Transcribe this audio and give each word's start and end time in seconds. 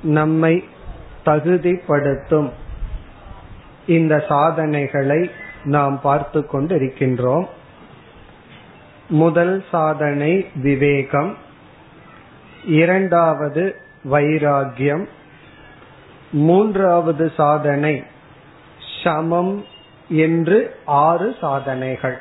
நம்மை 0.03 0.63
தகுதிப்படுத்தும் 1.25 2.51
இந்த 3.85 4.25
சாதனைகளை 4.27 5.31
நாம் 5.63 6.01
பார்த்து 6.01 6.45
கொண்டிருக்கின்றோம். 6.53 7.45
முதல் 9.09 9.63
சாதனை 9.71 10.49
விவேகம். 10.55 11.37
இரண்டாவது 12.65 13.75
வைராகியம் 14.11 15.05
மூன்றாவது 16.31 17.31
சாதனை 17.37 18.03
சமம் 19.03 19.65
என்று 20.09 20.75
ஆறு 20.85 21.35
சாதனைகள். 21.41 22.17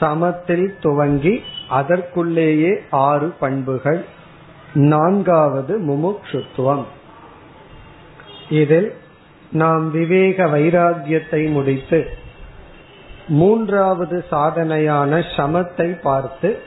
சமத்தில் 0.00 0.76
துவங்கி 0.80 1.42
அதற்குள்ளேயே 1.70 2.72
ஆறு 2.90 3.34
பண்புகள். 3.40 4.04
நான்காவது 4.74 5.74
முமுட்சுத்துவம் 5.80 6.84
இதில் 8.48 8.94
நாம் 9.52 9.90
விவேக 9.90 10.46
வைராகியத்தை 10.46 11.52
முடித்து 11.52 12.00
மூன்றாவது 13.28 14.24
சாதனையான 14.30 15.12
சமத்தை 15.36 15.88
பார்த்து 16.02 16.58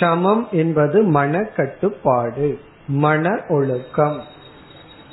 சமம் 0.00 0.48
என்பது 0.50 1.02
மன 1.02 1.42
கட்டுப்பாடு 1.56 2.60
மன 2.86 3.40
ஒழுக்கம். 3.48 4.22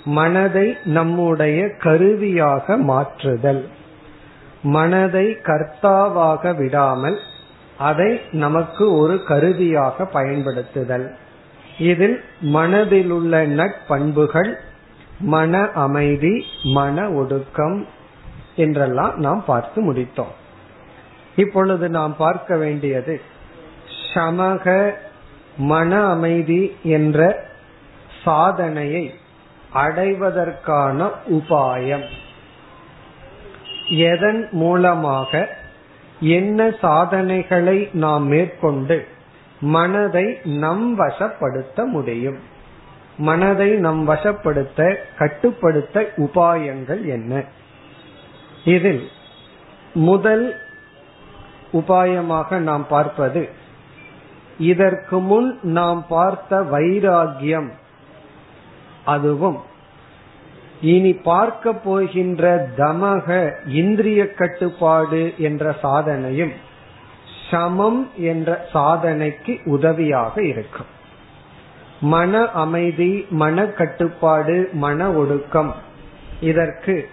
மனதை 0.06 0.78
நம்முடைய 0.84 1.70
கருவியாக 1.80 2.78
மாற்றுதல். 2.78 3.68
மனதை 4.62 5.38
கர்த்தாவாக 5.44 6.56
விடாமல் 6.56 7.20
அதை 7.78 8.22
நமக்கு 8.32 8.92
ஒரு 8.92 9.24
கருவியாக 9.24 10.06
பயன்படுத்துதல். 10.06 11.16
இதில் 11.78 12.24
மனதிலுள்ள 12.42 13.48
நட்பண்புகள் 13.48 14.56
மன 15.20 15.70
அமைதி 15.70 16.46
மன 16.64 17.10
ஒடுக்கம் 17.10 17.88
என்றெல்லாம் 18.56 19.18
நாம் 19.18 19.44
பார்த்து 19.46 19.94
முடித்தோம். 19.94 20.34
இப்பொழுது 21.36 21.90
நாம் 21.90 22.16
பார்க்க 22.18 22.58
வேண்டியது 22.58 23.22
சமக 24.14 24.94
மன 25.58 26.06
அமைதி 26.06 26.76
என்ற 26.84 27.44
சாதனையை 28.24 29.14
அடைவதற்கான 29.74 31.10
உபாயம். 31.30 32.06
எதன் 33.90 34.48
மூலமாக 34.52 35.50
என்ன 36.20 36.72
சாதனைகளை 36.82 37.90
நாம் 37.94 38.24
மேற்கொண்டு 38.24 39.08
மனதை 39.60 40.40
நம் 40.44 41.00
வசப்படுத்த 41.00 41.86
முடியும்? 41.86 42.38
மனதை 43.18 43.70
நம் 43.70 44.10
வசப்படுத்த 44.10 44.96
கட்டுப்படுத்த 45.18 46.12
உபாயங்கள் 46.18 47.06
என்ன? 47.06 47.44
இதில் 48.66 49.10
முதல் 49.94 50.56
உபாயமாக 51.74 52.58
நாம் 52.58 52.88
பார்ப்பது 52.88 53.50
இதற்கு 54.58 55.20
முன் 55.20 55.60
நாம் 55.62 56.06
பார்த்த 56.08 56.60
வைராகியம் 56.72 57.70
அதுவும். 59.06 59.62
இனி 60.82 61.14
பார்க்க 61.14 61.74
போகின்ற 61.74 62.70
தமக 62.78 63.52
இந்திரிய 63.68 64.34
கட்டுப்பாடு 64.34 65.34
என்ற 65.38 65.76
சாதனையும் 65.84 66.52
சமம் 67.52 68.10
என்ற 68.18 68.66
சாதனைக்கு 68.74 69.60
உதவியாக 69.66 70.44
இருக்கும். 70.44 70.86
மன 72.02 72.46
அமைதி 72.46 73.26
மன 73.30 73.68
கட்டுப்பாடு 73.68 74.70
மன 74.74 75.12
ஒடுக்கம். 75.12 75.76
இதற்கு 76.42 77.10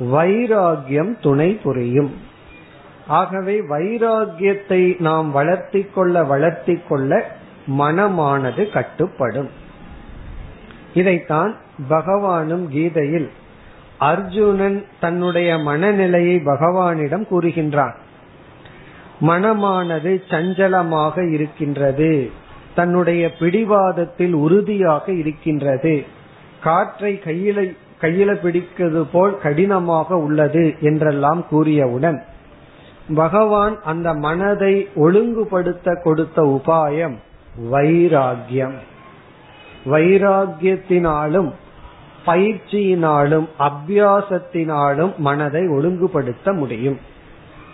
வைராகியம் 0.00 1.18
துணை 1.20 1.52
புரியும். 1.52 2.16
ஆகவே 3.06 3.60
வைராகியத்தை 3.60 5.00
நாம் 5.00 5.30
வளர்த்தி 5.30 5.86
கொள்ள 5.94 6.24
வளர்த்தி 6.24 6.80
கொள்ள 6.88 7.36
மனமானது 7.78 8.70
கட்டுப்படும். 8.70 9.48
இதைத்தான் 10.94 11.56
பகவானும் 11.90 12.68
கீதையில் 12.68 13.30
அர்ஜுனன் 13.98 14.84
தன்னுடைய 15.00 15.58
மனநிலையை 15.58 16.36
பகவானிடம் 16.36 17.26
கூறுகின்றான் 17.30 17.94
மனமானது 19.20 20.22
சஞ்சலமாக 20.28 21.32
இருக்கின்றது. 21.32 22.30
தன்னுடைய 22.74 23.34
பிடிவாதத்தில் 23.38 24.32
உறுதியாக 24.32 25.12
இருக்கின்றது. 25.12 26.04
காற்றை 26.62 27.20
கையில 27.24 27.76
கையில 28.00 28.30
பிடிக்கிறது 28.42 29.02
போல் 29.12 29.38
கடினமாக 29.38 30.16
உள்ளது 30.16 30.74
என்றெல்லாம் 30.80 31.44
கூறியவுடன் 31.50 32.22
பகவான் 33.14 33.82
அந்த 33.82 34.14
மனதை 34.14 34.88
ஒழுங்குபடுத்த 34.94 36.00
கொடுத்த 36.02 36.42
உபாயம் 36.42 37.16
வைராகியம் 37.72 38.74
வைராகியத்தினாலும் 39.84 41.52
பயிற்சியினாலும் 42.26 43.48
அபியாசத்தினாலும் 43.58 45.16
மனதை 45.16 45.68
ஒழுங்குபடுத்த 45.68 46.52
முடியும். 46.52 46.98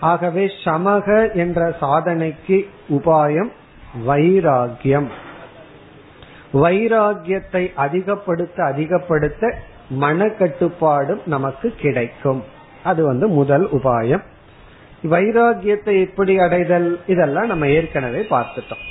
ஆகவே 0.00 0.52
சமக 0.64 1.34
என்ற 1.34 1.76
சாதனைக்கு 1.80 2.68
உபாயம் 2.88 3.50
வைராகியம் 4.06 5.08
வைராகியத்தை 6.52 7.74
அதிகப்படுத்த 7.74 8.64
அதிகப்படுத்த 8.64 9.54
மனக்கட்டுப்பாடும் 10.00 11.20
நமக்கு 11.26 11.70
கிடைக்கும். 11.70 12.44
அது 12.84 13.04
வந்து 13.04 13.28
முதல் 13.28 13.68
உபாயம். 13.70 14.22
வைராகியத்தை 15.02 16.06
எப்படி 16.06 16.38
அடைதல்? 16.38 17.00
இதெல்லாம் 17.06 17.46
நம்ம 17.46 17.66
ஏற்கனவே 17.66 18.26
பார்த்துட்டோம். 18.30 18.84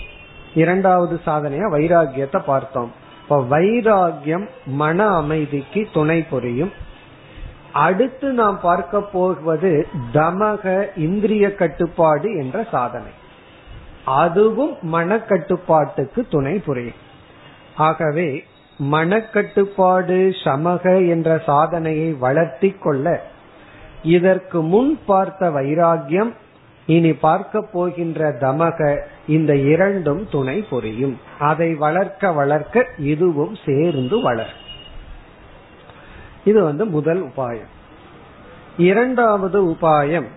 இரண்டாவது 0.53 1.19
சாதனையா 1.25 1.67
வைராகியத்தை 1.71 2.39
பார்த்தோம். 2.45 3.05
இப்ப 3.29 3.45
வைராகியம் 3.49 4.49
மன 4.65 5.07
அமைதிக்கு 5.07 5.87
துணை 5.93 6.23
புரியும். 6.23 6.71
அடுத்து 7.73 8.31
நாம் 8.31 8.59
பார்க்க 8.61 9.01
போவது 9.01 9.87
தமக 10.13 10.87
இந்திரிய 10.95 11.55
கட்டுப்பாடு 11.55 12.35
என்ற 12.35 12.63
சாதனை. 12.71 13.11
அதுவும் 14.05 14.77
மனக்கட்டுப்பாட்டுக்கு 14.93 16.27
துணை 16.29 16.59
புரியும். 16.59 17.01
ஆகவே 17.75 18.43
மனக்கட்டுப்பாடு 18.91 20.33
சமக 20.43 21.09
என்ற 21.09 21.41
சாதனையை 21.45 22.13
வளர்த்தி 22.13 22.75
கொள்ள 22.79 23.23
இதற்கு 24.03 24.61
முன் 24.61 24.99
பார்த்த 25.05 25.49
வைராகியம் 25.49 26.33
இனி 26.85 27.13
பார்க்க 27.13 27.61
போகின்ற 27.61 28.31
தமக 28.39 29.01
இந்த 29.27 29.55
இரண்டும் 29.55 30.27
துணை 30.29 30.61
புரியும் 30.61 31.19
அதை 31.39 31.73
வளர்க்க 31.73 32.31
வளர்க்க 32.31 32.85
இதுவும் 32.97 33.57
சேர்ந்து 33.65 34.21
வளர். 34.21 34.53
இது 36.43 36.63
வந்து 36.63 36.85
முதல் 36.85 37.25
உபாயம். 37.25 37.71
இரண்டாவது 38.77 39.69
உபாயம் 39.69 40.27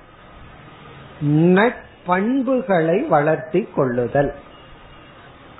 நட்பண்புகளை 1.24 3.08
வளர்த்தி 3.08 3.68
கொள்ளுதல். 3.74 4.34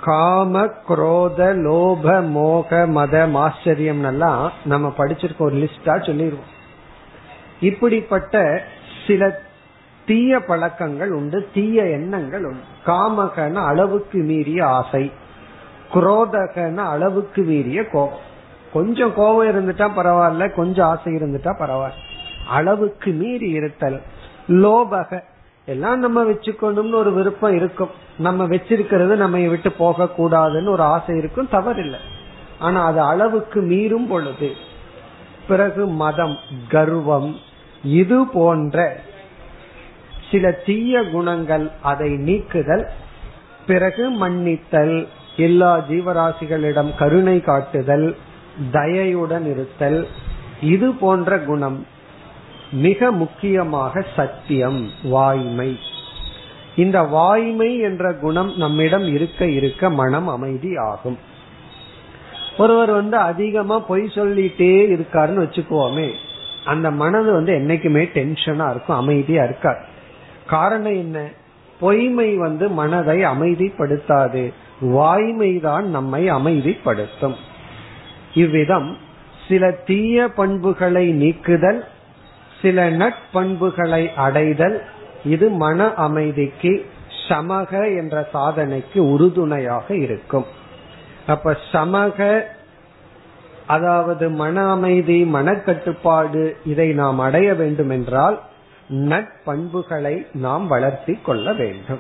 காம 0.00 0.66
குரோத 0.88 1.54
லோப 1.54 2.26
மோக 2.28 2.86
மத 2.86 3.26
மாச்சரியம் 3.26 4.04
எல்லாம் 4.04 4.52
நம்ம 4.64 4.94
படிச்சிருக்க 4.98 5.38
ஒரு 5.38 5.56
லிஸ்டா 5.56 6.04
சொல்லிடுவோம் 6.06 6.58
இப்படிப்பட்ட 7.60 8.64
சில 9.06 9.40
தீய 10.10 10.38
பழக்கங்கள் 10.40 11.12
உண்டு 11.12 11.38
தீய 11.54 11.82
எண்ணங்கள் 11.88 12.44
உண்டு. 12.44 12.66
காமகன 12.86 13.54
அளவுக்கு 13.70 14.18
மீறிய 14.18 14.66
ஆசை 14.66 15.12
குரோதகன 15.94 16.76
அளவுக்கு 16.76 17.42
மீறிய 17.42 17.88
கோபம். 17.88 18.24
கொஞ்சம் 18.72 19.12
கோபம் 19.14 19.50
இருந்துட்டா 19.50 19.86
பரவாயில்ல 19.96 20.54
கொஞ்சம் 20.54 20.88
ஆசை 20.88 21.12
இருந்துட்டா 21.12 21.52
பரவாயில்ல. 21.58 22.00
அளவுக்கு 22.48 23.10
மீறி 23.12 23.48
இருத்தல் 23.50 23.98
லோபக 24.48 25.20
எல்லாம் 25.66 25.98
நம்ம 25.98 26.24
வச்சுக்கணும்னு 26.24 26.94
ஒரு 26.94 27.12
விருப்பம் 27.12 27.56
இருக்கும். 27.56 27.92
நம்ம 28.18 28.44
வச்சிருக்கிறது 28.44 29.14
நம்ம 29.24 29.38
விட்டு 29.48 29.72
போக 29.72 30.08
கூடாதுன்னு 30.18 30.70
ஒரு 30.70 30.82
ஆசை 30.82 31.16
இருக்கும் 31.16 31.52
தவறில்லை. 31.52 32.00
ஆனா 32.58 32.84
அது 32.84 33.00
அளவுக்கு 33.00 33.60
மீறும் 33.62 34.08
பொழுது 34.08 34.50
பிறகு 35.48 35.86
மதம் 35.86 36.36
கர்வம் 36.68 37.30
இது 37.84 38.26
போன்ற 38.26 38.78
சில 40.30 40.50
தீய 40.50 41.02
குணங்கள் 41.02 41.70
அதை 41.82 42.10
நீக்குதல் 42.16 42.86
பிறகு 43.66 44.10
மன்னித்தல் 44.10 45.08
எல்லா 45.36 45.84
ஜீவராசிகளிடம் 45.90 46.90
கருணை 46.98 47.40
காட்டுதல் 47.40 48.16
தயையுடன் 48.72 49.50
இருத்தல் 49.50 50.06
இது 50.60 50.92
போன்ற 50.92 51.38
குணம் 51.38 51.86
மிக 52.72 53.10
முக்கியமாக 53.10 54.04
சத்தியம் 54.16 54.90
வாய்மை. 55.02 55.78
இந்த 56.76 57.02
வாய்மை 57.02 57.78
என்ற 57.78 58.12
குணம் 58.12 58.56
நம்மிடம் 58.56 59.06
இருக்க 59.14 59.48
இருக்க 59.48 59.90
மனம் 59.90 60.28
அமைதி 60.28 60.76
ஆகும். 60.76 61.18
ஒருவர் 62.58 62.90
வந்து 62.90 63.16
அதிகமா 63.16 63.78
பொய் 63.78 64.02
சொல்லிட்டே 64.14 64.72
இருக்காருன்னு 64.96 65.44
வச்சுக்கோமே 65.44 66.08
அந்த 66.64 66.90
மனது 66.90 67.32
வந்து 67.32 67.52
என்னைக்குமே 67.54 68.04
டென்ஷனா 68.14 68.70
இருக்கும் 68.70 68.96
அமைதியா 68.96 69.44
இருக்காது. 69.44 69.89
காரணம் 70.50 70.96
என்ன? 70.96 71.28
பொய்மை 71.80 72.36
வந்து 72.36 72.68
மனதை 72.68 73.18
அமைதிப்படுத்தாது. 73.24 74.52
வாய்மைதான் 74.80 75.82
நம்மை 75.82 76.30
அமைதிப்படுத்தும். 76.30 77.36
இவ்விதம் 78.34 78.96
சில 79.48 79.70
தீய 79.70 80.28
பண்புகளை 80.28 81.12
நீக்குதல் 81.12 81.84
சில 82.62 82.90
நட்பண்புகளை 82.90 84.14
அடைதல் 84.14 84.82
இது 85.24 85.48
மன 85.48 85.94
அமைதிக்கு 85.94 86.86
சமக 87.28 87.72
என்ற 87.96 88.28
சாதனைக்கு 88.32 88.98
உறுதுணையாக 89.10 89.94
இருக்கும். 89.94 90.46
அப்ப 91.26 91.56
சமக 91.72 92.42
அதாவது 93.66 94.30
மன 94.30 94.70
அமைதி 94.70 95.18
மனக்கட்டுப்பாடு 95.24 96.52
இதை 96.64 96.88
நாம் 96.92 97.18
அடைய 97.18 97.54
வேண்டும் 97.54 97.90
என்றால் 97.90 98.40
நட்பண்புகளை 98.90 100.26
நாம் 100.32 100.66
வளர்த்தி 100.66 101.18
கொள்ள 101.22 101.52
வேண்டும். 101.52 101.98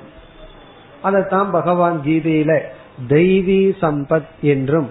அதைத்தான் 1.02 1.50
பகவான் 1.50 2.00
கீதையில 2.04 2.60
தெய்வீ 3.08 3.72
சம்பத் 3.80 4.28
என்றும் 4.40 4.88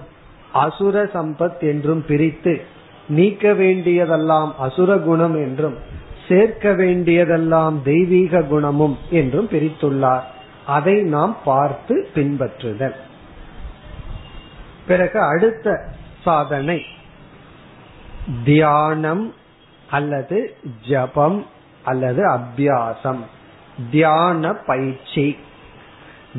அசுர 0.52 1.04
சம்பத் 1.04 1.60
என்றும் 1.60 2.04
பிரித்து 2.04 2.62
நீக்க 3.08 3.54
வேண்டியதெல்லாம் 3.54 4.54
அசுர 4.58 4.98
குணம் 4.98 5.34
என்றும் 5.34 5.74
சேர்க்க 6.28 6.72
வேண்டியதெல்லாம் 6.72 7.82
தெய்வீக 7.82 8.42
குணமும் 8.42 8.98
என்றும் 9.10 9.48
பிரித்துள்ளார். 9.48 10.22
அதை 10.66 11.02
நாம் 11.02 11.36
பார்த்து 11.44 12.08
பின்பற்றுதல். 12.14 12.94
பிறகு 14.86 15.20
அடுத்த 15.20 15.92
சாதனை 16.24 16.84
தியானம் 18.44 19.34
அல்லது 19.90 20.54
ஜபம் 20.88 21.46
அல்லது 21.84 22.28
அபியாசம். 22.28 23.20
தியான 23.90 24.52
பயிற்சி. 24.52 25.38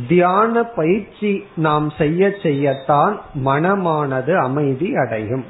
தியான 0.07 0.63
பயிற்சி 0.63 1.45
நாம் 1.55 1.89
செய்ய 1.89 2.27
செய்யத்தான் 2.27 3.19
மனமானது 3.45 4.37
அமைதி 4.37 4.95
அடையும். 4.95 5.45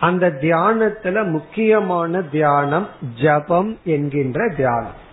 அந்த 0.00 0.28
தியானத்துல 0.28 1.30
முக்கியமான 1.30 2.22
தியானம் 2.22 2.88
ஜபம் 3.22 3.78
என்கின்ற 3.84 4.48
தியானம். 4.48 5.04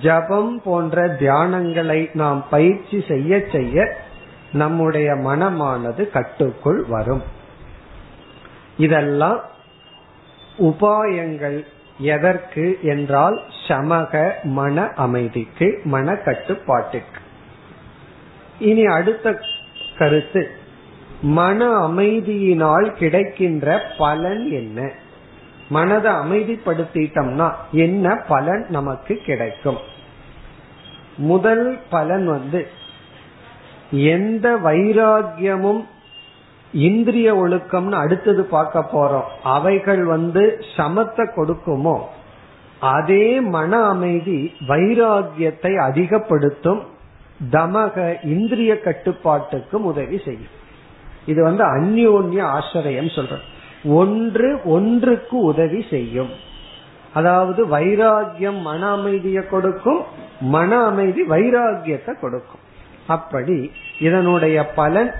ஜபம் 0.00 0.62
போன்ற 0.62 1.08
தியானங்களை 1.08 2.14
நாம் 2.14 2.44
பயிற்சி 2.50 3.04
செய்ய 3.08 3.42
செய்ய 3.52 3.96
நம்முடைய 4.52 5.12
மனமானது 5.12 6.10
கட்டுக்குள் 6.10 6.84
வரும். 6.88 7.22
இதெல்லாம் 8.76 9.40
உபாயங்கள் 10.58 11.66
எதற்கு 12.00 12.78
என்றால் 12.82 13.42
சமக 13.68 14.32
மன 14.42 14.88
அமைதிக்கு 14.96 15.80
மன 15.84 16.16
கட்டுப்பாட்டுக்கு 16.16 17.20
இனி 18.58 18.84
அடுத்த 18.84 19.40
கருத்து. 19.98 20.50
மன 21.22 21.88
அமைதியினால் 21.88 22.92
கிடைக்கின்ற 22.92 23.82
பலன் 23.98 24.50
என்ன? 24.50 24.90
மனதை 25.68 26.12
அமைதிப்படுத்திட்டோம்னா 26.12 27.52
என்ன 27.72 28.16
பலன் 28.28 28.66
நமக்கு 28.68 29.16
கிடைக்கும்? 29.16 29.78
முதல் 31.16 31.78
பலன் 31.90 32.26
வந்து 32.26 32.66
எந்த 33.90 34.56
வைராகியமும் 34.64 35.84
இந்திரிய 36.72 37.34
ஒழுக்கம்னு 37.34 37.92
அடுத்தது 37.92 38.42
பார்க்க 38.44 38.90
போறோம். 38.92 39.42
அவைகள் 39.42 40.04
வந்து 40.04 40.64
சமத்தை 40.76 41.28
கொடுக்குமோ? 41.36 42.00
அதே 42.80 43.40
மன 43.40 43.82
அமைதி 43.82 44.54
வைராகியத்தை 44.68 45.76
அதிகப்படுத்தும் 45.76 46.82
தமக 47.52 48.16
இந்திரிய 48.24 48.80
கட்டுப்பாட்டுக்கும் 48.80 49.84
உதவி 49.84 50.18
செய்யும். 50.24 50.54
இது 51.26 51.42
வந்து 51.42 51.64
அந்யோன்ய 51.64 52.58
ஆசிரியம் 52.58 53.10
சொல்ற 53.16 53.36
ஒன்று 53.84 54.60
ஒன்றுக்கு 54.64 55.36
உதவி 55.36 55.84
செய்யும். 55.90 56.30
அதாவது 57.14 57.66
வைராகியம் 57.66 58.60
மன 58.60 58.90
அமைதியை 58.90 59.48
கொடுக்கும் 59.48 60.00
மன 60.40 60.84
அமைதி 60.84 61.22
வைராகியத்தை 61.22 62.18
கொடுக்கும். 62.20 62.60
அப்படி 63.06 63.70
இதனுடைய 63.98 64.66
பலன் 64.66 65.14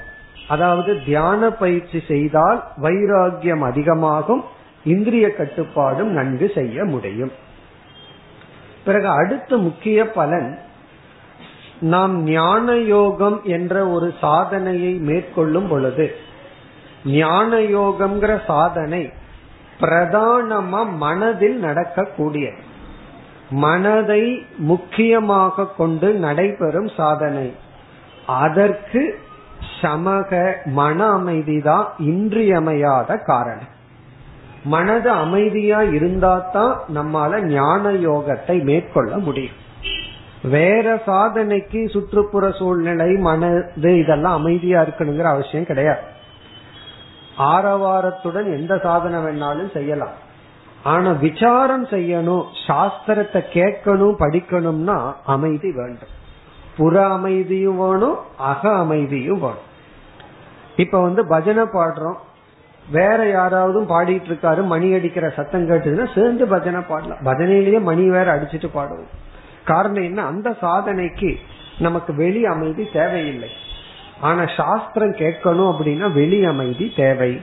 அதாவது 0.50 0.92
தியான 1.04 1.50
பயிற்சி 1.62 1.98
செய்தால் 2.08 2.60
வைராகியம் 2.82 3.64
அதிகமாகும் 3.70 4.42
இந்திரிய 4.84 5.26
கட்டுப்பாடும் 5.34 6.10
நன்கு 6.10 6.46
செய்ய 6.54 6.84
முடியும். 6.84 7.32
பிறகு 8.84 9.08
அடுத்த 9.20 9.56
முக்கிய 9.56 9.98
பலன் 10.10 10.50
நாம் 11.92 12.14
ஞான 12.28 12.66
யோகம் 12.94 13.38
என்ற 13.56 13.74
ஒரு 13.88 14.08
சாதனையை 14.20 14.92
மேற்கொள்ளும் 15.08 15.68
பொழுது 15.68 16.06
ஞான 17.04 17.50
யோகம்ங்கிற 17.76 18.32
சாதனை 18.46 19.02
பிரதானமா 19.80 20.80
மனதில் 21.04 21.58
நடக்கக்கூடிய 21.58 22.46
மனதை 23.64 24.22
முக்கியமாக 24.70 25.66
கொண்டு 25.78 26.08
நடைபெறும் 26.26 26.90
சாதனை. 26.96 27.48
அதற்கு 28.40 29.02
சமக 29.80 30.52
மன 30.64 31.08
அமைதி 31.10 31.60
தான் 31.60 31.86
இன்றியமையாத 31.98 33.16
காரணம். 33.16 33.70
மனது 34.64 35.10
அமைதியா 35.10 35.82
இருந்தா 35.82 36.32
தான் 36.52 36.74
நம்மால 36.94 37.40
ஞான 37.46 37.90
யோகத்தை 37.90 38.62
மேற்கொள்ள 38.62 39.18
முடியும். 39.18 39.58
வேற 40.42 41.02
சாதனைக்கு 41.06 41.80
சுற்றுப்புற 41.86 42.50
சூழ்நிலை 42.50 43.16
மனது 43.16 43.90
இதெல்லாம் 43.98 44.34
அமைதியா 44.34 44.82
இருக்கணுங்கிற 44.82 45.22
அவசியம் 45.22 45.64
கிடையாது. 45.64 46.04
ஆரவாரத்துடன் 47.38 48.48
எந்த 48.58 48.78
சாதனை 48.78 49.20
வேணாலும் 49.20 49.72
செய்யலாம். 49.72 50.16
ஆனா 50.82 51.10
விசாரம் 51.10 51.86
செய்யணும் 51.86 52.44
சாஸ்திரத்தை 52.66 53.40
கேட்கணும் 53.52 54.16
படிக்கணும்னா 54.18 54.98
அமைதி 55.24 55.70
வேண்டும். 55.72 56.14
புற 56.80 57.06
அமைதியும் 57.06 57.78
வேணும் 57.78 58.18
அக 58.38 58.72
அமைதியும் 58.72 59.40
வேணும். 59.40 59.68
இப்ப 60.76 61.02
வந்து 61.02 61.26
பஜனை 61.26 61.62
பாடுறோம். 61.62 62.18
வேற 62.90 63.28
யாராவது 63.28 63.80
பாடிட்டு 63.80 64.28
இருக்காரு 64.28 64.64
மணி 64.64 64.92
அடிக்கிற 64.92 65.28
சத்தம் 65.28 65.68
கேட்டுதுன்னா 65.68 66.14
சேர்ந்து 66.14 66.46
பஜனை 66.46 66.80
பாடலாம். 66.80 67.18
பஜனையிலேயே 67.24 67.80
மணி 67.80 68.10
வேற 68.10 68.38
அடிச்சுட்டு 68.38 68.68
பாடுவோம். 68.72 69.10
காரணம் 69.64 70.02
என்ன? 70.02 70.22
அந்த 70.22 70.56
சாதனைக்கு 70.62 71.36
நமக்கு 71.78 72.14
வெளி 72.14 72.44
அமைதி 72.44 72.88
தேவையில்லை. 72.92 73.48
ஆனா 74.20 74.44
சாஸ்திரம் 74.56 75.14
கேட்கணும் 75.14 75.74
அப்படின்னா 75.74 76.12
வெளி 76.12 76.44
அமைதி 76.44 76.92
தேவை. 76.96 77.40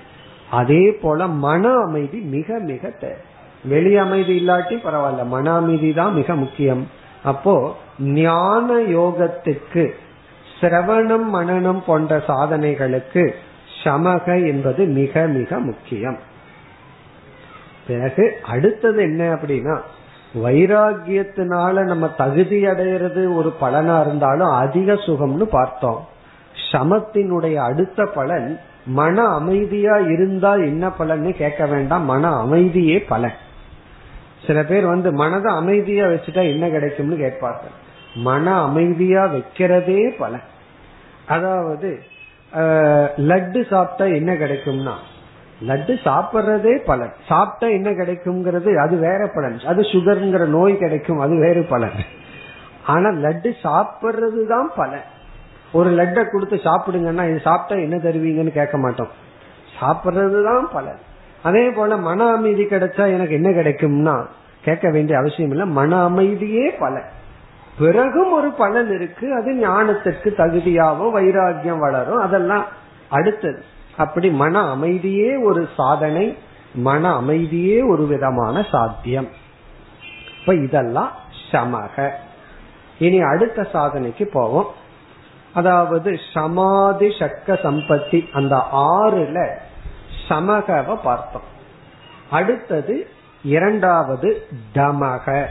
அதே 0.52 0.92
போல 1.02 1.28
மன 1.28 1.70
அமைதி 1.70 2.20
மிக 2.20 2.60
மிக 2.60 2.90
தேவை. 2.90 3.22
வெளி 3.64 3.98
அமைதி 3.98 4.48
இல்லாட்டி 4.48 4.78
பரவாயில்ல. 4.84 5.26
மன 5.26 5.56
அமைதி 5.56 5.94
தான் 5.94 6.14
மிக 6.14 6.36
முக்கியம். 6.36 6.88
அப்போ 7.24 7.76
ஞான 8.00 8.82
யோகத்துக்கு 8.82 9.92
சிரவணம் 10.60 11.28
மனநம் 11.34 11.80
போன்ற 11.80 12.18
சாதனைகளுக்கு 12.18 13.32
சமக 13.84 14.48
என்பது 14.48 14.86
மிக 14.86 15.26
மிக 15.26 15.60
முக்கியம். 15.60 16.18
பிறகு 17.88 18.38
அடுத்தது 18.44 19.02
என்ன 19.02 19.34
அப்படின்னா 19.34 19.80
வைராகியத்தினால 20.44 21.84
நம்ம 21.84 22.08
தகுதி 22.08 22.66
அடையிறது 22.66 23.36
ஒரு 23.36 23.56
பலனா 23.62 24.02
இருந்தாலும் 24.02 24.50
அதிக 24.50 24.94
சுகம்னு 24.94 25.44
பார்த்தோம். 25.44 26.08
சமத்தினுடைய 26.72 27.56
அடுத்த 27.56 28.06
பலன் 28.06 28.60
மன 28.86 29.26
அமைதியா 29.26 29.98
இருந்தா 29.98 30.56
என்ன 30.56 30.92
பலன்னு 31.00 31.30
கேட்க 31.30 31.66
வேண்டாம். 31.66 32.04
மன 32.04 32.36
அமைதியே 32.36 33.00
பலன். 33.00 33.34
சில 34.48 34.64
பேர் 34.64 34.86
வந்து 34.86 35.12
மனதை 35.12 35.54
அமைதியா 35.54 36.06
வச்சுட்டா 36.06 36.48
என்ன 36.48 36.70
கிடைக்கும்னு 36.70 37.16
கேட்பார்கள். 37.16 37.86
மன 38.26 38.46
அமைதியா 38.68 39.24
வைக்கிறதே 39.34 40.02
பலன் 40.20 40.46
அதாவது 41.34 41.90
லட்டு 43.30 43.62
சாப்பிட்டா 43.72 44.06
என்ன 44.18 44.32
கிடைக்கும்னா 44.42 44.96
லட்டு 45.70 45.94
சாப்பிட்றதே 46.06 46.74
பலன் 46.90 47.14
சாப்பிட்டா 47.30 47.68
என்ன 47.78 47.90
கிடைக்கும்ங்கிறது 48.00 48.72
அது 48.84 48.96
வேற 49.08 49.22
பலன். 49.36 49.56
அது 49.72 49.82
சுகர்ங்கிற 49.92 50.46
நோய் 50.58 50.76
கிடைக்கும் 50.84 51.22
அது 51.26 51.36
வேறு 51.46 51.62
பலன். 51.74 51.98
ஆனா 52.94 53.10
லட்டு 53.26 53.50
சாப்பிட்றது 53.66 54.42
தான் 54.54 54.70
பலன் 54.80 55.08
ஒரு 55.78 55.90
லட்டை 56.00 56.24
கொடுத்து 56.26 56.58
சாப்பிடுங்கன்னா 56.68 57.24
இது 57.30 57.40
சாப்பிட்டா 57.50 57.78
என்ன 57.86 57.96
தருவீங்கன்னு 58.06 58.58
கேட்க 58.60 58.78
மாட்டோம். 58.86 59.12
சாப்பிட்றது 59.80 60.40
தான் 60.50 60.68
பலன் 60.76 61.02
அதே 61.48 61.66
போல 61.78 61.98
மன 62.10 62.20
அமைதி 62.36 62.64
கிடைச்சா 62.74 63.04
எனக்கு 63.16 63.34
என்ன 63.40 63.50
கிடைக்கும்னா 63.60 64.16
கேட்க 64.68 64.88
வேண்டிய 64.96 65.16
அவசியம் 65.20 65.52
இல்லை 65.56 65.68
மன 65.80 66.00
அமைதியே 66.10 66.66
பலன் 66.84 67.10
பிறகும் 67.80 68.32
ஒரு 68.32 68.52
பலன் 68.52 68.94
இருக்கு 68.96 69.34
அது 69.34 69.54
ஞானத்திற்கு 69.54 70.34
தகுதியாகவும் 70.38 71.16
வைராகியம் 71.16 71.80
வளரும். 71.80 72.18
அதெல்லாம் 72.18 72.66
அடுத்தது. 73.10 73.64
அப்படி 73.98 74.30
மன 74.30 74.70
அமைதியே 74.70 75.36
ஒரு 75.36 75.70
சாதனை 75.76 76.38
மன 76.74 77.14
அமைதியே 77.14 77.82
ஒரு 77.82 78.06
விதமான 78.06 78.66
சாத்தியம். 78.72 79.28
இப்ப 80.40 80.56
இதெல்லாம் 80.56 81.12
சமக. 81.52 82.10
இனி 83.00 83.22
அடுத்த 83.22 83.68
சாதனைக்கு 83.74 84.30
போவோம். 84.34 84.72
அதாவது 85.54 86.20
சமாதி 86.34 87.08
சக்க 87.08 87.48
சம்பத்தி 87.48 88.32
அந்த 88.32 88.64
ஆறுல 88.74 89.58
சமகவை 90.28 90.96
பார்த்தோம். 91.04 91.56
அடுத்தது 92.32 93.08
இரண்டாவது 93.44 94.48
தமக. 94.74 95.46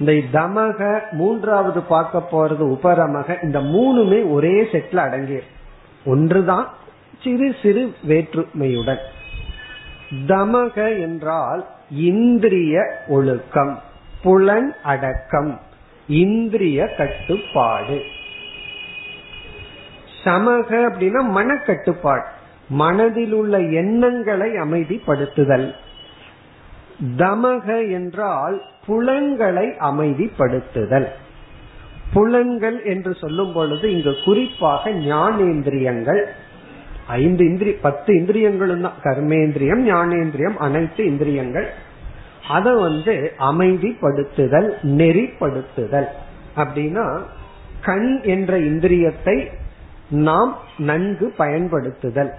இந்த 0.00 0.12
தமக 0.12 1.00
மூன்றாவது 1.10 1.80
பார்க்க 1.80 2.28
போறது 2.30 2.64
உபரமக 2.76 3.42
இந்த 3.42 3.60
மூணுமே 3.60 4.30
ஒரே 4.30 4.62
செட்ல 4.62 4.96
அடங்கிய 4.96 5.40
ஒன்றுதான் 6.04 6.68
சிறு 7.22 7.54
சிறு 7.62 7.94
வேற்றுமையுடன். 8.08 9.02
தமக 10.26 11.00
என்றால் 11.00 11.66
இந்திரிய 11.90 13.02
ஒழுக்கம் 13.08 13.82
புலன் 14.22 14.74
அடக்கம் 14.82 15.60
இந்திரிய 16.08 16.86
கட்டுப்பாடு. 16.86 18.02
சமக 20.24 20.70
அப்படின்னா 20.88 21.22
மனக்கட்டுப்பாடு 21.30 22.26
மனதில் 22.68 23.32
உள்ள 23.32 23.60
எண்ணங்களை 23.60 24.50
அமைதிப்படுத்துதல். 24.50 25.74
தமக 27.16 27.90
என்றால் 27.90 28.62
புலன்களை 28.90 29.66
அமைதிப்படுத்துதல். 29.80 31.08
புலன்கள் 32.12 32.82
என்று 32.82 33.14
சொல்லும் 33.14 33.52
பொழுது 33.52 33.92
இங்கு 33.92 34.16
குறிப்பாக 34.24 34.90
ஞானேந்திரியங்கள். 34.90 36.22
ஐந்து 37.06 37.44
இந்திரி 37.44 37.70
பத்து 37.70 38.14
இந்திரியங்களும் 38.14 38.80
தான். 38.80 38.98
கர்மேந்திரியம் 39.02 39.84
ஞானேந்திரியம் 39.90 40.56
அனைத்து 40.56 41.04
இந்திரியங்கள். 41.04 41.68
அதை 42.48 42.72
வந்து 42.74 43.32
அமைதிப்படுத்துதல் 43.38 44.68
நெறிப்படுத்துதல். 44.82 46.08
அப்படின்னா 46.56 47.20
கண் 47.84 48.20
என்ற 48.22 48.58
இந்திரியத்தை 48.58 49.46
நாம் 50.10 50.58
நன்கு 50.78 51.34
பயன்படுத்துதல். 51.36 52.30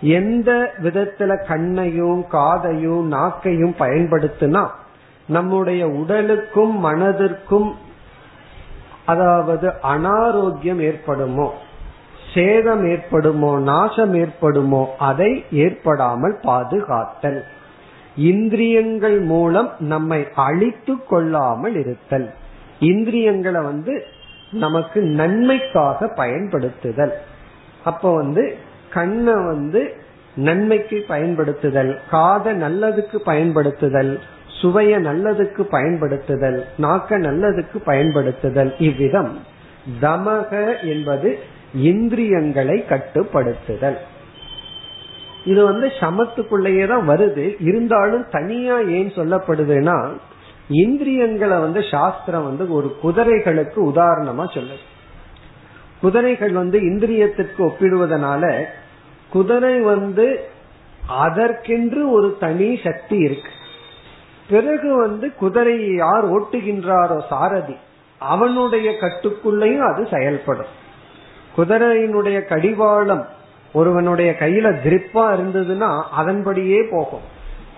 எந்த 0.00 0.72
விதத்துல 0.82 1.46
கண்ணையும் 1.46 2.24
காதையும் 2.32 3.12
நாக்கையும் 3.12 3.74
பயன்படுத்தினா 3.78 4.68
நம்முடைய 5.28 5.88
உடலுக்கும் 6.00 6.74
மனதிற்கும் 6.84 7.70
அதாவது 9.06 9.66
அனாரோக்கியம் 9.82 10.80
ஏற்படுமோ 10.80 11.48
சேதம் 12.34 12.82
ஏற்படுமோ 12.84 13.50
நாசம் 13.62 14.14
ஏற்படுமோ 14.14 14.80
அதை 14.98 15.44
ஏற்படாமல் 15.50 16.34
பாதுகாத்தல். 16.42 17.38
இந்திரியங்கள் 18.16 19.20
மூலம் 19.20 19.70
நம்மை 19.78 20.18
அழித்து 20.34 20.94
கொள்ளாமல் 21.06 21.76
இருத்தல். 21.76 22.28
இந்திரியங்களை 22.78 23.60
வந்து 23.62 23.94
நமக்கு 24.50 25.00
நன்மைக்காக 25.20 26.08
பயன்படுத்துதல். 26.16 27.14
அப்ப 27.84 28.12
வந்து 28.14 28.44
கண்ணை 28.90 29.36
வந்து 29.44 29.80
நன்மைக்கு 30.36 31.04
பயன்படுத்துதல் 31.08 31.92
காதை 32.10 32.52
நல்லதுக்கு 32.62 33.16
பயன்படுத்துதல் 33.24 34.12
சுவைய 34.60 34.92
நல்லதுக்கு 35.00 35.62
பயன்படுத்துதல் 35.62 36.64
நாக்க 36.78 37.18
நல்லதுக்கு 37.18 37.78
பயன்படுத்துதல். 37.84 38.74
இவ்விதம் 38.78 39.38
தமக 40.00 40.52
என்பது 40.82 41.38
இந்திரியங்களை 41.74 42.84
கட்டுப்படுத்துதல். 42.88 43.98
இது 45.44 45.64
வந்து 45.64 45.86
சமத்துக்குள்ளேயே 46.00 46.86
தான் 46.86 47.08
வருது. 47.08 47.56
இருந்தாலும் 47.60 48.24
தனியா 48.30 48.80
ஏன் 48.80 49.12
சொல்லப்படுதுன்னா 49.14 50.12
இந்திரியங்களை 50.68 51.58
வந்து 51.58 51.82
சாஸ்திரம் 51.90 52.44
வந்து 52.44 52.72
ஒரு 52.72 52.96
குதிரைகளுக்கு 53.02 53.78
உதாரணமா 53.92 54.46
சொல்லுது. 54.56 54.86
குதிரைகள் 56.00 56.52
வந்து 56.52 56.78
இந்திரியத்திற்கு 56.80 57.58
ஒப்பிடுவதனால 57.58 58.64
குதிரை 59.30 59.80
வந்து 59.80 60.26
அதற்கென்று 61.08 62.10
ஒரு 62.10 62.36
தனி 62.40 62.80
சக்தி 62.84 63.16
இருக்கு. 63.18 63.50
பிறகு 64.50 64.96
வந்து 64.96 65.34
குதிரையை 65.34 65.94
யார் 65.94 66.26
ஓட்டுகின்றாரோ 66.32 67.18
சாரதி 67.28 67.76
அவனுடைய 68.18 68.90
கட்டுக்குள்ளையும் 69.00 69.92
அது 69.92 70.08
செயல்படும். 70.12 70.72
குதிரையினுடைய 71.56 72.38
கடிவாளம் 72.46 73.26
ஒருவனுடைய 73.72 74.30
கையில 74.40 74.66
கிரிப்பா 74.84 75.24
இருந்ததுன்னா 75.36 75.90
அதன்படியே 76.12 76.80
போகும். 76.90 77.26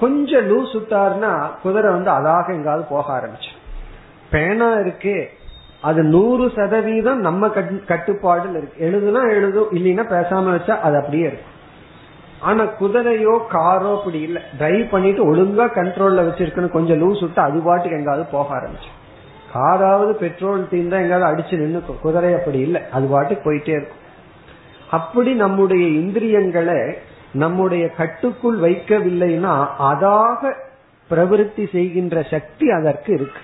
கொஞ்சம் 0.01 0.47
லூஸ் 0.51 0.77
விட்டார்னா 0.77 1.33
குதிரை 1.63 1.93
வந்து 1.93 2.11
அதாக 2.11 2.47
எங்காவது 2.49 2.87
போக 2.91 3.07
ஆரம்பிச்சு. 3.17 3.51
பேனா 4.31 4.69
இருக்கே 4.75 5.19
அது 5.83 6.03
நூறு 6.03 6.53
சதவீதம் 6.57 7.21
நம்ம 7.21 7.47
கட்டுப்பாடுல 7.47 8.57
இருக்கு. 8.57 8.79
எழுதுனா 8.87 9.23
எழுதும் 9.31 9.71
இல்லைன்னா 9.71 10.05
பேசாம 10.13 10.47
வச்சா 10.57 10.75
அது 10.81 10.97
அப்படியே 10.97 11.23
இருக்கும். 11.23 11.59
ஆனா 12.41 12.65
குதிரையோ 12.65 13.35
காரோ 13.49 13.99
அப்படி 13.99 14.21
இல்ல. 14.21 14.43
டிரைவ் 14.59 14.91
பண்ணிட்டு 14.91 15.35
ஒழுங்கா 15.35 15.67
கண்ட்ரோல்ல 15.75 16.25
வச்சிருக்கணும் 16.27 16.69
கொஞ்சம் 16.69 17.01
லூஸ் 17.03 17.21
விட்டு 17.21 17.41
அது 17.41 17.61
பாட்டுக்கு 17.61 17.99
எங்காவது 17.99 18.25
போக 18.31 18.55
ஆரம்பிச்சு. 18.57 18.91
காராவது 19.55 20.13
பெட்ரோல் 20.13 20.69
தீந்தா 20.71 20.99
எங்காவது 21.03 21.29
அடிச்சு 21.31 21.57
நின்று 21.59 21.83
குதிரை 22.03 22.33
அப்படி 22.35 22.59
இல்லை. 22.59 22.81
அது 22.93 23.07
பாட்டுக்கு 23.07 23.53
போயிட்டே 23.53 23.69
இருக்கும். 23.69 24.03
அப்படி 24.91 25.33
நம்முடைய 25.35 25.87
இந்திரியங்களை 25.87 26.81
நம்முடைய 27.33 27.89
கட்டுக்குள் 27.89 28.59
வைக்கவில்லைன்னா 28.61 29.67
அதாக 29.79 30.55
பிரவருத்தி 31.11 31.71
செய்கின்ற 31.73 32.23
சக்தி 32.23 32.71
அதற்கு 32.71 33.13
இருக்கு. 33.13 33.41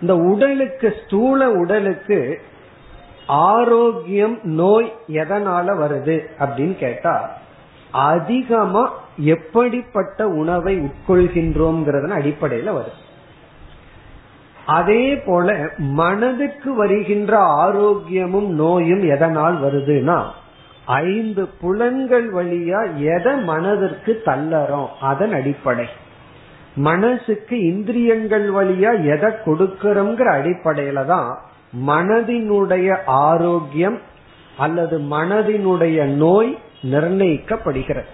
இந்த 0.00 0.16
உடலுக்கு 0.16 0.94
ஸ்தூல 1.04 1.50
உடலுக்கு 1.50 2.40
ஆரோக்கியம் 3.26 4.38
நோய் 4.42 4.92
எதனால 5.08 5.66
வருது 5.80 6.20
அப்படின்னு 6.38 6.76
கேட்டா 6.76 7.30
அதிகமா 7.90 8.92
எப்படிப்பட்ட 9.16 10.28
உணவை 10.28 10.80
உட்கொள்கின்றோம்ங்கிறதன் 10.80 12.16
அடிப்படையில 12.18 12.78
வருது. 12.78 13.04
அதே 14.66 15.16
போல 15.16 15.70
மனதுக்கு 15.78 16.74
வருகின்ற 16.74 17.38
ஆரோக்கியமும் 17.38 18.46
நோயும் 18.46 19.08
எதனால் 19.08 19.62
வருதுன்னா 19.62 20.24
ஐந்து 20.84 21.48
புலன்கள் 21.60 22.32
வழியா 22.34 22.94
எதை 22.98 23.34
மனதிற்கு 23.34 24.22
தள்ளறோம் 24.24 24.86
அதன் 25.00 25.32
அடிப்படை. 25.32 25.88
மனசுக்கு 26.74 27.60
இந்திரியங்கள் 27.60 28.52
வழியா 28.52 29.04
எதை 29.04 29.30
கொடுக்கறோங்கிற 29.44 30.28
அடிப்படையில 30.38 31.04
தான் 31.04 31.40
மனதினுடைய 31.86 33.02
ஆரோக்கியம் 33.06 33.98
அல்லது 34.56 34.98
மனதினுடைய 34.98 36.04
நோய் 36.04 36.58
நிர்ணயிக்கப்படுகிறது. 36.82 38.04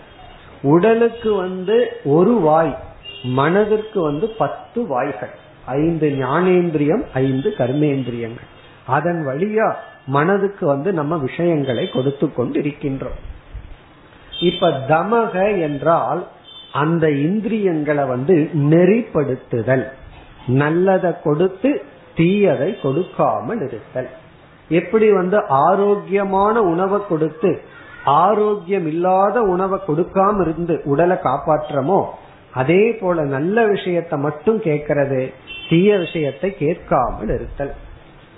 உடலுக்கு 0.63 1.35
வந்து 1.35 1.89
ஒரு 2.05 2.31
வாய் 2.31 2.79
மனதிற்கு 3.23 4.01
வந்து 4.01 4.29
பத்து 4.29 4.87
வாய்கள். 4.87 5.31
ஐந்து 5.67 6.09
ஞானேந்திரியம் 6.11 7.05
ஐந்து 7.15 7.55
கர்மேந்திரியங்கள். 7.59 8.49
அதன் 8.87 9.25
வழியா 9.27 9.75
மனதுக்கு 10.07 10.67
வந்து 10.67 10.93
நம்ம 10.93 11.17
விஷயங்களை 11.17 11.89
கொடுத்து 11.89 12.35
கொண்டு 12.35 12.61
இருக்கின்றோம் 12.61 13.19
இப்ப 14.41 14.69
தமக 14.69 15.61
என்றால் 15.61 16.27
அந்த 16.73 17.11
இந்திரியங்களை 17.11 18.05
வந்து 18.05 18.51
நெறிப்படுத்துதல். 18.55 19.89
நல்லதை 20.47 21.13
கொடுத்து 21.23 21.85
தீயதை 22.17 22.81
கொடுக்காமல் 22.81 23.63
இருத்தல். 23.69 24.11
எப்படி 24.69 25.11
வந்து 25.11 25.39
ஆரோக்கியமான 25.47 26.63
உணவை 26.63 26.99
கொடுத்து 27.09 27.61
ஆரோக்கியம் 28.05 28.87
இல்லாத 28.87 29.43
உணவை 29.43 29.79
கொடுக்காம 29.87 30.41
இருந்து 30.41 30.83
உடலை 30.85 31.17
காப்பாற்றமோ 31.17 32.05
அதே 32.53 32.93
போல 32.93 33.23
நல்ல 33.23 33.67
விஷயத்தை 33.67 34.19
மட்டும் 34.19 34.59
கேட்கறது 34.61 35.33
தீய 35.69 35.99
விஷயத்தை 35.99 36.57
கேட்காமல் 36.57 37.29
இருத்தல். 37.29 37.75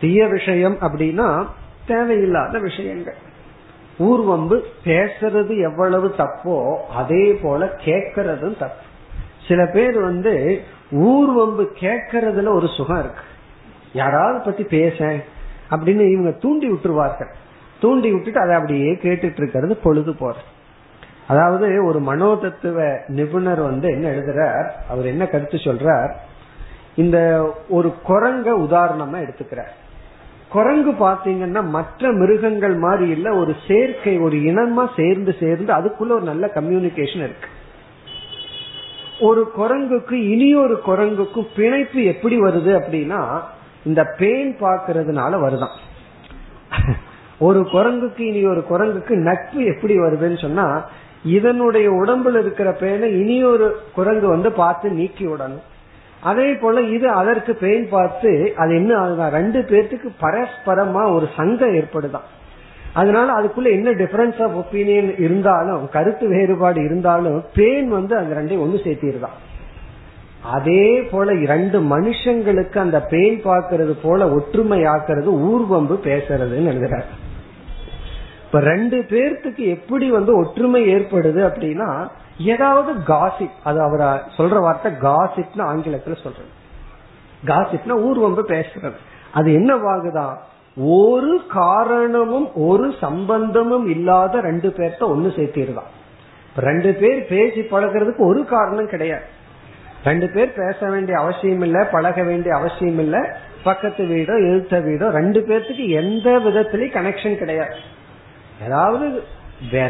தீய 0.01 0.27
விஷயம் 0.27 0.77
அப்படின்னா 0.81 1.47
தேவையில்லாத 1.87 2.59
விஷயங்கள். 2.59 3.17
ஊர்வம்பு 3.99 4.57
பேசுறது 4.85 5.61
எவ்வளவு 5.61 6.15
தப்போ 6.19 6.75
அதே 6.95 7.33
போல 7.33 7.77
கேட்கறதும் 7.85 8.59
தப்பு. 8.59 8.85
சில 9.49 9.67
பேர் 9.67 10.01
வந்து 10.01 10.63
ஊர்வம்பு 10.93 11.65
கேட்கறதுல 11.81 12.49
ஒரு 12.49 12.67
சுகம் 12.67 12.99
இருக்கு. 12.99 13.25
யாராவது 13.95 14.45
பத்தி 14.45 14.65
பேச 14.65 15.17
அப்படின்னு 15.71 16.13
இவங்க 16.13 16.31
தூண்டி 16.31 16.71
விட்டுருவார்கள். 16.71 17.33
தூண்டி 17.81 18.13
விட்டுட்டு 18.13 18.41
அதை 18.41 18.55
அப்படியே 18.55 18.93
கேட்டுட்டு 18.93 19.37
இருக்கிறது 19.37 19.77
பொழுது 19.77 20.15
போற 20.15 20.37
அதாவது 21.29 21.85
ஒரு 21.85 22.01
மனோதத்துவ 22.01 22.99
நிபுணர் 23.07 23.61
வந்து 23.61 23.89
என்ன 23.89 24.09
எழுதுறார்? 24.09 24.69
அவர் 24.89 25.07
என்ன 25.07 25.27
கருத்து 25.27 25.57
சொல்றார்? 25.57 26.13
இந்த 26.95 27.19
ஒரு 27.69 27.95
குரங்க 28.09 28.49
உதாரணமா 28.67 29.19
எடுத்துக்கிறார். 29.21 29.73
குரங்கு 30.49 30.91
பாத்தீங்கன்னா 30.91 31.69
மற்ற 31.69 32.13
மிருகங்கள் 32.13 32.75
மாதிரி 32.75 33.09
இல்ல 33.09 33.35
ஒரு 33.35 33.55
சேர்க்கை 33.69 34.19
ஒரு 34.19 34.37
இனமா 34.37 34.89
சேர்ந்து 34.97 35.35
சேர்ந்து 35.41 35.73
அதுக்குள்ள 35.73 36.13
ஒரு 36.13 36.21
நல்ல 36.21 36.51
கம்யூனிகேஷன் 36.55 37.29
இருக்கு. 37.29 37.49
ஒரு 39.21 39.51
குரங்குக்கு 39.59 40.13
இனி 40.13 40.55
ஒரு 40.55 40.81
குரங்குக்கும் 40.81 41.49
பிணைப்பு 41.57 42.05
எப்படி 42.05 42.39
வருது 42.39 42.73
அப்படின்னா 42.81 43.41
இந்த 43.85 44.03
பேன் 44.19 44.55
பாக்குறதுனால 44.61 45.33
வருதான். 45.45 45.77
ஒரு 47.39 47.61
குரங்குக்கு 47.61 48.21
இனி 48.21 48.47
ஒரு 48.47 48.65
குரங்குக்கு 48.71 49.11
நட்பு 49.11 49.65
எப்படி 49.65 49.99
வருதுன்னு 49.99 50.41
சொன்னா 50.41 50.89
இதனுடைய 51.25 51.91
உடம்புல 51.91 52.39
இருக்கிற 52.39 52.77
பேனை 52.81 53.03
இனி 53.03 53.45
ஒரு 53.45 53.77
குரங்கு 53.95 54.29
வந்து 54.29 54.53
பார்த்து 54.53 54.91
நீக்கி 54.91 55.27
விடணும். 55.27 55.63
அதே 56.23 56.53
போல 56.53 56.81
இது 56.81 57.09
அதற்கு 57.09 57.55
பெயின் 57.55 57.89
பார்த்து 57.89 58.53
அது 58.57 58.75
என்ன 58.75 58.95
ஆகுதான் 58.97 59.31
ரெண்டு 59.31 59.61
பேர்த்துக்கு 59.61 60.09
பரஸ்பரமா 60.21 61.15
ஒரு 61.15 61.29
சங்கம் 61.37 61.75
ஏற்படுதான். 61.75 62.29
அதனால 62.93 63.29
அதுக்குள்ள 63.33 63.71
என்ன 63.71 63.91
டிஃபரன்ஸ் 63.91 64.43
ஆஃப் 64.43 64.57
ஒப்பீனியன் 64.59 65.21
இருந்தாலும் 65.21 65.89
கருத்து 65.89 66.29
வேறுபாடு 66.29 66.85
இருந்தாலும் 66.85 67.45
பேன் 67.55 67.87
வந்து 67.87 68.17
அந்த 68.17 68.35
ரெண்டையும் 68.35 68.65
ஒண்ணு 68.65 68.79
சேர்த்திருதான். 68.85 69.37
அதே 70.45 71.03
போல 71.03 71.35
இரண்டு 71.35 71.81
மனுஷங்களுக்கு 71.81 72.79
அந்த 72.79 73.07
பேன் 73.11 73.39
பார்க்கறது 73.45 73.97
போல 74.03 74.31
ஒற்றுமை 74.31 74.83
ஆக்குறது 74.83 75.29
ஊர்வம்பு 75.29 75.99
பேசுறதுன்னு 76.05 76.73
எழுதுறாரு. 76.73 77.05
இப்ப 78.47 78.61
ரெண்டு 78.61 79.05
பேர்த்துக்கு 79.09 79.57
எப்படி 79.57 80.11
வந்து 80.11 80.37
ஒற்றுமை 80.37 80.95
ஏற்படுது 80.95 81.51
அப்படின்னா 81.51 82.09
ஏதாவது 82.39 82.93
காசிப் 82.93 83.51
அது 83.65 83.81
அவர் 83.81 84.25
சொல்ற 84.37 84.61
வார்த்தை 84.61 84.93
காசிப்னு 84.93 85.59
ஆங்கிலத்துல 85.59 86.17
சொல்றது. 86.23 86.63
காசிப்னா 87.45 87.89
ஊர்வம்பு 87.89 88.51
பேசுறது. 88.51 88.95
அது 89.33 89.51
என்னவாகுதான் 89.51 90.37
ஒரு 90.77 91.41
காரணமும் 91.49 92.55
ஒரு 92.55 92.95
சம்பந்தமும் 93.01 93.89
இல்லாத 93.89 94.41
ரெண்டு 94.41 94.69
பேர்த்த 94.69 94.99
ஒன்னு 94.99 95.29
சேர்த்திருதான் 95.29 95.93
ரெண்டு 96.57 96.93
பேர் 96.93 97.27
பேசி 97.29 97.61
பழகிறதுக்கு 97.61 98.19
ஒரு 98.19 98.45
காரணம் 98.45 98.89
கிடையாது. 98.89 99.34
ரெண்டு 100.05 100.27
பேர் 100.35 100.51
பேச 100.57 100.79
வேண்டிய 100.95 101.19
அவசியம் 101.19 101.63
இல்ல 101.67 101.79
பழக 101.95 102.23
வேண்டிய 102.23 102.53
அவசியம் 102.57 102.99
இல்ல 102.99 103.17
பக்கத்து 103.63 104.03
வீடோ 104.05 104.35
எழுத்த 104.51 104.81
வீடோ 104.87 105.07
ரெண்டு 105.19 105.41
பேர்த்துக்கு 105.49 105.85
எந்த 106.01 106.29
விதத்திலயும் 106.47 106.97
கனெக்ஷன் 106.97 107.41
கிடையாது. 107.43 107.77
ஏதாவது 108.65 109.07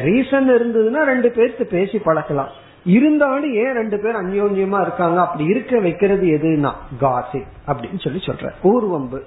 ரீசன் 0.07 0.49
இருந்ததுன்னா 0.57 1.01
ரெண்டு 1.13 1.29
பேர்த்து 1.37 1.65
பேசி 1.75 1.99
பழக்கலாம் 1.99 2.53
இருந்தாலும் 2.97 3.55
ஏன் 3.63 3.77
ரெண்டு 3.81 3.97
பேர் 3.99 4.21
அந்யோன்யமா 4.23 4.79
இருக்காங்க? 4.87 5.19
அப்படி 5.25 5.45
இருக்க 5.53 5.81
வைக்கிறது 5.87 6.27
எதுனா 6.37 6.73
காசி 7.01 7.43
அப்படின்னு 7.67 8.03
சொல்லி 8.07 8.21
சொல்ற 8.27 8.53
ஊர்வம்பு. 8.73 9.21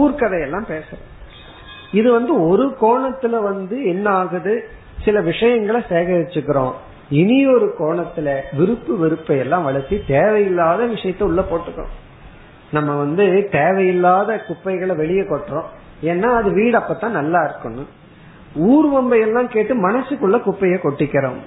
ஊர்கதையெல்லாம் 0.00 0.68
பேசுற 0.72 0.98
இது 1.92 2.08
வந்து 2.12 2.32
ஒரு 2.48 2.64
கோணத்துல 2.80 3.42
வந்து 3.42 3.76
என்ன 3.84 4.06
ஆகுது 4.20 4.54
சில 5.04 5.20
விஷயங்களை 5.20 5.80
சேகரிச்சுக்கிறோம். 5.88 6.74
இனி 7.12 7.46
ஒரு 7.46 7.74
கோணத்துல 7.78 8.40
விருப்பு 8.52 8.96
வெறுப்பை 8.96 9.38
எல்லாம் 9.38 9.64
வளர்த்தி 9.64 10.02
தேவையில்லாத 10.06 10.84
விஷயத்த 10.84 11.22
உள்ள 11.22 11.40
போட்டுக்கிறோம் 11.40 11.92
நம்ம 12.72 12.96
வந்து 12.96 13.48
தேவையில்லாத 13.50 14.38
குப்பைகளை 14.38 14.96
வெளியே 14.96 15.20
கொட்டுறோம். 15.20 15.68
ஏன்னா 16.02 16.22
அது 16.22 16.52
வீடு 16.52 16.78
அப்பதான் 16.78 17.08
நல்லா 17.08 17.38
இருக்கணும். 17.38 17.86
ஊர்வம்பை 18.58 19.20
எல்லாம் 19.20 19.48
கேட்டு 19.48 19.90
மனசுக்குள்ள 19.90 20.40
குப்பைய 20.40 20.78
கொட்டிக்கிறோம். 20.82 21.40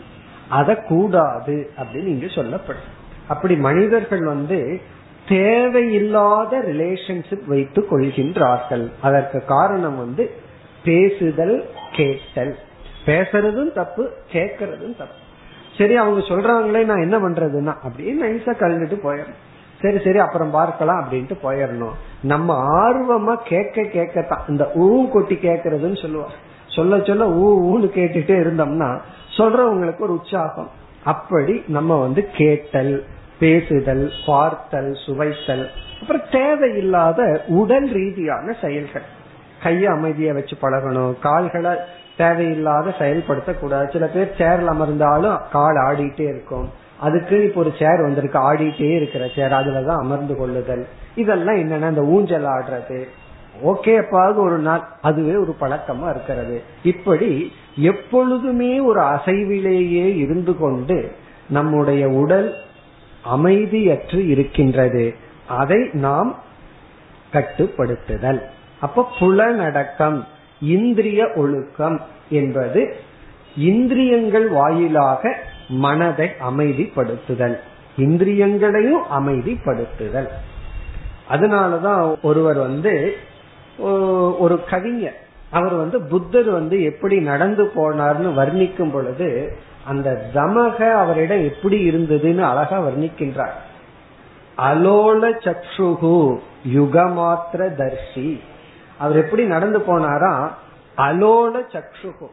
அத 0.49 0.75
கூடாது 0.75 1.69
அப்படின்னு 1.77 2.05
இங்க 2.05 2.27
சொல்லப்படும். 2.27 2.89
அப்படி 3.27 3.55
மனிதர்கள் 3.55 4.23
வந்து 4.23 4.81
தேவையில்லாத 5.27 6.59
ரிலேஷன்ஷிப் 6.59 7.45
வைத்து 7.45 7.87
கொள்கின்றார்கள். 7.91 8.91
அதற்கு 9.01 9.45
காரணம் 9.45 9.97
வந்து 9.97 10.31
பேசுதல் 10.83 11.65
கேட்டல். 11.91 12.55
பேசுறதும் 13.05 13.71
தப்பு 13.71 14.11
கேட்கறதும் 14.33 14.97
தப்பு. 14.97 15.23
சரி 15.77 15.95
அவங்க 15.95 16.19
சொல்றவங்களே 16.19 16.85
நான் 16.85 17.01
என்ன 17.01 17.17
பண்றதுன்னா 17.17 17.73
அப்படியே 17.83 18.13
நைஸா 18.21 18.53
கழுந்துட்டு 18.59 18.97
போயிடணும் 19.03 19.41
சரி 19.81 19.99
சரி 20.03 20.17
அப்புறம் 20.17 20.51
பார்க்கலாம் 20.51 20.99
அப்படின்ட்டு 21.01 21.35
போயிடணும் 21.43 21.95
நம்ம 22.21 22.57
ஆர்வமா 22.89 23.35
கேட்க 23.43 23.81
கேட்கத்தான். 23.81 24.43
இந்த 24.47 24.71
ஊ 24.75 25.11
கொட்டி 25.11 25.35
கேட்கறதுன்னு 25.35 26.01
சொல்லுவாங்க. 26.01 26.35
சொல்ல 26.67 26.99
சொல்ல 26.99 27.25
ஊ 27.27 27.47
ஊன்னு 27.71 27.87
கேட்டுட்டே 27.87 28.37
இருந்தோம்னா 28.43 28.99
சொல்றவங்களுக்கு 29.37 29.99
ஒரு 29.99 30.13
உற்சாகம். 30.13 30.69
அப்படி 31.03 31.63
நம்ம 31.67 32.01
வந்து 32.01 32.29
கேட்டல் 32.33 33.05
பேசுதல் 33.39 34.11
பார்த்தல் 34.25 34.91
சுவைத்தல் 35.05 35.69
அப்புறம் 36.01 36.21
தேவையில்லாத 36.31 37.43
உடல் 37.47 37.87
ரீதியான 37.89 38.55
செயல்கள். 38.61 39.05
கைய 39.63 39.89
அமைதிய 39.89 40.33
வச்சு 40.33 40.57
பழகணும். 40.61 41.19
கால்களை 41.19 41.75
தேவையில்லாத 42.17 42.93
செயல்படுத்த 42.99 43.53
கூடாது 43.53 43.89
சில 43.91 44.07
பேர் 44.07 44.35
சேர்ல 44.37 44.65
அமர்ந்தாலும் 44.65 45.41
கால் 45.51 45.75
ஆடிட்டே 45.75 46.21
இருக்கும். 46.21 46.69
அதுக்கு 46.99 47.43
இப்போ 47.43 47.59
ஒரு 47.59 47.73
சேர் 47.79 48.01
வந்திருக்கு 48.01 48.53
ஆடிட்டே 48.53 48.95
இருக்கிற 48.95 49.29
சேர் 49.35 49.51
அதுலதான் 49.51 50.01
அமர்ந்து 50.01 50.35
கொள்ளுதல். 50.35 50.87
இதெல்லாம் 51.15 51.55
என்னன்னா 51.55 51.89
இந்த 51.89 52.01
ஊஞ்சல் 52.01 52.45
ஆடுறது. 52.45 53.03
ஓகே 53.65 54.01
எப்பாவது 54.01 54.35
ஒரு 54.35 54.57
நாள் 54.57 54.87
அதுவே 55.01 55.35
ஒரு 55.35 55.55
பழக்கமா 55.61 56.09
இருக்கிறது. 56.09 56.61
இப்படி 56.83 57.51
எப்பொழுதுமே 57.77 58.79
ஒரு 58.79 59.01
அசைவிலேயே 59.01 60.15
இருந்து 60.15 60.57
கொண்டு 60.57 61.11
நம்முடைய 61.49 62.09
உடல் 62.09 62.55
அமைதியற்று 63.35 64.27
இருக்கின்றது. 64.27 65.15
அதை 65.47 65.89
நாம் 65.93 66.35
கட்டுப்படுத்துதல். 67.33 68.41
அப்ப 68.85 69.07
புலனடக்கம் 69.19 70.17
இந்திரிய 70.61 71.21
ஒழுக்கம் 71.35 71.97
என்பது 72.29 72.81
இந்திரியங்கள் 73.69 74.47
வாயிலாக 74.49 75.31
மனதை 75.83 76.29
அமைதிப்படுத்துதல். 76.49 77.57
இந்திரியங்களையும் 77.97 79.05
அமைதிப்படுத்துதல். 79.19 80.29
அதனாலதான் 81.31 82.01
ஒருவர் 82.21 82.57
வந்து 82.57 82.93
ஒரு 84.39 84.57
கவிஞர் 84.69 85.19
அவர் 85.51 85.75
வந்து 85.81 85.97
புத்தர் 86.01 86.49
வந்து 86.49 86.77
எப்படி 86.83 87.17
நடந்து 87.31 87.63
போனார்னு 87.75 88.31
வர்ணிக்கும் 88.41 88.91
பொழுது 88.91 89.29
அந்த 89.83 90.09
தமக 90.33 90.77
அவரிடம் 91.03 91.43
எப்படி 91.43 91.77
இருந்ததுன்னு 91.89 92.45
அழகா 92.51 92.77
வர்ணிக்கின்றார். 92.87 93.55
அலோல 94.69 95.23
சக்ஷுகு 95.45 96.17
யுகமாத்திர 96.75 97.63
தர்ஷி 97.81 98.29
அவர் 98.97 99.15
எப்படி 99.15 99.43
நடந்து 99.43 99.79
போனாரா? 99.79 100.47
அலோல 100.97 101.55
சக்ஷுகு. 101.73 102.27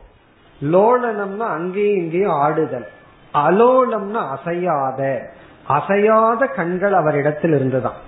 லோலனம்னா 0.63 1.47
அங்கேயும் 1.59 1.97
இங்கேயும் 1.97 2.33
ஆடுதல். 2.33 2.89
அலோலம்னா 3.35 4.21
அசையாத. 4.37 5.31
அசையாத 5.69 6.47
கண்கள் 6.47 6.93
அவரிடத்தில் 6.93 7.53
இருந்துதான். 7.53 7.99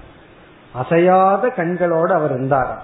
அசையாத 0.74 1.48
கண்களோடு 1.48 2.12
அவர் 2.12 2.30
இருந்தாராம். 2.30 2.82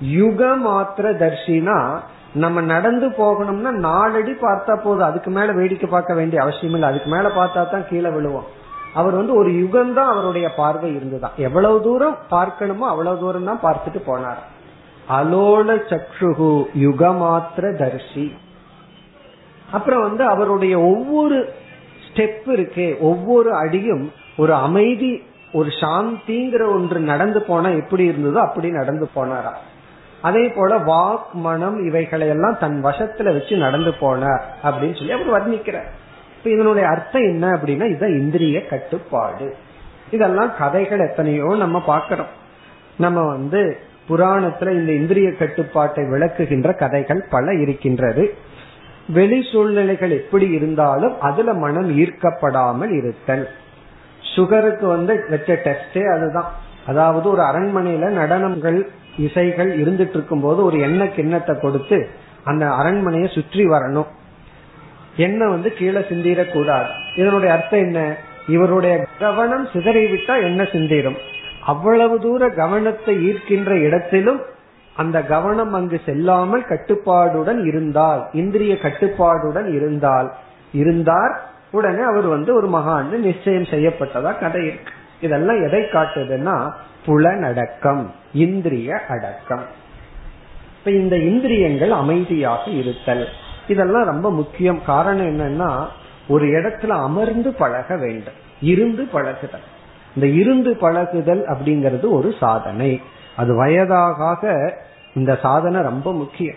யுக 0.00 0.56
மாத்திர 0.56 1.06
தர்ஷினா 1.24 2.00
நம்ம 2.34 2.60
நடந்து 2.60 3.08
போகணும்னா 3.08 3.70
நாலடி 3.70 4.32
பார்த்தா 4.32 4.76
போதும். 4.76 5.06
அதுக்கு 5.06 5.30
மேல 5.30 5.52
வேடிக்கை 5.52 5.90
பார்க்க 5.90 6.14
வேண்டிய 6.14 6.42
அவசியம் 6.42 6.72
இல்லை. 6.72 6.88
அதுக்கு 6.88 7.10
மேல 7.10 7.28
பார்த்தா 7.28 7.70
தான் 7.70 7.88
கீழே 7.88 8.08
விழுவோம். 8.08 8.44
அவர் 8.94 9.14
வந்து 9.14 9.34
ஒரு 9.34 9.58
யுகம் 9.58 9.94
தான் 9.94 10.10
அவருடைய 10.12 10.54
பார்வை 10.54 10.94
இருந்துதான். 10.94 11.32
எவ்வளவு 11.36 11.82
தூரம் 11.82 12.16
பார்க்கணுமோ 12.30 12.86
அவ்வளவு 12.88 13.18
தூரம் 13.18 13.44
தான் 13.44 13.60
பார்த்துட்டு 13.62 14.00
போனார் 14.06 14.38
அலோல 15.10 15.68
சக்ஷுகு 15.90 16.52
யுகமாத்திர 16.80 17.64
தர்ஷி. 17.82 18.26
அப்புறம் 19.72 20.02
வந்து 20.02 20.24
அவருடைய 20.24 20.80
ஒவ்வொரு 20.80 21.52
ஸ்டெப் 22.06 22.48
இருக்கு 22.50 22.96
ஒவ்வொரு 23.00 23.54
அடியும் 23.54 24.12
ஒரு 24.36 24.54
அமைதி 24.54 25.22
ஒரு 25.52 25.68
சாந்திங்கிற 25.68 26.62
ஒன்று 26.66 26.98
நடந்து 27.00 27.42
போனா 27.42 27.68
எப்படி 27.68 28.08
இருந்ததோ 28.08 28.40
அப்படி 28.40 28.70
நடந்து 28.70 29.10
போனாரா. 29.16 29.52
அதே 30.22 30.48
போல 30.48 30.78
வாக் 30.78 31.32
மனம் 31.32 31.86
இவைகளை 31.86 32.28
எல்லாம் 32.28 32.56
தன் 32.60 32.84
வசத்துல 32.84 33.32
வச்சு 33.32 33.56
நடந்து 33.56 33.90
போனார் 34.00 34.42
அப்படின்னு 34.64 34.96
சொல்லி 34.98 35.12
அவர் 35.12 35.34
வர்ணிக்கிறார். 35.36 35.90
இப்ப 36.36 36.50
இதனுடைய 36.50 36.88
அர்த்தம் 36.88 37.22
என்ன 37.22 37.46
அப்படின்னா 37.50 37.86
இதான் 37.94 38.18
இந்திரிய 38.18 38.66
கட்டுப்பாடு. 38.66 39.56
இதெல்லாம் 40.10 40.50
கதைகள் 40.58 41.08
எத்தனையோ 41.08 41.54
நம்ம 41.58 41.82
பாக்கிறோம் 41.86 42.32
நம்ம 42.98 43.20
வந்து 43.26 43.78
புராணத்துல 44.10 44.70
இந்த 44.70 44.92
இந்திரிய 44.92 45.32
கட்டுப்பாட்டை 45.32 46.04
விளக்குகின்ற 46.04 46.76
கதைகள் 46.76 47.26
பல 47.30 47.54
இருக்கின்றது. 47.54 48.34
வெளி 49.08 49.48
சூழ்நிலைகள் 49.52 50.10
எப்படி 50.10 50.50
இருந்தாலும் 50.50 51.20
அதுல 51.20 51.54
மனம் 51.54 51.98
ஈர்க்கப்படாமல் 51.98 52.92
இருத்தல். 52.96 53.48
சுகருக்கு 54.36 54.86
வந்து 54.86 55.24
வச்ச 55.30 55.52
டெஸ்டே 55.52 56.02
அதுதான். 56.14 56.52
அதாவது 56.86 57.30
ஒரு 57.30 57.42
அரண்மனையில 57.42 58.10
நடனங்கள் 58.20 58.86
இசைகள் 59.18 59.80
இருந்துட்டு 59.80 60.16
இருக்கும் 60.16 60.40
போது 60.40 60.64
ஒரு 60.64 60.78
எண்ணெய் 60.80 61.14
கிண்ணத்தை 61.14 61.58
கொடுத்து 61.58 62.08
அந்த 62.44 62.70
அரண்மனையை 62.70 63.28
சுற்றி 63.28 63.64
வரணும். 63.64 64.06
எண்ணெய் 65.16 65.48
வந்து 65.48 65.72
கீழே 65.72 65.98
சிந்திடக்கூடாது. 65.98 66.90
இதனுடைய 67.16 67.54
அர்த்தம் 67.54 67.80
என்ன? 67.80 68.16
இவருடைய 68.48 69.06
கவனம் 69.18 69.66
சிதறிவிட்டா 69.66 70.42
என்ன 70.42 70.62
சிந்திடும் 70.62 71.16
அவ்வளவு 71.70 72.16
தூர 72.20 72.48
கவனத்தை 72.48 73.14
ஈர்க்கின்ற 73.28 73.70
இடத்திலும் 73.86 74.40
அந்த 74.96 75.22
கவனம் 75.22 75.72
அங்கு 75.72 76.00
செல்லாமல் 76.06 76.66
கட்டுப்பாடுடன் 76.68 77.60
இருந்தால் 77.66 78.28
இந்திரிய 78.32 78.74
கட்டுப்பாடுடன் 78.74 79.68
இருந்தால் 79.74 80.28
இருந்தார். 80.72 81.34
உடனே 81.70 82.02
அவர் 82.02 82.26
வந்து 82.26 82.50
ஒரு 82.54 82.68
மகான் 82.68 83.08
நிச்சயம் 83.18 83.70
செய்யப்பட்டதா 83.72 84.38
கதை 84.38 84.62
இருக்கு. 84.66 84.92
இதெல்லாம் 85.20 85.66
எதை 85.66 85.80
காட்டுதுன்னா 85.80 86.56
புலனடக்கம் 87.06 88.06
இந்திரிய 88.34 89.00
அடக்கம். 89.08 89.64
இப்ப 90.78 90.90
இந்த 90.90 91.16
இந்திரியங்கள் 91.16 91.90
அமைதியாக 91.90 92.70
இருத்தல். 92.70 93.26
இதெல்லாம் 93.68 94.04
ரொம்ப 94.04 94.30
முக்கியம். 94.30 94.80
காரணம் 94.86 95.30
என்னன்னா 95.30 95.86
ஒரு 96.28 96.46
இடத்துல 96.46 96.88
அமர்ந்து 96.88 97.52
பழக 97.52 97.96
வேண்டும். 97.96 98.38
இருந்து 98.62 99.04
பழகுதல். 99.04 99.68
இந்த 100.14 100.28
இருந்து 100.28 100.76
பழகுதல் 100.76 101.44
அப்படிங்கிறது 101.46 102.10
ஒரு 102.10 102.34
சாதனை. 102.40 103.02
அது 103.36 103.54
வயதாக 103.54 104.56
இந்த 105.14 105.38
சாதனை 105.42 105.80
ரொம்ப 105.80 106.12
முக்கியம். 106.12 106.56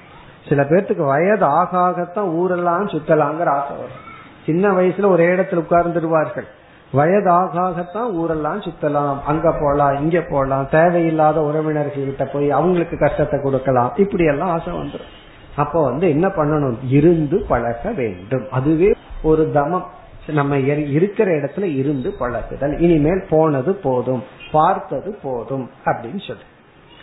சில 0.50 0.64
பேர்த்துக்கு 0.64 1.06
வயது 1.06 1.46
ஆக 1.46 1.78
ஆகத்தான் 1.78 2.30
ஊரெல்லாம் 2.30 2.88
சுத்தலாங்கிற 2.88 3.46
ஆசை 3.46 3.76
வரும். 3.76 4.02
சின்ன 4.46 4.72
வயசுல 4.72 5.08
ஒரே 5.08 5.28
இடத்துல 5.28 5.64
உட்கார்ந்துருவார்கள். 5.70 6.48
வயதாக 6.92 7.62
ஆகத்தான் 7.62 8.12
ஊரெல்லாம் 8.12 8.62
சுத்தலாம். 8.62 9.22
அங்க 9.26 9.56
போலாம் 9.60 9.96
இங்க 9.96 10.26
போலாம் 10.30 10.70
தேவையில்லாத 10.70 11.42
உறவினர்கள்கிட்ட 11.42 12.26
போய் 12.34 12.52
அவங்களுக்கு 12.52 12.98
கஷ்டத்தை 12.98 13.42
கொடுக்கலாம். 13.42 13.94
இப்படி 13.96 14.26
எல்லாம் 14.26 14.50
ஆசை 14.50 14.74
வந்துடும் 14.74 15.12
அப்போ 15.56 15.84
வந்து 15.84 16.10
என்ன 16.10 16.28
பண்ணணும்? 16.28 16.78
இருந்து 16.90 17.46
பழக 17.48 17.92
வேண்டும். 17.92 18.46
அதுவே 18.52 18.96
ஒரு 19.24 19.52
தமம். 19.54 19.86
நம்ம 20.28 20.58
இருக்கிற 20.58 21.32
இடத்துல 21.32 21.76
இருந்து 21.76 22.12
பழகுதல். 22.12 22.80
இனிமேல் 22.80 23.26
போனது 23.30 23.74
போதும் 23.74 24.24
பார்த்தது 24.52 25.18
போதும் 25.24 25.70
அப்படின்னு 25.86 26.28
சொல்லு. 26.28 26.42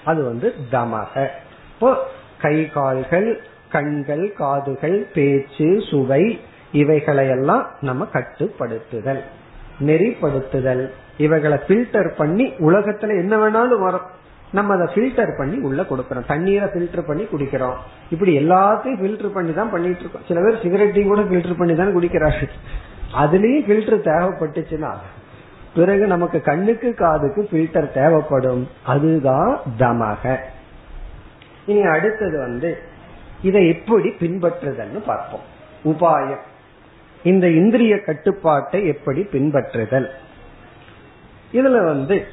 அது 0.04 0.24
வந்து 0.24 0.54
தமக. 0.70 1.26
இப்போ 1.74 1.96
கை 2.38 2.70
கால்கள் 2.70 3.42
கண்கள் 3.68 4.32
காதுகள் 4.32 5.06
பேச்சு 5.14 5.82
சுவை 5.90 6.40
இவைகளையெல்லாம் 6.72 7.66
நம்ம 7.80 8.06
கட்டுப்படுத்துதல். 8.12 9.20
நெறிப்படுத்துதல். 9.80 10.90
இவைகளை 11.16 11.58
பில்டர் 11.68 12.14
பண்ணி 12.16 12.44
உலகத்துல 12.44 13.08
என்ன 13.08 13.36
வேணாலும் 13.36 13.80
வரும். 13.80 14.18
நம்ம 14.52 14.74
அதை 14.74 14.86
பில்டர் 14.94 15.38
பண்ணி 15.38 15.58
உள்ள 15.58 15.82
கொடுக்கறோம். 15.82 16.26
தண்ணீரை 16.26 16.68
பில்டர் 16.68 17.06
பண்ணி 17.06 17.22
குடிக்கிறோம். 17.22 17.74
இப்படி 18.10 18.38
எல்லாத்தையும் 18.38 19.02
பில்டர் 19.02 19.28
பண்ணி 19.28 19.52
தான் 19.52 19.70
பண்ணிட்டு 19.70 20.00
இருக்கோம். 20.00 20.22
சில 20.28 20.40
பேர் 20.40 20.62
சிகரெட்டையும் 20.62 21.06
கூட 21.06 21.20
பில்டர் 21.20 21.58
பண்ணி 21.58 21.74
தான் 21.74 21.92
குடிக்கிறார்கள். 21.92 22.48
அதுலயும் 23.14 23.66
பில்டர் 23.68 24.04
தேவைப்பட்டுச்சுன்னா 24.04 24.94
பிறகு 25.74 26.06
நமக்கு 26.06 26.40
கண்ணுக்கு 26.40 26.94
காதுக்கு 26.94 27.48
பில்டர் 27.50 27.92
தேவைப்படும். 27.92 28.68
அதுதான் 28.82 29.60
தமக. 29.78 30.36
இனி 31.66 31.80
அடுத்தது 31.80 32.38
வந்து 32.38 32.78
இதை 33.42 33.68
எப்படி 33.68 34.08
பின்பற்றுதல்னு 34.08 34.98
பார்ப்போம். 35.06 35.40
உபாயம். 35.84 36.40
இந்த 37.22 37.48
இந்திரிய 37.48 38.00
கட்டுப்பாட்டை 38.00 38.86
எப்படி 38.86 39.22
பின்பற்றுதல்? 39.32 40.08
இதுல 41.52 41.84
வந்து 41.84 42.26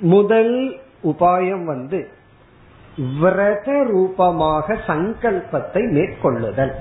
முதல் 0.00 0.80
உபாயம் 1.04 1.64
வந்து 1.64 2.08
விரத 3.20 3.82
ரூபமாக 3.82 4.76
சங்கல்பத்தை 4.86 5.90
மேற்கொள்ளுதல். 5.90 6.72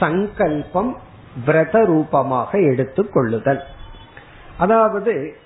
சங்கல்பம் 0.00 0.98
விரத 1.46 1.84
ரூபமாக 1.84 2.58
எடுத்துக் 2.58 3.12
கொள்ளுதல். 3.12 3.62
அதாவது 4.58 5.36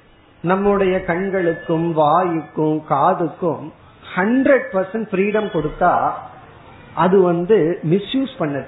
நம்முடைய 0.43 1.05
கண்களுக்கும் 1.05 1.99
வாயுக்கும் 1.99 2.79
காதுக்கும் 2.91 3.71
ஹண்ட்ரட் 4.17 4.67
பர்சன்ட் 4.73 5.09
ஃப்ரீடம் 5.11 5.49
கொடுத்தா 5.53 6.11
அது 6.95 7.21
வந்து 7.21 7.79
மிஸ்யூஸ் 7.85 8.35
பண்ணது 8.39 8.65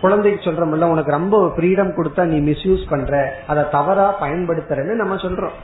குழந்தைக்கு 0.00 0.50
சொல்றோம்ல 0.50 0.82
உனக்கு 0.82 1.10
ரொம்ப 1.10 1.52
ஃப்ரீடம் 1.56 1.92
கொடுத்தா 1.96 2.24
நீ 2.24 2.52
மிஸ்யூஸ் 2.52 2.88
பண்ற. 2.88 3.42
அதை 3.46 3.64
தவறா 3.70 4.20
பயன்படுத்துறன்னு 4.20 4.94
நம்ம 4.94 5.14
சொல்றோம். 5.14 5.56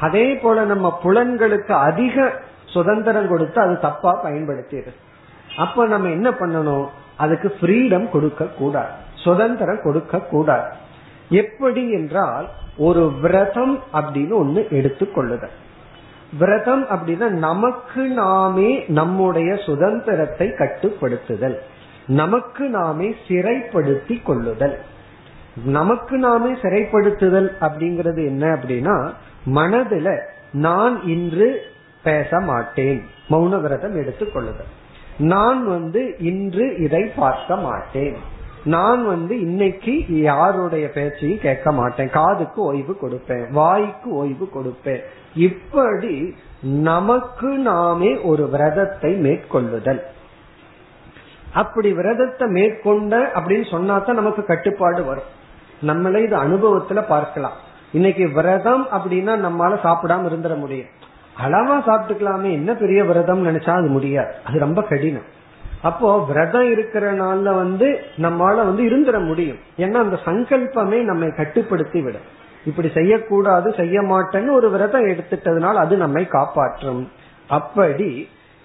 அதே 0.00 0.34
போல 0.34 0.64
நம்ம 0.64 1.00
புலன்களுக்கு 1.04 1.72
அதிக 1.72 2.32
சுதந்திரம் 2.66 3.28
கொடுத்து 3.28 3.60
அது 3.60 3.80
தப்பா 3.80 4.20
பயன்படுத்திடு. 4.24 4.92
அப்ப 5.56 5.86
நம்ம 5.86 6.08
என்ன 6.08 6.30
பண்ணணும்? 6.30 6.86
அதுக்கு 7.16 7.56
ஃப்ரீடம் 7.60 8.10
கொடுக்க 8.10 8.44
கூடாது 8.44 8.92
சுதந்திரம் 9.24 9.82
கொடுக்க 9.82 10.20
கூடாது 10.20 10.70
எப்படி 11.28 11.82
என்றால் 11.90 12.46
ஒரு 12.76 13.02
விரதம் 13.22 13.74
அப்படின்னு 13.92 14.34
ஒண்ணு 14.42 14.60
எடுத்துக்கொள்ளுதல். 14.70 15.54
விரதம் 16.38 16.84
அப்படின்னா 16.88 17.28
நமக்கு 17.46 18.02
நாமே 18.20 18.70
நம்முடைய 18.88 19.50
சுதந்திரத்தை 19.66 20.48
கட்டுப்படுத்துதல். 20.48 21.56
நமக்கு 22.06 22.64
நாமே 22.68 23.08
சிறைப்படுத்தி 23.28 24.16
கொள்ளுதல். 24.22 24.76
நமக்கு 25.64 26.16
நாமே 26.16 26.50
சிறைப்படுத்துதல் 26.62 27.50
அப்படிங்கிறது 27.60 28.20
என்ன 28.24 28.44
அப்படின்னா 28.54 28.96
மனதுல 29.54 30.08
நான் 30.52 30.96
இன்று 31.06 31.48
பேச 32.02 32.40
மாட்டேன். 32.40 33.00
மௌன 33.30 33.60
விரதம் 33.60 33.96
எடுத்துக்கொள்ளுதல். 34.02 34.72
நான் 35.16 35.60
வந்து 35.68 36.02
இன்று 36.18 36.66
இதை 36.76 37.02
பார்க்க 37.16 37.56
மாட்டேன். 37.56 38.16
நான் 38.64 39.06
வந்து 39.06 39.40
இன்னைக்கு 39.40 40.04
யாருடைய 40.08 40.90
பேச்சையும் 40.90 41.38
கேட்க 41.38 41.72
மாட்டேன். 41.72 42.10
காதுக்கு 42.10 42.62
ஓய்வு 42.62 42.96
கொடுப்பேன். 43.02 43.50
வாய்க்கு 43.50 44.10
ஓய்வு 44.10 44.48
கொடுப்பேன். 44.54 45.00
இப்படி 45.34 46.34
நமக்கு 46.62 47.48
நாமே 47.48 48.20
ஒரு 48.20 48.48
விரதத்தை 48.48 49.14
மேற்கொள்ளுதல். 49.14 50.02
அப்படி 51.52 51.92
விரதத்தை 51.92 52.48
மேற்கொண்ட 52.48 53.32
அப்படின்னு 53.34 53.70
சொன்னா 53.70 53.98
தான் 53.98 54.14
நமக்கு 54.14 54.44
கட்டுப்பாடு 54.44 55.04
வரும். 55.04 55.30
நம்மளே 55.80 56.22
இது 56.22 56.36
அனுபவத்துல 56.36 57.06
பார்க்கலாம். 57.06 57.56
இன்னைக்கு 57.92 58.28
விரதம் 58.28 58.86
அப்படின்னா 58.86 59.34
நம்மளால 59.46 59.74
சாப்பிடாம 59.82 60.26
இருந்துட 60.26 60.58
முடியும். 60.58 60.86
அளவா 61.44 61.80
சாப்பிட்டுக்கலாமே. 61.86 62.52
என்ன 62.52 62.74
பெரிய 62.74 63.04
விரதம் 63.04 63.46
நினைச்சா 63.46 63.70
அது 63.70 63.88
முடியாது. 63.88 64.34
அது 64.44 64.58
ரொம்ப 64.58 64.82
கடினம். 64.82 65.42
அப்போ 65.88 66.08
விரதம் 66.28 66.68
இருக்கிற 66.70 67.06
நாள்ல 67.12 67.48
வந்து 67.62 67.88
நம்மால 68.24 68.56
வந்து 68.68 68.82
இருந்துட 68.88 69.18
முடியும். 69.26 69.60
ஏன்னா 69.76 69.98
அந்த 70.04 70.16
சங்கல்பமே 70.24 70.98
நம்மை 71.10 71.28
கட்டுப்படுத்தி 71.36 72.00
விடும் 72.02 72.28
இப்படி 72.64 72.88
செய்யக்கூடாது 72.94 73.68
செய்ய 73.76 73.96
மாட்டேன்னு 74.02 74.50
ஒரு 74.50 74.68
விரதம் 74.70 75.08
எடுத்துட்டதுனால 75.08 75.80
அது 75.84 75.94
நம்மை 75.96 76.24
காப்பாற்றும். 76.28 77.02
அப்படி 77.48 78.10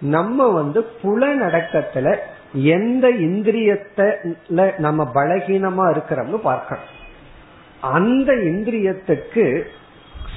நம்ம 0.02 0.48
வந்து 0.52 0.80
புலநடக்கத்துல 1.02 2.08
எந்த 2.54 3.06
இந்திரியத்துல 3.28 4.60
நம்ம 4.78 5.04
பலகீனமா 5.14 5.86
இருக்கிறோம்னு 5.94 6.40
பார்க்கணும். 6.50 6.94
அந்த 7.98 8.30
இந்திரியத்துக்கு 8.52 9.46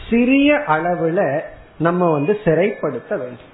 சிறிய 0.09 0.51
அளவுல 0.75 1.21
நம்ம 1.79 2.11
வந்து 2.13 2.33
சிறைப்படுத்த 2.45 3.13
வேண்டும். 3.21 3.51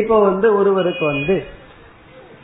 இப்போ 0.00 0.16
வந்து 0.28 0.46
ஒருவருக்கு 0.58 1.04
வந்து 1.04 1.36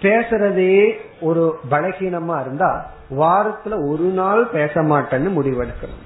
பேசுறதே 0.03 0.93
ஒரு 1.21 1.59
பலகீனமா 1.71 2.41
இருந்தா 2.41 2.91
வாரத்துல 3.11 3.89
ஒரு 3.89 4.05
நாள் 4.05 4.47
பேச 4.47 4.81
மாட்டேன்னு 4.81 5.31
முடிவெடுக்கணும். 5.39 6.05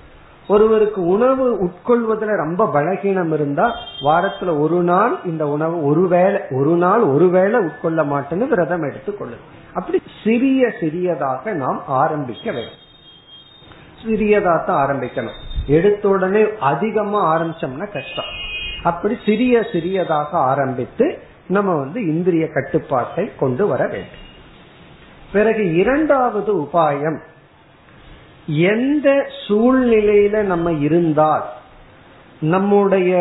ஒருவருக்கு 0.48 1.06
உணவு 1.06 1.64
உட்கொள்வதில் 1.64 2.36
ரொம்ப 2.36 2.70
பலகீனம் 2.74 3.32
இருந்தா 3.32 3.72
வாரத்துல 4.00 4.60
ஒரு 4.60 4.82
நாள் 4.82 5.18
இந்த 5.24 5.48
உணவு 5.48 5.84
ஒருவேளை 5.84 6.40
ஒரு 6.50 6.76
நாள் 6.76 7.00
ஒருவேளை 7.00 7.60
உட்கொள்ள 7.60 8.04
மாட்டேன்னு 8.04 8.48
விரதம் 8.48 8.82
எடுத்துக்கொள்ளு 8.82 9.36
அப்படி 9.74 10.02
சிறிய 10.24 10.70
சிறியதாக 10.80 11.52
நாம் 11.52 11.82
ஆரம்பிக்க 11.86 12.52
வேண்டும். 12.52 12.88
சிறியதா 14.04 14.64
தான் 14.66 14.86
ஆரம்பிக்கணும். 14.86 15.38
எடுத்த 15.66 16.08
உடனே 16.08 16.44
அதிகமா 16.60 17.36
ஆரம்பிச்சோம்னா 17.36 17.92
கஷ்டம். 17.92 18.24
அப்படி 18.82 19.18
சிறிய 19.24 19.62
சிறியதாக 19.72 20.38
ஆரம்பித்து 20.38 21.18
நம்ம 21.50 21.74
வந்து 21.74 22.00
இந்திரிய 22.06 22.46
கட்டுப்பாட்டை 22.46 23.24
கொண்டு 23.38 23.66
வர 23.66 23.86
வேண்டும். 23.86 24.26
பிறகு 25.32 25.64
இரண்டாவது 25.74 26.52
உபாயம் 26.60 27.18
எந்த 28.46 29.08
சூழ்நிலையில 29.48 30.42
நம்ம 30.42 30.72
இருந்தால் 30.72 31.46
நம்முடைய 32.40 33.12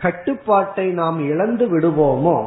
கட்டுப்பாட்டை 0.00 0.86
நாம் 1.00 1.18
இழந்து 1.30 1.66
விடுவோமோ 1.72 2.38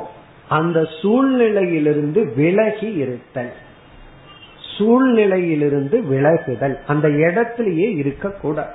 அந்த 0.49 0.79
சூழ்நிலையிலிருந்து 1.01 2.21
விலகி 2.35 2.89
இருத்தல் 2.93 3.53
சூழ்நிலையிலிருந்து 4.77 5.97
விலகுதல் 6.11 6.77
அந்த 6.87 7.07
இடத்திலேயே 7.09 7.89
இருக்கக்கூடாது. 7.93 8.73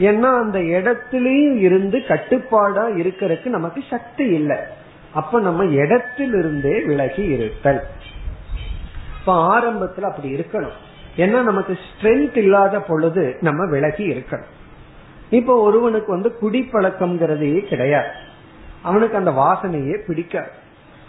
ஏன்னா 0.00 0.30
அந்த 0.42 0.58
இடத்திலேயும் 0.76 1.58
இருந்து 1.58 1.98
கட்டுப்பாடா 2.08 2.84
இருக்கிறதுக்கு 3.00 3.48
நமக்கு 3.56 3.80
சக்தி 3.90 4.24
இல்லை. 4.24 4.56
அப்ப 5.14 5.40
நம்ம 5.40 5.64
இடத்திலிருந்தே 5.64 6.86
விலகி 6.86 7.22
இருத்தல். 7.22 7.80
இப்ப 9.20 9.58
ஆரம்பத்துல 9.58 10.00
அப்படி 10.00 10.34
இருக்கணும். 10.34 10.78
ஏன்னா 11.16 11.42
நமக்கு 11.42 11.78
ஸ்ட்ரென்த் 11.78 12.36
இல்லாத 12.36 12.80
பொழுது 12.80 13.36
நம்ம 13.40 13.66
விலகி 13.66 14.08
இருக்கணும். 14.08 14.48
இப்ப 15.30 15.60
ஒருவனுக்கு 15.60 16.12
வந்து 16.12 16.34
குடிப்பழக்கம்ங்கிறதே 16.42 17.60
கிடையாது. 17.60 18.08
அவனுக்கு 18.82 19.16
அந்த 19.16 19.30
வாசனையே 19.30 19.98
பிடிக்காது. 20.06 20.48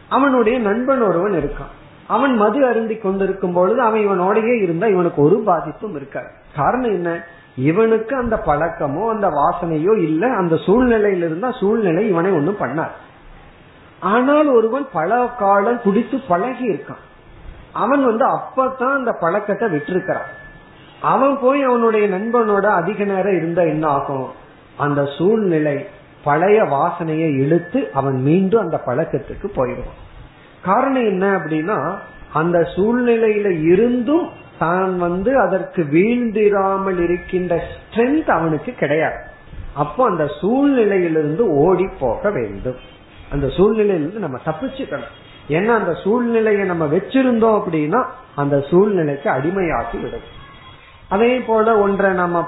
அவனுடைய 0.09 0.59
நண்பன் 0.59 1.01
ஒருவன் 1.01 1.31
இருக்கான். 1.31 1.79
அவன் 2.07 2.35
மது 2.35 2.65
அருந்தி 2.65 2.95
கொண்டிருக்கும் 2.95 3.53
பொழுது 3.53 3.81
அவன் 3.81 4.07
இவனோடையே 4.09 4.61
இருந்தா 4.61 4.87
இவனுக்கு 4.87 5.21
ஒரு 5.21 5.41
பாதிப்பும் 5.45 5.95
இருக்காது. 5.95 6.27
காரணம் 6.55 6.91
என்ன? 6.91 7.23
இவனுக்கு 7.55 8.15
அந்த 8.15 8.41
பழக்கமோ 8.45 9.09
அந்த 9.09 9.29
வாசனையோ 9.29 10.01
இல்ல. 10.01 10.35
அந்த 10.35 10.55
சூழ்நிலையில 10.55 11.17
இருந்தா 11.17 11.51
சூழ்நிலை 11.51 12.07
இவனை 12.07 12.31
ஒன்னும் 12.31 12.59
பண்ணார் 12.59 12.91
ஆனால் 14.01 14.47
ஒருவன் 14.47 14.87
பல 14.93 15.27
காலம் 15.39 15.81
குடித்து 15.81 16.19
பழகி 16.27 16.69
இருக்கான். 16.69 17.03
அவன் 17.73 18.05
வந்து 18.05 18.25
அப்பதான் 18.25 18.93
அந்த 18.93 19.11
பழக்கத்தை 19.11 19.69
விட்டுருக்கிறான். 19.69 20.29
அவன் 21.01 21.39
போய் 21.41 21.61
அவனுடைய 21.63 22.07
நண்பனோட 22.07 22.61
அதிக 22.61 23.03
நேரம் 23.03 23.35
இருந்தா 23.35 23.61
என்ன 23.61 23.87
ஆகும்? 23.87 24.29
அந்த 24.77 25.05
சூழ்நிலை 25.17 25.87
பழைய 26.23 26.63
வாசனையை 26.63 27.39
இழுத்து 27.39 27.91
அவன் 27.93 28.21
மீண்டும் 28.21 28.61
அந்த 28.61 28.81
பழக்கத்துக்கு 28.85 29.47
போயிடுவான். 29.47 29.99
காரணம் 30.63 31.05
என்ன 31.05 31.37
அப்படின்னா 31.37 31.97
அந்த 32.33 32.59
சூழ்நிலையில 32.75 33.71
இருந்தும் 33.71 34.29
தான் 34.59 34.97
வந்து 34.97 35.39
அதற்கு 35.39 35.83
வீழ்ந்திராமல் 35.83 37.03
இருக்கின்ற 37.03 37.63
ஸ்ட்ரென்த் 37.69 38.29
அவனுக்கு 38.29 38.73
கிடையாது. 38.73 39.15
அப்போ 39.73 40.09
அந்த 40.09 40.27
சூழ்நிலையிலிருந்து 40.41 41.39
ஓடி 41.39 41.87
போக 41.99 42.29
வேண்டும். 42.29 42.75
அந்த 43.31 43.47
சூழ்நிலையிலிருந்து 43.47 44.25
நம்ம 44.25 44.39
தப்பிச்சுக்கணும். 44.45 45.11
ஏன்னா 45.49 45.73
அந்த 45.79 45.93
சூழ்நிலையை 46.03 46.63
நம்ம 46.71 46.85
வச்சிருந்தோம் 46.85 47.57
அப்படின்னா 47.59 48.01
அந்த 48.35 48.55
சூழ்நிலைக்கு 48.69 49.29
அடிமையாக்கி 49.29 49.97
விடும். 50.01 50.27
அதே 51.09 51.31
போல 51.39 51.77
ஒன்றை 51.77 52.11
நம்ம 52.13 52.43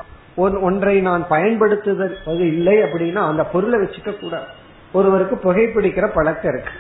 ஒன்றை 0.67 0.95
நான் 1.01 1.23
பயன்படுத்துவது 1.27 2.45
இல்லை 2.53 2.75
அப்படின்னா 2.83 3.21
அந்த 3.31 3.43
பொருளை 3.43 3.79
வச்சுக்க 3.79 4.11
கூடாது. 4.19 4.49
ஒருவருக்கு 4.91 5.35
புகைப்பிடிக்கிற 5.43 6.07
பழக்கம் 6.15 6.51
இருக்கு. 6.53 6.73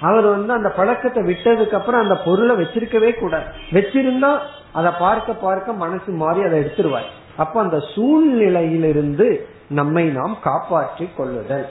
அவர் 0.00 0.24
வந்து 0.24 0.52
அந்த 0.52 0.68
பழக்கத்தை 0.68 1.22
விட்டதுக்கு 1.22 1.76
அப்புறம் 1.80 2.02
அந்த 2.02 2.16
பொருளை 2.26 2.54
வச்சிருக்கவே 2.56 3.10
கூடாது. 3.20 3.48
வச்சிருந்தா 3.72 4.32
அதை 4.72 4.90
பார்க்க 4.98 5.32
பார்க்க 5.32 5.72
மனசு 5.84 6.12
மாறி 6.22 6.42
அதை 6.42 6.56
எடுத்துருவார். 6.60 7.08
அப்ப 7.36 7.60
அந்த 7.60 7.78
சூழ்நிலையிலிருந்து 7.94 9.28
நம்மை 9.68 10.04
நாம் 10.18 10.36
காப்பாற்றி 10.42 11.08
கொள்ளுதல். 11.16 11.66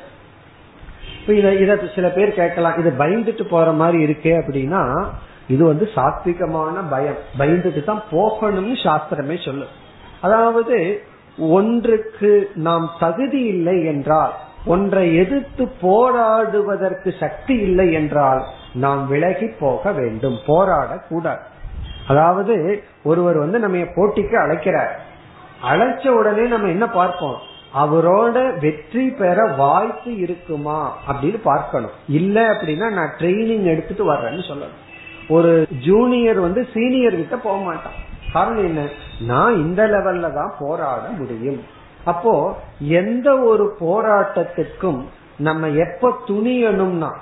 இத 1.34 1.54
இத 1.54 1.80
சில 1.96 2.08
பேர் 2.10 2.34
கேட்கலாம். 2.34 2.78
இது 2.78 2.94
பயந்துட்டு 2.98 3.44
போற 3.44 3.72
மாதிரி 3.72 4.06
இருக்கே 4.06 4.34
அப்படின்னா 4.42 5.06
இது 5.48 5.66
வந்து 5.66 5.90
சாத்விகமான 5.96 6.76
பயம். 6.90 7.20
பயந்துட்டு 7.40 7.84
தான் 7.84 8.04
போகணும்னு 8.12 8.76
சாஸ்திரமே 8.84 9.44
சொல்லும். 9.44 9.74
அதாவது 10.22 11.04
ஒன்றுக்கு 11.38 12.50
நாம் 12.56 12.92
தகுதி 13.00 13.42
இல்லை 13.44 13.86
என்றால் 13.86 14.34
ஒன்றை 14.66 15.16
எதிர்த்து 15.16 15.68
போராடுவதற்கு 15.82 17.14
சக்தி 17.20 17.56
இல்லை 17.58 17.94
என்றால் 17.94 18.44
நாம் 18.74 19.08
விலகி 19.08 19.48
போக 19.60 19.92
வேண்டும். 19.92 20.40
போராடக்கூடாது. 20.48 21.44
அதாவது 22.08 22.84
ஒருவர் 23.04 23.38
வந்து 23.38 23.60
நம்ம 23.60 23.78
போட்டிக்கு 23.78 24.36
அழைக்கிறார். 24.36 25.00
அழைச்ச 25.64 26.08
உடனே 26.08 26.44
நம்ம 26.48 26.68
என்ன 26.68 26.88
பார்ப்போம்? 26.88 27.38
அவரோட 27.76 28.60
வெற்றி 28.60 29.10
பெற 29.10 29.46
வாய்ப்பு 29.46 30.18
இருக்குமா 30.18 30.98
அப்படின்னு 31.08 31.40
பார்க்கணும். 31.44 31.90
இல்ல 32.08 32.54
அப்படின்னா 32.54 32.90
நான் 32.92 33.14
ட்ரைனிங் 33.20 33.64
எடுத்துட்டு 33.64 34.14
வர்றேன்னு 34.14 34.44
சொல்லணும். 34.50 34.84
ஒரு 35.28 35.68
ஜூனியர் 35.80 36.40
வந்து 36.40 36.68
சீனியர் 36.74 37.16
கிட்ட 37.16 37.38
போக 37.38 37.64
மாட்டான். 37.64 37.94
காரணம் 38.34 38.64
என்ன? 38.64 38.88
நான் 39.20 39.56
இந்த 39.56 39.88
லெவல்ல 39.88 40.34
தான் 40.34 40.54
போராட 40.60 41.08
முடியும். 41.08 41.64
அப்போ 42.04 42.60
எந்த 42.80 43.40
ஒரு 43.40 43.76
போராட்டத்துக்கும் 43.80 45.04
நம்ம 45.38 45.68
எப்ப 45.70 46.18
துணியணும்னா 46.28 47.14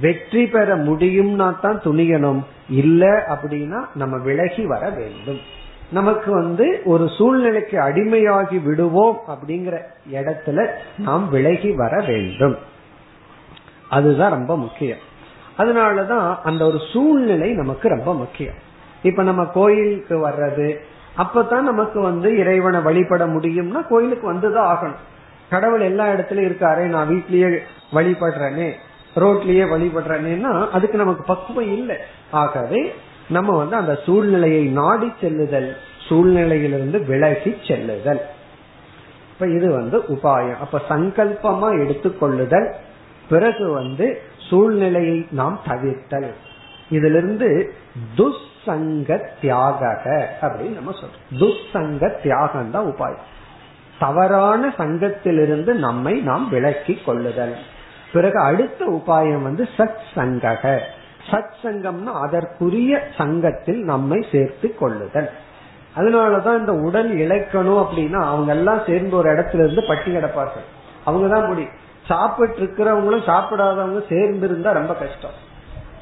வெற்றி 0.00 0.46
பெற 0.46 0.76
முடியும்னா 0.76 1.60
தான் 1.60 1.80
துணியணும். 1.84 2.44
இல்ல 2.68 3.24
அப்படின்னா 3.28 3.80
நம்ம 3.94 4.16
விலகி 4.16 4.66
வர 4.66 4.88
வேண்டும். 4.88 5.40
நமக்கு 5.92 6.32
வந்து 6.32 6.82
ஒரு 6.84 7.08
சூழ்நிலைக்கு 7.08 7.78
அடிமையாகி 7.78 8.62
விடுவோம் 8.62 9.20
அப்படிங்கிற 9.28 9.80
இடத்துல 10.12 10.66
நாம் 10.96 11.30
விலகி 11.30 11.70
வர 11.70 12.04
வேண்டும். 12.06 12.56
அதுதான் 13.88 14.30
ரொம்ப 14.30 14.56
முக்கியம். 14.56 14.98
அதனாலதான் 15.58 16.36
அந்த 16.44 16.66
ஒரு 16.66 16.78
சூழ்நிலை 16.92 17.52
நமக்கு 17.52 17.88
ரொம்ப 17.88 18.14
முக்கியம். 18.14 18.54
இப்ப 19.02 19.22
நம்ம 19.22 19.44
கோயிலுக்கு 19.44 20.28
வர்றது 20.28 20.76
அப்பதான் 21.18 21.60
நமக்கு 21.60 22.00
வந்து 22.00 22.36
இறைவனை 22.36 22.80
வழிபட 22.80 23.26
முடியும்னா 23.26 23.86
கோயிலுக்கு 23.88 24.34
வந்துதான் 24.34 24.74
ஆகணும். 24.74 25.00
கடவுள் 25.50 25.80
எல்லா 25.80 26.06
இடத்துலயும் 26.06 26.50
இருக்காரு 26.50 26.82
நான் 26.82 27.08
வீட்லயே 27.08 27.58
வழிபடுறேனே 27.92 28.72
ரோட்லயே 29.16 29.66
வழிபடுறேன்னா 29.68 30.70
அதுக்கு 30.70 30.98
நமக்கு 30.98 31.22
பக்குவம் 31.22 31.72
இல்லை. 31.72 31.96
ஆகவே 32.30 32.94
நம்ம 33.30 33.56
வந்து 33.56 33.76
அந்த 33.76 33.98
சூழ்நிலையை 34.04 34.64
நாடி 34.64 35.12
செல்லுதல் 35.20 35.76
சூழ்நிலையிலிருந்து 36.08 37.06
விலகி 37.06 37.56
செல்லுதல். 37.68 38.20
இப்ப 39.32 39.48
இது 39.48 39.70
வந்து 39.70 39.98
உபாயம். 39.98 40.56
அப்ப 40.56 40.80
சங்கல்பமா 40.88 41.78
எடுத்துக்கொள்ளுதல் 41.78 42.72
பிறகு 43.28 43.72
வந்து 43.72 44.22
சூழ்நிலையை 44.48 45.26
நாம் 45.30 45.60
தவிர்த்தல். 45.68 46.30
இதுல 46.90 47.04
இருந்து 47.04 47.74
துசங்க 48.16 49.20
தியாக 49.40 50.28
அப்படின்னு 50.40 50.74
நம்ம 50.74 50.90
சொல்றோம். 50.90 51.36
துசங்க 51.38 52.22
தியாகம் 52.22 52.70
தான் 52.70 52.86
உபாயம். 52.86 53.22
தவறான 53.98 54.74
சங்கத்திலிருந்து 54.78 55.72
நம்மை 55.72 56.20
நாம் 56.20 56.48
விலக்கி 56.48 56.98
கொள்ளுதல். 57.06 57.56
பிறகு 58.12 58.40
அடுத்த 58.40 58.84
உபாயம் 58.84 59.42
வந்து 59.42 59.68
சத் 59.78 60.00
சங்கக 60.14 60.78
சத் 61.30 61.50
சங்கம்னா 61.62 62.04
அதற்குரிய 62.04 63.02
சங்கத்தில் 63.16 63.84
நம்மை 63.84 64.26
சேர்த்து 64.32 64.74
கொள்ளுதல். 64.74 65.30
அதனாலதான் 65.96 66.58
இந்த 66.58 66.74
உடல் 66.74 67.16
இழைக்கணும் 67.16 67.86
அப்படின்னா 67.86 68.22
அவங்க 68.24 68.52
எல்லாம் 68.52 68.80
சேர்ந்து 68.86 69.16
ஒரு 69.16 69.30
இடத்துல 69.30 69.54
இருந்து 69.54 69.84
பட்டி 69.88 70.14
கிடப்பார்கள். 70.14 70.64
அவங்கதான் 71.06 71.46
முடியும் 71.46 71.88
சாப்பிட்டு 72.06 72.58
இருக்கிறவங்களும் 72.58 73.24
சாப்பிடாதவங்க 73.26 74.02
சேர்ந்து 74.08 74.46
இருந்தா 74.46 74.72
ரொம்ப 74.72 74.94
கஷ்டம். 74.94 75.48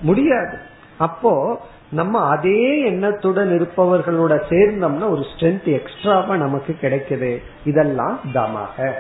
முடியாது. 0.00 0.58
அப்போ 0.98 1.60
நம்ம 1.88 2.20
அதே 2.20 2.80
எண்ணத்துடன் 2.80 3.60
இருப்பவர்களோட 3.60 4.40
சேர்ந்தோம்னா 4.48 5.10
ஒரு 5.10 5.20
ஸ்ட்ரென்த் 5.20 5.64
எக்ஸ்ட்ராவா 5.64 6.36
நமக்கு 6.36 6.76
கிடைக்குது. 6.80 7.42
இதெல்லாம் 7.64 8.20
தமாக. 8.34 8.92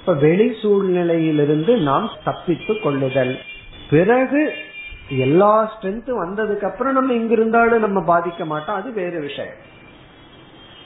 இப்ப 0.00 0.14
வெளி 0.14 0.56
சூழ்நிலையிலிருந்து 0.62 1.82
நாம் 1.82 2.10
தப்பித்து 2.24 2.80
கொள்ளுதல். 2.80 3.38
பிறகு 3.90 4.52
எல்லா 5.08 5.72
ஸ்ட்ரென்த்தும் 5.72 6.24
வந்ததுக்கு 6.24 6.64
அப்புறம் 6.64 6.92
நம்ம 6.92 7.12
இங்க 7.12 7.32
இருந்தாலும் 7.32 7.92
நம்ம 7.92 8.00
பாதிக்க 8.00 8.44
மாட்டோம். 8.44 8.76
அது 8.76 8.92
வேறு 8.92 9.20
விஷயம். 9.20 9.54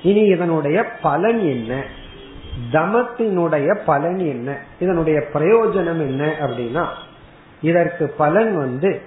இனி 0.03 0.21
இதனுடைய 0.21 0.85
பலன் 0.85 1.39
என்ன? 1.39 1.85
தமத்தினுடைய 2.73 3.79
பலன் 3.87 4.19
என்ன? 4.19 4.59
இதனுடைய 4.81 5.23
பிரயோஜனம் 5.35 5.99
என்ன 5.99 6.35
அப்படின்னா 6.41 6.87
இதற்கு 7.63 8.09
பலன் 8.09 8.57
வந்து 8.57 9.01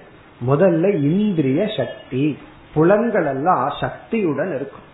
முதல்ல 0.48 0.94
இந்திரிய 0.94 1.70
சக்தி 1.76 2.38
புலன்கள் 2.74 3.26
எல்லாம் 3.26 3.72
சக்தியுடன் 3.80 4.54
இருக்கும். 4.54 4.92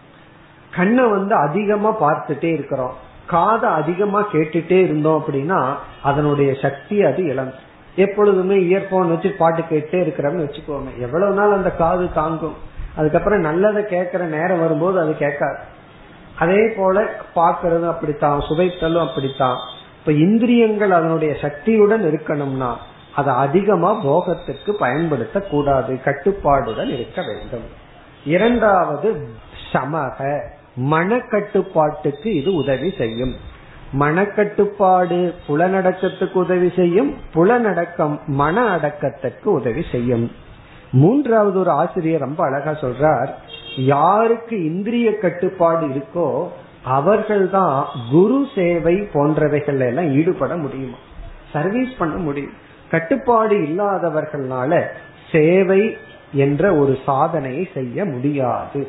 கண்ணை 0.74 1.04
வந்து 1.04 1.34
அதிகமா 1.34 2.02
பார்த்துட்டே 2.02 2.44
இருக்கிறோம். 2.44 2.94
காதை 3.26 3.70
அதிகமா 3.70 4.30
கேட்டுட்டே 4.32 4.82
இருந்தோம் 4.82 5.24
அப்படின்னா 5.24 5.74
அதனுடைய 6.02 6.54
சக்தி 6.54 7.04
அது 7.04 7.24
இழந்து 7.24 7.68
எப்பொழுதுமே 8.00 8.56
இயர்போன் 8.56 9.08
வச்சு 9.08 9.34
பாட்டு 9.38 9.62
கேட்டே 9.62 9.94
இருக்கிறோம்னு 9.94 10.46
வச்சுக்கோங்க. 10.46 10.96
எவ்வளவு 10.98 11.34
நாள் 11.34 11.52
அந்த 11.52 11.70
காது 11.70 12.12
தாங்கும். 12.12 12.54
அதுக்கப்புறம் 12.96 13.40
நல்லதை 13.40 13.86
கேட்கிற 13.86 14.24
நேரம் 14.24 14.60
வரும்போது 14.60 15.00
அது 15.00 15.16
கேட்காது. 15.16 15.58
அதே 16.38 16.72
போல 16.76 17.04
பாக்குறதும் 17.36 17.88
அப்படித்தான் 17.88 18.40
சுவைத்தலும் 18.40 19.08
அப்படித்தான். 19.08 19.56
இப்ப 19.98 20.12
இந்திரியங்கள் 20.12 20.90
அதனுடைய 20.90 21.34
சக்தியுடன் 21.40 22.04
இருக்கணும்னா 22.04 22.72
அதை 23.14 23.34
அதிகமா 23.34 23.92
போகத்திற்கு 23.92 24.74
பயன்படுத்த 24.74 25.40
கூடாது 25.40 26.00
கட்டுப்பாடுடன் 26.04 26.92
இருக்க 26.92 27.22
வேண்டும். 27.22 27.64
இரண்டாவது 28.24 29.28
சமக. 29.72 30.40
மனக்கட்டுப்பாட்டுக்கு 30.90 32.26
இது 32.26 32.54
உதவி 32.54 32.94
செய்யும். 32.98 33.34
மனக்கட்டுப்பாடு 33.98 35.34
புலனடக்கத்துக்கு 35.48 36.32
உதவி 36.32 36.72
செய்யும் 36.76 37.14
புலனடக்கம் 37.34 38.18
மன 38.26 38.64
அடக்கத்திற்கு 38.66 39.52
உதவி 39.52 39.84
செய்யும். 39.92 40.32
மூன்றாவது 40.92 41.58
ஒரு 41.58 41.70
ஆசிரியர் 41.70 42.20
ரொம்ப 42.20 42.44
அழகா 42.44 42.70
சொல்றார் 42.70 43.28
யாருக்கு 43.76 44.64
இந்திரிய 44.64 45.18
கட்டுப்பாடு 45.18 45.86
இருக்கோ 45.86 46.48
அவர்கள்தான் 46.84 47.86
குரு 48.10 48.46
சேவை 48.54 49.08
போன்றவைகள் 49.14 49.78
எல்லாம் 49.78 50.12
ஈடுபட 50.12 50.56
முடியுமா? 50.56 50.96
சர்வீஸ் 51.52 51.96
பண்ண 51.98 52.16
முடியும். 52.16 52.52
கட்டுப்பாடு 52.90 53.56
இல்லாதவர்களால 53.56 54.86
சேவை 55.32 55.96
என்ற 56.32 56.74
ஒரு 56.74 56.98
சாதனையை 57.06 57.68
செய்ய 57.74 58.04
முடியாது. 58.04 58.88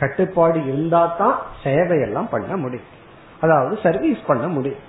கட்டுப்பாடு 0.00 0.62
இருந்தா 0.64 1.14
தான் 1.18 1.42
சேவையெல்லாம் 1.64 2.28
பண்ண 2.30 2.56
முடியும். 2.56 3.00
அதாவது 3.42 3.78
சர்வீஸ் 3.82 4.18
பண்ண 4.26 4.46
முடியும். 4.48 4.82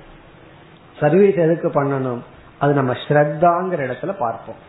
சர்வீஸ் 0.99 1.35
எதுக்கு 1.35 1.69
பண்ணணும்? 1.69 2.21
அது 2.59 2.73
நம்ம 2.73 2.93
ஸ்ரத்தாங்கிற 3.07 3.81
இடத்துல 3.81 4.13
பார்ப்போம். 4.19 4.61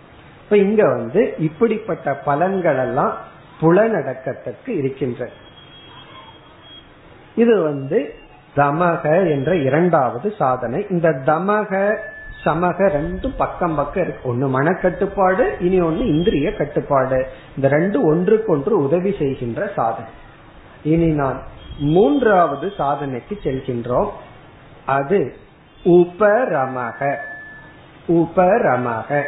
இப்ப 0.44 0.56
இங்க 0.56 0.82
வந்து 0.88 1.34
இப்படிப்பட்ட 1.38 2.20
பலன்கள் 2.26 2.78
எல்லாம் 2.78 3.16
புலநடக்கத்துக்கு 3.60 4.68
இருக்கின்ற 4.68 5.28
இது 7.34 7.62
வந்து 7.62 8.14
தமக 8.56 9.30
என்ற 9.30 9.56
இரண்டாவது 9.56 10.34
சாதனை. 10.38 10.86
இந்த 10.90 11.08
தமக 11.08 11.98
சமக 12.44 12.78
ரெண்டும் 12.88 13.34
பக்கம் 13.36 13.74
பக்கம் 13.74 14.02
இருக்கு. 14.02 14.28
ஒன்னு 14.28 14.60
மனக்கட்டுப்பாடு 14.60 15.62
இனி 15.62 15.80
ஒன்னு 15.80 16.06
இந்திரிய 16.06 16.56
கட்டுப்பாடு. 16.56 17.26
இந்த 17.56 17.68
ரெண்டு 17.68 18.04
ஒன்றுக்கொன்று 18.06 18.82
உதவி 18.84 19.14
செய்கின்ற 19.18 19.70
சாதனை. 19.76 20.10
இனி 20.82 21.06
நான் 21.06 21.42
மூன்றாவது 21.78 22.72
சாதனைக்கு 22.78 23.38
செல்கின்றோம். 23.42 24.08
அது 24.86 25.36
உபரமக. 25.84 27.16
உபரமக. 28.08 29.22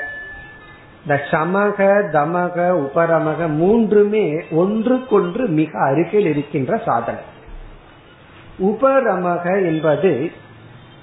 இந்த 1.03 1.21
சமக 1.31 1.79
தமக 2.13 2.87
உபரமக 2.87 3.49
மூன்றுமே 3.49 4.45
ஒன்றுக்கொன்று 4.51 5.47
மிக 5.47 5.83
அருகில் 5.83 6.27
இருக்கின்ற 6.27 6.83
சாதனை. 6.85 7.21
உபரமக 8.59 9.67
என்பது 9.67 10.33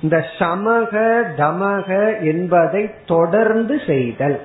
இந்த 0.01 0.25
சமக 0.39 1.23
தமக 1.37 2.19
என்பதை 2.21 2.89
தொடர்ந்து 3.05 3.81
செய்தல். 3.87 4.41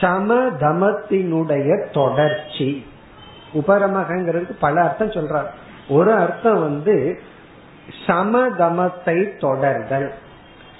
சமதமத்தினுடைய 0.00 1.90
தொடர்ச்சி. 1.92 2.86
உபரமகங்கிறதுக்கு 3.54 4.52
பல 4.60 4.82
அர்த்தம் 4.82 5.10
சொல்றார். 5.10 5.46
ஒரு 5.88 6.12
அர்த்தம் 6.12 6.60
வந்து 6.60 7.20
சமதமத்தை 8.06 9.18
தொடர்தல் 9.40 10.10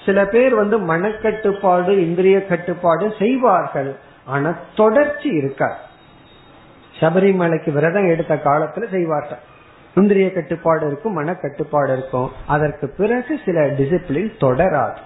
சில 0.05 0.25
பேர் 0.25 0.55
வந்து 0.55 0.79
மனக்கட்டுப்பாடு 0.79 1.89
இந்திரிய 1.89 2.45
கட்டுப்பாடு 2.45 3.13
செய்வார்கள். 3.19 3.95
ஆனா 4.25 4.57
தொடர்ச்சி 4.75 5.29
இருக்காது. 5.29 5.79
சபரிமலைக்கு 6.99 7.71
விரதம் 7.71 8.07
எடுத்த 8.07 8.35
காலத்துல 8.35 8.89
செய்வார்கள். 8.91 9.37
இந்திரிய 9.95 10.33
கட்டுப்பாடு 10.33 10.87
இருக்கும் 10.87 11.19
மனக்கட்டுப்பாடு 11.19 11.91
இருக்கும். 11.93 12.31
அதற்கு 12.47 12.93
பிறகு 12.97 13.39
சில 13.45 13.61
டிசிப்ளின் 13.61 14.31
தொடராது. 14.39 14.97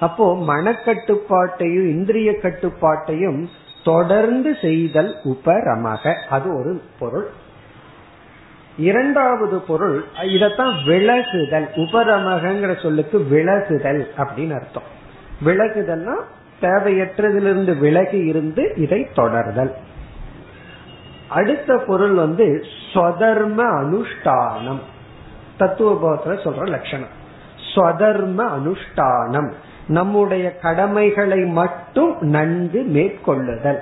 அப்போ 0.00 0.34
மனக்கட்டுப்பாட்டையும் 0.34 1.88
இந்திரிய 1.90 2.32
கட்டுப்பாட்டையும் 2.32 3.48
தொடர்ந்து 3.84 4.56
செய்தல் 4.60 5.16
உபரமக. 5.24 6.14
அது 6.28 6.58
ஒரு 6.58 6.82
பொருள். 6.98 7.26
இரண்டாவது 8.78 9.60
பொருள் 9.60 10.04
இதத்தான் 10.22 10.74
விலகுதல் 10.86 11.68
உபரமகங்கிற 11.74 12.82
சொல்லுக்கு 12.82 13.26
விலகுதல் 13.30 14.06
அப்படின்னு 14.16 14.54
அர்த்தம். 14.54 14.82
விலகுதல்னா 15.44 16.14
தேவையற்றதிலிருந்து 16.62 17.78
விலகி 17.78 18.16
இருந்து 18.16 18.72
இதை 18.76 19.08
தொடர்தல். 19.16 19.72
அடுத்த 21.28 21.82
பொருள் 21.86 22.12
வந்து 22.12 22.64
ஸ்வதர்ம 22.92 23.62
அனுஷ்டானம். 23.62 24.80
தத்துவ 25.56 26.16
சொல்ற 26.24 26.68
லட்சணம். 26.68 27.22
ஸ்வதர்ம 27.74 28.50
அனுஷ்டானம். 28.58 29.52
நம்முடைய 29.88 30.56
கடமைகளை 30.56 31.38
மட்டும் 31.38 32.16
நன்கு 32.20 32.82
மேற்கொள்ளுதல். 32.82 33.78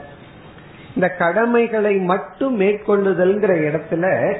இந்த 0.95 1.09
கடமைகளை 1.09 1.97
மட்டும் 1.97 2.61
மேற்கொள்ளுதல்ங்கிற 2.61 3.53
இடத்துல 3.69 4.37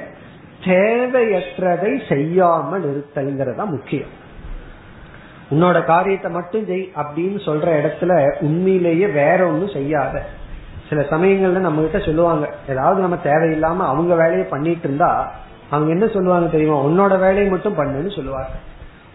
தேவையற்றதை 0.65 2.13
செய்யாமல் 2.13 2.83
இருத்தல்ங்கிறதா 2.83 3.65
முக்கியம். 3.65 4.21
உன்னோட 5.51 5.85
காரியத்தை 5.85 6.31
மட்டும் 6.31 6.65
செய் 6.65 6.91
அப்படின்னு 6.95 7.39
சொல்ற 7.45 7.67
இடத்துல 7.79 8.41
உண்மையிலேயே 8.41 9.07
வேற 9.07 9.47
ஒன்னும் 9.47 9.69
செய்யாத. 9.69 10.25
சில 10.89 11.01
சமயங்கள்ல 11.01 11.57
நம்ம 11.57 11.81
கிட்ட 11.81 11.99
சொல்லுவாங்க 11.99 12.49
ஏதாவது 12.69 13.01
நம்ம 13.01 13.17
தேவையில்லாம 13.23 13.87
அவங்க 13.87 14.15
வேலையை 14.15 14.43
பண்ணிட்டு 14.43 14.87
இருந்தா 14.87 15.31
அவங்க 15.69 15.91
என்ன 15.91 16.07
சொல்லுவாங்க 16.07 16.49
தெரியுமா? 16.49 16.83
உன்னோட 16.83 17.19
வேலையை 17.19 17.47
மட்டும் 17.47 17.77
பண்ணுன்னு 17.77 18.15
சொல்லுவாங்க. 18.15 18.49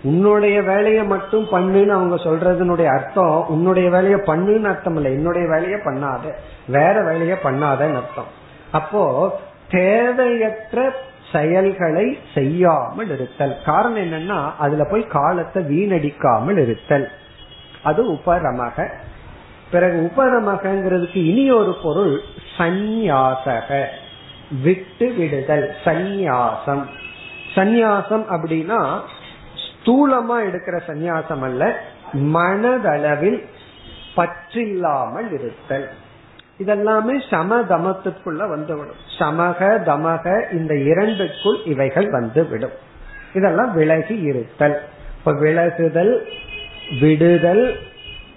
உன்னுடைய 0.02 0.62
வேலையை 0.62 1.04
மட்டும் 1.04 1.44
பண்ணுன்னு 1.44 1.88
அவங்க 1.88 2.14
சொல்றதுனுடைய 2.14 2.98
அர்த்தம் 2.98 3.44
உன்னுடைய 3.48 3.90
வேலையை 3.90 4.18
பண்ணுன்னு 4.18 4.64
அர்த்தம் 4.64 4.96
இல்லை. 4.96 5.12
என்னுடைய 5.12 5.48
வேலையை 5.48 5.78
பண்ணாத. 5.84 6.32
வேற 6.66 7.02
வேலையை 7.02 7.36
பண்ணாதன்னு 7.42 7.94
அர்த்தம். 7.94 8.26
அப்போ 8.72 9.40
தேவையற்ற 9.70 10.92
செயல்களை 11.32 12.18
செய்யாமல் 12.34 13.10
இருத்தல். 13.10 13.56
காரணம் 13.64 13.96
என்னன்னா 13.96 14.52
அதுல 14.58 14.84
போய் 14.84 15.06
காலத்தை 15.06 15.62
வீணடிக்காமல் 15.62 16.58
இருத்தல். 16.58 17.10
அது 17.82 18.12
உபரமக. 18.12 18.92
பிறகு 19.70 20.10
உபரமகங்கிறதுக்கு 20.16 21.16
இனி 21.16 21.50
ஒரு 21.50 21.76
பொருள் 21.82 22.20
சந்நியாசக. 22.58 23.84
விட்டு 24.62 25.12
விடுதல். 25.12 25.74
சந்நியாசம். 25.84 26.82
சந்நியாசம் 27.54 28.24
அப்படின்னா 28.30 29.00
ஸ்தூலமா 29.88 30.36
எடுக்கிற 30.48 30.80
சந்நியாசம் 30.86 31.40
அல்ல 31.40 31.80
மனதளவில் 32.12 33.44
பற்றில்லாமல் 34.16 35.32
இருத்தல். 35.32 35.88
இதெல்லாமே 36.58 37.30
சம 37.30 37.60
தமத்துக்குள்ள 37.60 38.48
வந்துவிடும். 38.48 39.00
சமக 39.18 39.60
தமக 39.90 40.52
இந்த 40.52 40.74
இரண்டுக்குள் 40.74 41.58
இவைகள் 41.64 42.10
வந்து 42.10 42.46
விடும் 42.46 42.76
இதெல்லாம் 43.34 43.72
விலகி 43.72 44.16
இருத்தல். 44.20 44.82
இப்ப 45.18 45.32
விலகுதல் 45.32 46.24
விடுதல் 47.00 47.76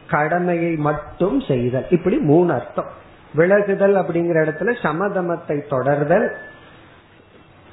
கடமையை 0.08 0.76
மட்டும் 0.76 1.40
செய்தல். 1.40 1.86
இப்படி 1.90 2.18
மூணு 2.18 2.54
அர்த்தம். 2.54 2.90
விலகுதல் 3.36 3.96
அப்படிங்கிற 3.96 4.38
இடத்துல 4.46 4.76
சமதமத்தை 4.84 5.58
தொடர்தல் 5.70 6.34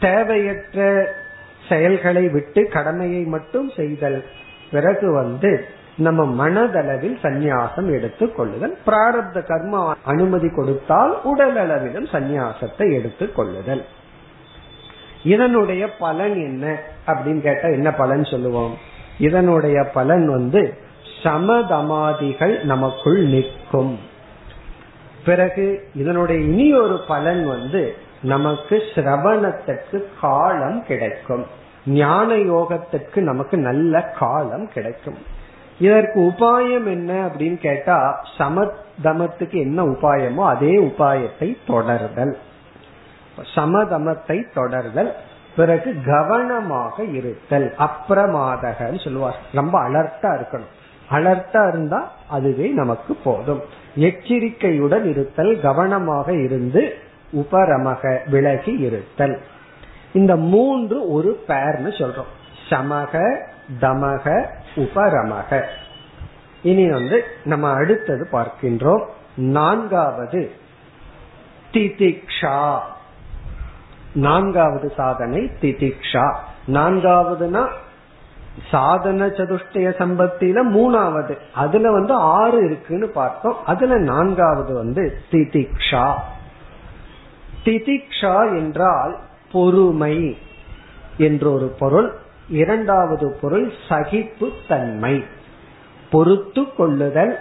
தேவையற்ற 0.00 1.08
செயல்களை 1.68 2.28
விட்டு 2.28 2.68
கடமையை 2.68 3.22
மட்டும் 3.22 3.70
செய்தல். 3.76 4.24
பிறகு 4.70 5.12
வந்து 5.12 5.64
நம்ம 5.96 6.48
மனதளவில் 6.48 7.16
சந்நியாசம் 7.22 7.92
எடுத்துக் 7.92 8.37
கொள்ளுதல். 8.37 8.78
பிராரப்த 8.87 9.46
கர்ம 9.46 9.94
அனுமதி 10.04 10.48
கொடுத்தால் 10.48 11.22
உடல் 11.22 11.57
அளவிலும் 11.57 12.04
சந்நியாசத்தை 12.04 12.92
எடுத்துக் 12.92 13.37
கொள்ளுதல். 13.37 13.85
இதனுடைய 15.24 15.96
பலன் 15.96 16.35
என்ன 16.35 16.81
அப்படின்னு 17.07 17.40
கேட்டா 17.40 17.68
என்ன 17.68 17.94
பலன் 17.94 18.24
சொல்லுவோம்? 18.24 18.74
இதனுடைய 19.18 19.85
பலன் 19.85 20.28
வந்து 20.28 20.78
சமதமாதிகள் 21.22 22.62
நமக்குள் 22.62 23.24
நிற்கும். 23.24 23.98
பிறகு 25.24 25.88
இதனுடைய 25.95 26.40
இனி 26.40 26.74
ஒரு 26.74 27.01
பலன் 27.09 27.47
வந்து 27.47 27.95
நமக்கு 28.22 28.82
சிரவணத்துக்கு 28.95 30.05
காலம் 30.20 30.84
கிடைக்கும். 30.86 31.47
ஞான 31.89 32.34
யோகத்திற்கு 32.34 33.16
நமக்கு 33.16 33.57
நல்ல 33.59 34.03
காலம் 34.03 34.68
கிடைக்கும். 34.72 35.18
இதற்கு 35.78 36.20
உபாயம் 36.20 36.86
என்ன 36.86 37.26
அப்படின்னு 37.26 37.59
கேட்டா 37.59 38.24
சமதமத்துக்கு 38.39 39.53
என்ன 39.53 39.82
உபாயமோ 39.82 40.45
அதே 40.45 40.76
உபாயத்தை 40.78 41.57
தொடர்தல். 41.66 42.34
சமதமத்தை 43.55 44.45
தொடர்தல் 44.55 45.12
பிறகு 45.57 45.95
கவனமாக 46.07 47.05
இருத்தல் 47.05 47.74
அப்பிரமாதகன்னு 47.78 49.05
சொல்லுவார். 49.05 49.36
ரொம்ப 49.53 49.89
அலர்ட்டா 49.89 50.30
இருக்கணும். 50.39 50.74
அலர்ட்டா 51.11 51.68
இருந்தா 51.68 52.11
அதுவே 52.28 52.68
நமக்கு 52.68 53.14
போதும். 53.14 53.62
எச்சரிக்கையுடன் 53.95 55.05
இருத்தல் 55.05 55.61
கவனமாக 55.61 56.32
இருந்து 56.32 56.95
உபரமக 57.32 58.18
விலகி 58.26 58.78
இருத்தல். 58.78 59.41
இந்த 60.12 60.36
மூன்று 60.36 61.11
ஒரு 61.11 61.44
பேர்னு 61.48 61.92
சொல்றோம். 61.98 62.36
சமக 62.68 63.44
தமக 63.80 64.46
உபரமக. 64.74 65.64
இனி 66.62 66.90
வந்து 66.90 67.24
நம்ம 67.44 67.72
அடுத்தது 67.72 68.28
பார்க்கின்றோம். 68.32 69.04
நான்காவது 69.34 70.50
திதிக்ஷா. 71.72 72.78
நான்காவது 74.12 74.92
சாதனை 74.96 75.50
திதிக்ஷா. 75.61 76.36
நான்காவதுனா 76.66 77.68
சாதன 78.70 79.26
சதுஷ்டய 79.26 79.90
சம்பத்தியில 79.98 80.62
மூணாவது. 80.72 81.38
அதுல 81.54 81.90
வந்து 81.90 82.14
ஆறு 82.14 82.64
இருக்குன்னு 82.64 83.09
பார்த்தோம். 83.09 83.64
அதுல 83.66 83.98
நான்காவது 83.98 84.74
வந்து 84.74 85.20
திதிக்ஷா. 85.30 86.14
திதிக்ஷா 87.64 88.59
என்றால் 88.59 89.18
பொறுமை 89.53 90.36
என்றொரு 91.18 91.66
பொருள் 91.66 92.12
இரண்டாவது 92.49 93.38
பொருள் 93.40 93.72
சகிப்பு 93.88 94.51
தன்மை 94.68 95.24
பொறுத்து 96.11 96.74
கொள்ளுதல் 96.74 97.38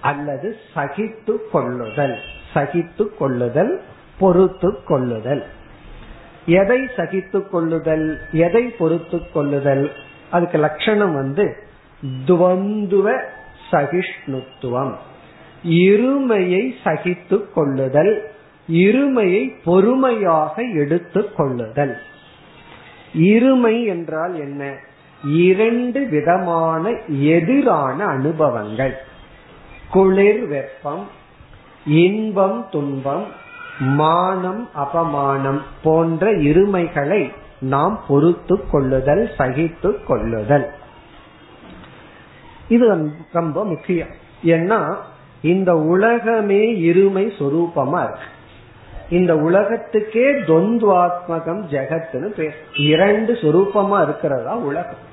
அல்லது 0.00 0.56
சகித்து 0.74 1.50
கொள்ளுதல். 1.52 2.18
சகித்து 2.54 3.16
கொள்ளுதல் 3.16 3.80
பொறுத்து 4.18 4.82
கொள்ளுதல். 4.84 5.46
எதை 6.46 6.88
சகித்து 6.96 7.48
கொள்ளுதல் 7.48 8.18
எதை 8.32 8.62
பொறுத்து 8.62 9.30
கொள்ளுதல்? 9.30 9.92
அதுக்கு 10.30 10.58
லட்சணம் 10.58 11.14
வந்து 11.14 11.56
துவந்துவ 12.26 13.20
சகிஷ்ணுத்துவம். 13.72 14.94
இருமையை 15.64 16.72
சகித்து 16.84 17.52
கொள்ளுதல் 17.52 18.30
இருமையை 18.70 19.52
பொறுமையாக 19.64 20.62
எடுத்து 20.62 21.32
கொள்ளுதல். 21.32 21.96
இருமை 23.18 23.86
என்றால் 23.86 24.40
என்ன? 24.40 24.76
இரண்டு 25.24 26.06
விதமான 26.06 26.90
எதிரான 27.08 28.04
அனுபவங்கள். 28.04 28.94
குளிர் 29.90 30.46
வெப்பம் 30.46 31.08
இன்பம் 31.86 32.66
துன்பம் 32.70 33.24
மானம் 33.78 34.68
அபமானம் 34.74 35.60
போன்ற 35.82 36.32
இருமைகளை 36.32 37.32
நாம் 37.60 38.00
பொறுத்து 38.08 38.68
கொள்ளுதல் 38.70 39.30
சகித்து 39.38 40.04
கொள்ளுதல். 40.04 40.70
இது 42.68 43.12
ரொம்ப 43.32 43.64
முக்கியம். 43.64 44.08
ஏன்னா 44.44 44.96
இந்த 45.42 45.76
உலகமே 45.76 46.74
இருமை 46.74 47.32
சொரூபமா 47.38 48.02
இருக்கு. 48.02 48.38
இந்த 49.10 49.36
உலகத்துக்கே 49.36 50.32
தொந்துவாத்மகம் 50.32 51.62
ஜெகத்னு 51.70 52.24
பேர். 52.24 52.54
இரண்டு 52.76 53.32
சுரூபமா 53.32 54.02
இருக்கிறதா 54.02 54.54
உலகம். 54.54 55.08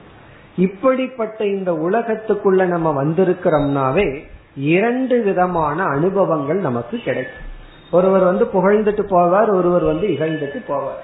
இப்படிப்பட்ட 0.58 1.46
இந்த 1.46 1.72
உலகத்துக்குள்ள 1.72 2.66
நம்ம 2.66 3.04
வந்திருக்கிறோம்னாவே 3.04 4.24
இரண்டு 4.56 5.22
விதமான 5.22 5.84
அனுபவங்கள் 5.84 6.58
நமக்கு 6.58 6.98
கிடைக்கும். 6.98 7.46
ஒருவர் 7.92 8.24
வந்து 8.24 8.46
புகழ்ந்துட்டு 8.46 9.06
போவார் 9.10 9.54
ஒருவர் 9.54 9.84
வந்து 9.84 10.08
இகழ்ந்துட்டு 10.08 10.72
போவார். 10.72 11.04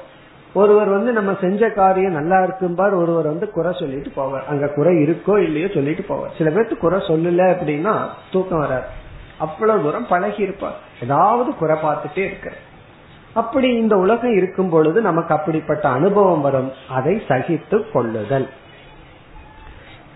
ஒருவர் 0.53 0.87
வந்து 0.87 1.11
நம்ம 1.11 1.35
செஞ்ச 1.41 1.69
காரியம் 1.69 2.11
நல்லா 2.11 2.43
இருக்கும்பார் 2.43 2.93
ஒருவர் 2.93 3.25
வந்து 3.25 3.49
குறை 3.49 3.75
சொல்லிட்டு 3.79 4.11
போவார். 4.15 4.45
அங்க 4.49 4.67
குறை 4.67 4.95
இருக்கோ 4.95 5.37
இல்லையோ 5.37 5.67
சொல்லிட்டு 5.73 6.05
போவார். 6.13 6.37
சில 6.37 6.49
பேர்த்து 6.49 6.77
குறை 6.77 6.99
சொல்லல 6.99 7.39
அப்படின்னா 7.39 7.99
தூக்கம் 8.31 8.59
வராது. 8.59 8.85
அவ்வளவு 9.37 9.83
தூரம் 9.83 10.07
பழகி 10.07 10.41
இருப்பார். 10.41 10.75
ஏதாவது 11.03 11.55
குறை 11.55 11.77
பார்த்துட்டே 11.77 12.17
இருக்கிறார். 12.17 12.71
அப்படி 13.33 13.67
இந்த 13.67 13.97
உலகம் 13.97 14.33
இருக்கும் 14.33 14.69
பொழுது 14.69 15.01
நமக்கு 15.01 15.33
அப்படிப்பட்ட 15.33 15.89
அனுபவம் 15.89 16.41
வரும். 16.41 16.71
அதை 16.89 17.21
சகித்து 17.27 17.91
கொள்ளுதல். 17.91 18.49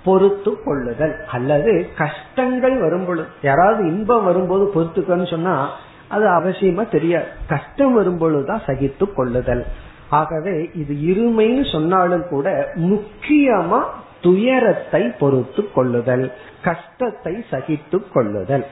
பொறுத்து 0.05 0.63
கொள்ளுதல். 0.63 1.15
அல்லது 1.31 1.89
கஷ்டங்கள் 1.97 2.79
வரும் 2.79 3.05
பொழுது 3.05 3.27
யாராவது 3.41 3.85
இன்பம் 3.87 4.23
வரும்போது 4.23 4.71
பொறுத்துக்கன்னு 4.75 5.29
சொன்னா 5.29 5.69
அது 6.07 6.25
அவசியமா 6.25 6.89
தெரியாது. 6.89 7.25
கஷ்டம் 7.47 7.93
வரும் 7.93 8.17
பொழுதுதான் 8.17 8.61
சகித்து 8.65 9.13
கொள்ளுதல். 9.13 9.65
ஆகவே 10.09 10.69
இது 10.73 10.95
இருமைன்னு 10.95 11.71
சொன்னாலும் 11.71 12.27
கூட 12.29 12.71
முக்கியமா 12.75 13.83
துயரத்தை 14.21 15.01
பொறுத்து 15.01 15.71
கொள்ளுதல். 15.71 16.33
கஷ்டத்தை 16.61 17.45
சகித்து 17.49 18.11
கொள்ளுதல். 18.11 18.65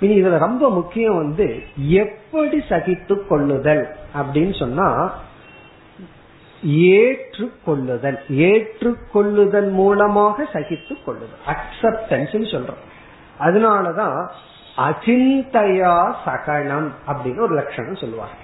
இனி 0.00 0.22
இதுல 0.22 0.38
ரொம்ப 0.38 0.70
முக்கியம் 0.70 1.16
வந்து 1.16 1.62
எப்படி 1.76 2.60
சகித்து 2.68 3.26
கொள்ளுதல் 3.26 3.96
அப்படின்னு 4.14 4.58
சொன்னா 4.58 5.12
ஏற்றுக்கொள்ளுதல். 6.66 8.18
ஏற்றுக்கொள்ளுதல் 8.28 9.70
மூலமாக 9.70 10.46
சகித்து 10.52 10.96
கொள்ளுதல். 11.04 11.38
அக்செப்டன்ஸ் 11.46 12.52
சொல்றோம். 12.52 12.82
அதனாலதான் 13.38 14.28
அச்சிந்தையா 14.76 16.14
சகனம் 16.24 16.92
அப்படின்னு 17.06 17.40
ஒரு 17.40 17.54
லட்சணம் 17.54 17.96
சொல்லுவாங்க. 17.96 18.34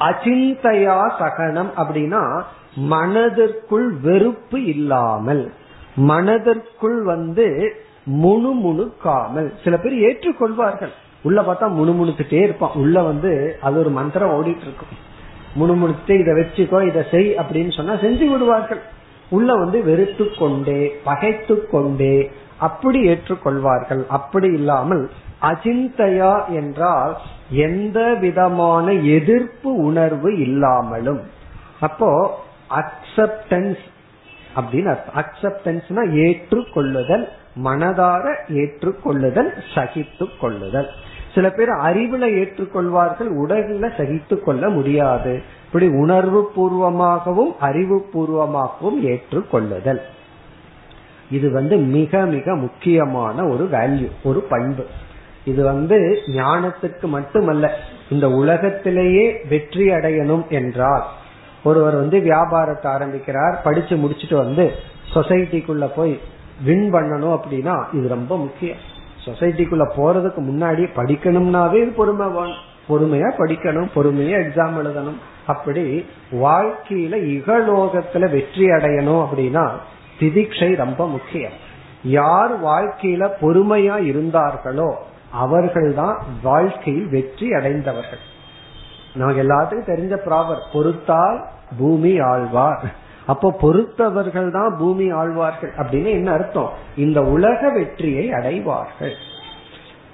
அச்சிந்தையா 0.00 1.12
சகனம் 1.18 1.70
அப்படின்னா 1.76 2.42
மனதிற்குள் 2.74 3.92
வெறுப்பு 3.92 4.64
இல்லாமல் 4.64 5.52
மனதிற்குள் 5.94 7.02
வந்து 7.02 7.76
முணுமுணுக்காமல். 8.06 9.52
சில 9.64 9.76
பேர் 9.76 9.94
ஏற்றுக்கொள்வார்கள். 9.94 10.92
உள்ள 11.22 11.40
பார்த்தா 11.40 11.66
முணுமுணுத்துட்டே 11.78 12.40
இருப்பான். 12.42 12.72
உள்ள 12.74 13.02
வந்து 13.02 13.56
அது 13.60 13.78
ஒரு 13.78 13.90
மந்திரம் 13.90 14.30
ஓடிட்டு 14.30 14.66
இருக்கும் 14.66 15.10
முணுமுணுத்து 15.60 16.10
இதை 16.10 16.34
வச்சுக்கோ 16.34 16.86
இதை 16.86 17.02
செய் 17.10 17.38
அப்படின்னு 17.38 17.72
சொன்னா 17.72 17.92
செஞ்சு 17.92 18.28
விடுவார்கள். 18.30 18.82
உள்ள 19.30 19.54
வந்து 19.54 19.84
வெறுத்து 19.84 20.24
கொண்டே 20.38 21.00
பகைத்து 21.04 21.68
கொண்டே 21.68 22.30
அப்படி 22.58 23.08
ஏற்றுக்கொள்வார்கள். 23.08 24.06
அப்படி 24.06 24.52
இல்லாமல் 24.52 25.10
அஜிந்தயா 25.42 26.48
என்றால் 26.48 27.16
எந்த 27.50 28.14
விதமான 28.14 28.92
எதிர்ப்பு 28.92 29.74
உணர்வு 29.74 30.38
இல்லாமலும். 30.38 31.20
அப்போ 31.80 32.40
அக்செப்டன்ஸ் 32.70 33.82
அப்படின்னு 34.56 34.90
அர்த்தம். 34.94 35.18
அக்செப்டன்ஸ்னா 35.22 36.02
ஏற்றுக்கொள்ளுதல் 36.24 37.24
மனதார 37.64 38.24
ஏற்றுக்கொள்ளுதல் 38.48 39.50
சகித்து 39.74 40.26
கொள்ளுதல் 40.40 40.88
சில 41.34 41.50
பேர் 41.50 41.68
அறிவுல 41.68 42.24
ஏற்றுக்கொள்வார்கள் 42.40 43.30
உடல்ல 43.42 43.90
சகித்து 43.96 44.40
கொள்ள 44.40 44.68
முடியாது. 44.68 45.42
இப்படி 45.66 45.86
உணர்வு 45.88 46.40
பூர்வமாகவும் 46.56 47.52
அறிவு 47.58 48.06
பூர்வமாகவும் 48.14 48.98
ஏற்றுக்கொள்ளுதல். 49.02 50.00
இது 51.30 51.50
வந்து 51.50 51.76
மிக 51.76 52.20
மிக 52.26 52.54
முக்கியமான 52.54 53.44
ஒரு 53.44 53.68
வேல்யூ 53.72 54.08
ஒரு 54.22 54.40
பண்பு. 54.40 54.86
இது 55.44 55.64
வந்து 55.64 56.22
ஞானத்துக்கு 56.26 57.06
மட்டுமல்ல 57.06 57.70
இந்த 58.10 58.30
உலகத்திலேயே 58.30 59.24
வெற்றி 59.48 59.88
அடையணும் 59.88 60.46
என்றால் 60.48 61.04
ஒருவர் 61.64 61.94
வந்து 61.94 62.20
வியாபாரத்தை 62.20 62.92
ஆரம்பிக்கிறார் 62.92 63.62
படிச்சு 63.62 63.96
முடிச்சுட்டு 63.96 64.34
வந்து 64.34 64.72
சொசைட்டிக்குள்ள 65.14 65.86
போய் 65.96 66.20
வின் 66.64 66.92
பண்ணணும் 66.94 67.34
அப்படின்னா 67.38 67.76
இது 67.92 68.08
ரொம்ப 68.08 68.38
முக்கியம். 68.38 68.80
சொசைட்டிக்குள்ள 69.24 69.84
போறதுக்கு 69.96 70.40
முன்னாடி 70.50 70.84
படிக்கணும்னாவே 70.96 71.82
பொறுமை 71.94 72.26
பொறுமையா 72.88 73.28
படிக்கணும் 73.38 73.88
பொறுமையா 73.94 74.38
எக்ஸாம் 74.44 74.78
எழுதணும். 74.80 75.20
அப்படி 75.46 76.06
வாழ்க்கையில 76.32 77.14
இகலோகத்துல 77.34 78.30
வெற்றி 78.30 78.64
அடையணும் 78.66 79.22
அப்படின்னா 79.24 79.64
திதிக்ஷை 80.20 80.76
ரொம்ப 80.76 81.08
முக்கியம். 81.08 81.56
யார் 82.02 82.52
வாழ்க்கையில 82.64 83.30
பொறுமையா 83.40 83.96
இருந்தார்களோ 84.04 84.90
அவர்கள்தான் 85.30 86.16
வாழ்க்கையில் 86.42 87.08
வெற்றி 87.08 87.52
அடைந்தவர்கள். 87.52 88.22
நமக்கு 89.14 89.42
எல்லாத்துக்கும் 89.42 89.90
தெரிஞ்ச 89.92 90.14
ப்ராபர் 90.26 90.62
பொறுத்தால் 90.72 91.38
பூமி 91.78 92.18
ஆழ்வார். 92.18 92.84
அப்போ 93.26 93.48
பொறுத்தவர்கள் 93.60 94.50
தான் 94.50 94.76
பூமி 94.78 95.10
ஆழ்வார்கள் 95.10 95.72
அப்படின்னு 95.78 96.10
என்ன 96.18 96.32
அர்த்தம்? 96.32 96.70
இந்த 96.96 97.22
உலக 97.22 97.70
வெற்றியை 97.70 98.32
அடைவார்கள். 98.32 99.14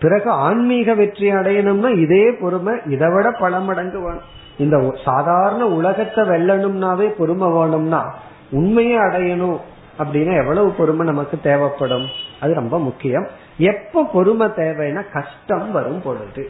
பிறகு 0.01 0.31
ஆன்மீக 0.31 0.95
வெற்றி 0.95 1.33
அடையணும்னா 1.33 1.91
இதே 2.03 2.25
பொறுமை 2.33 2.75
இதை 2.87 3.09
விட 3.15 3.31
பல 3.31 3.61
மடங்கு 3.61 4.01
வேணும். 4.03 4.27
இந்த 4.59 4.77
சாதாரண 5.05 5.67
உலகத்தை 5.67 6.25
வெல்லணும்னாவே 6.25 7.09
பொறுமை 7.09 7.49
வேணும்னா 7.51 8.03
உண்மையை 8.51 8.99
அடையணும் 8.99 9.59
அப்படின்னா 9.99 10.35
எவ்வளவு 10.37 10.71
பொறுமை 10.71 11.07
நமக்கு 11.07 11.37
தேவைப்படும்? 11.41 12.07
அது 12.41 12.55
ரொம்ப 12.55 12.79
முக்கியம். 12.79 13.27
எப்ப 13.59 14.05
பொறுமை 14.13 14.47
தேவைன்னா 14.47 15.03
கஷ்டம் 15.13 15.73
வரும் 15.73 16.03
பொழுது. 16.03 16.43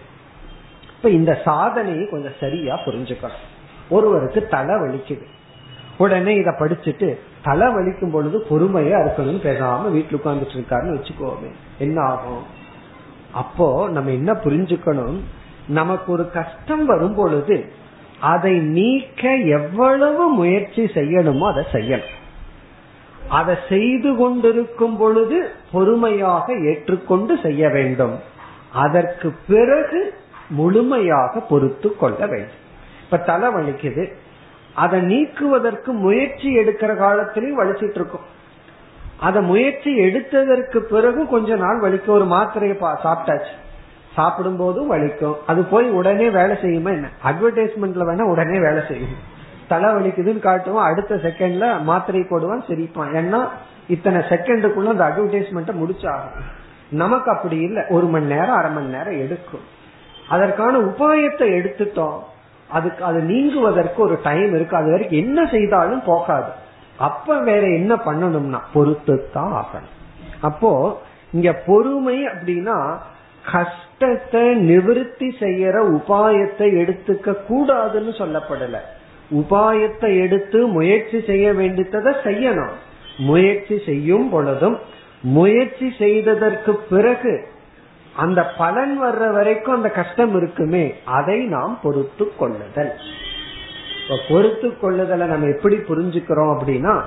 இப்ப 0.98 1.10
இந்த 1.10 1.40
சாதனையை 1.44 2.08
கொஞ்சம் 2.08 2.32
சரியா 2.40 2.78
புரிஞ்சுக்கணும். 2.84 3.44
ஒருவருக்கு 3.90 4.46
தலை 4.46 4.74
வலிக்குது. 4.74 5.26
உடனே 5.98 6.34
இத 6.34 6.50
படிச்சுட்டு 6.50 7.18
தலை 7.42 7.66
வலிக்கும் 7.66 8.10
பொழுது 8.10 8.46
பொறுமையா 8.50 8.96
இருக்கணும்னு 8.96 9.44
பேசாம 9.44 9.80
வீட்டுல 9.94 10.16
உட்கார்ந்துட்டு 10.16 10.56
இருக்காருன்னு 10.56 10.98
வச்சுக்கோமே. 10.98 11.50
என்ன 11.78 12.00
ஆகும்? 12.00 12.42
அப்போ 13.32 13.88
நம்ம 13.88 14.10
என்ன 14.10 14.32
புரிஞ்சுக்கணும்? 14.32 15.20
நமக்கு 15.68 16.12
ஒரு 16.12 16.30
கஷ்டம் 16.30 16.84
வரும் 16.86 17.14
பொழுது 17.14 17.72
அதை 18.20 18.58
நீக்க 18.58 19.36
எவ்வளவு 19.36 20.28
முயற்சி 20.28 20.82
செய்யணுமோ 20.82 21.46
அதை 21.52 21.64
செய்யணும். 21.72 22.16
அதை 23.28 23.54
செய்து 23.68 24.16
கொண்டிருக்கும் 24.16 24.96
பொழுது 24.96 25.50
பொறுமையாக 25.72 26.52
ஏற்றுக்கொண்டு 26.52 27.38
செய்ய 27.42 27.68
வேண்டும். 27.68 28.20
அதற்கு 28.72 29.34
பிறகு 29.48 30.14
முழுமையாக 30.48 31.40
பொறுத்து 31.40 31.96
கொள்ள 31.96 32.26
வேண்டும். 32.26 32.66
இப்ப 33.04 33.16
தலை 33.16 33.48
வலிக்குது. 33.48 34.12
அதை 34.74 35.00
நீக்குவதற்கு 35.00 35.92
முயற்சி 35.92 36.58
எடுக்கிற 36.58 36.96
காலத்திலையும் 36.96 37.58
வலிச்சிட்டு 37.60 37.94
இருக்கும். 37.94 38.36
அத 39.20 39.40
முயற்சி 39.40 40.00
எடுத்ததற்கு 40.00 40.78
பிறகு 40.78 41.26
கொஞ்ச 41.26 41.56
நாள் 41.56 41.80
வலிக்கும். 41.80 42.06
ஒரு 42.06 42.24
மாத்திரையை 42.24 42.96
சாப்பிட்டாச்சு. 43.04 43.56
சாப்பிடும் 44.14 44.56
போதும் 44.56 44.92
வலிக்கும். 44.92 45.34
அது 45.46 45.64
போய் 45.64 45.90
உடனே 45.90 46.30
வேலை 46.30 46.56
செய்யுமா 46.56 46.88
என்ன? 46.88 47.08
அட்வர்டைஸ்மெண்ட்ல 47.24 48.04
வேணா 48.04 48.22
உடனே 48.22 48.58
வேலை 48.58 48.82
செய்யும். 48.88 49.36
தலை 49.68 49.90
வலிக்குதுன்னு 49.90 50.38
காட்டுவோம். 50.38 50.82
அடுத்த 50.82 51.14
செகண்ட்ல 51.14 51.82
மாத்திரை 51.82 52.20
போடுவான் 52.20 52.62
சிரிப்பான். 52.68 53.12
ஏன்னா 53.14 53.48
இத்தனை 53.88 54.20
செகண்டுக்குள்ள 54.20 54.86
அந்த 54.86 55.04
அட்வர்டைஸ்மெண்ட்டை 55.04 55.74
முடிச்சாகும் 55.84 56.40
நமக்கு 56.90 57.30
அப்படி 57.30 57.56
இல்லை. 57.56 57.82
ஒரு 57.88 58.06
மணி 58.06 58.24
நேரம் 58.24 58.56
அரை 58.56 58.70
மணி 58.70 58.86
நேரம் 58.86 59.18
எடுக்கும். 59.18 59.76
அதற்கான 60.28 60.78
உபாயத்தை 60.78 61.46
எடுத்துட்டோம். 61.58 62.18
அதுக்கு 62.68 63.04
அது 63.04 63.20
நீங்குவதற்கு 63.20 63.96
ஒரு 63.96 64.16
டைம் 64.22 64.54
இருக்கு. 64.54 64.76
அது 64.76 64.90
வரைக்கும் 64.90 65.18
என்ன 65.18 65.46
செய்தாலும் 65.46 66.02
போகாது. 66.04 66.50
அப்ப 66.96 67.36
வேற 67.38 67.64
என்ன 67.66 67.94
பண்ணணும்னா 67.94 68.60
பொறுத்து 68.72 69.14
தான் 69.32 69.52
ஆகணும். 69.52 69.94
அப்போ 70.40 70.72
இங்க 71.32 71.52
பொறுமை 71.52 72.16
அப்படின்னா 72.26 72.76
கஷ்டத்தை 73.52 74.54
நிவர்த்தி 74.54 75.28
செய்யற 75.40 75.76
உபாயத்தை 75.96 76.68
எடுத்துக்க 76.82 77.34
கூடாதுன்னு 77.50 78.12
சொல்லப்படல. 78.22 78.76
உபாயத்தை 79.30 80.10
எடுத்து 80.24 80.66
முயற்சி 80.66 81.18
செய்ய 81.20 81.52
வேண்டியதை 81.52 82.12
செய்யணும். 82.26 82.74
முயற்சி 83.16 83.76
செய்யும் 83.86 84.28
பொழுதும் 84.30 84.78
முயற்சி 85.36 85.88
செய்ததற்கு 85.98 86.72
பிறகு 86.90 87.32
அந்த 88.18 88.44
பலன் 88.58 89.02
வர்ற 89.02 89.32
வரைக்கும் 89.32 89.74
அந்த 89.74 89.88
கஷ்டம் 89.88 90.36
இருக்குமே 90.36 90.94
அதை 91.04 91.44
நாம் 91.44 91.78
பொறுத்து 91.82 92.36
கொள்ளுதல். 92.36 92.92
பொறுத்து 94.28 94.68
கொள்ளுதலை 94.68 95.24
நம்ம 95.24 95.46
எப்படி 95.46 95.76
புரிஞ்சுக்கிறோம் 95.76 96.58
அப்படின்னா 96.58 97.02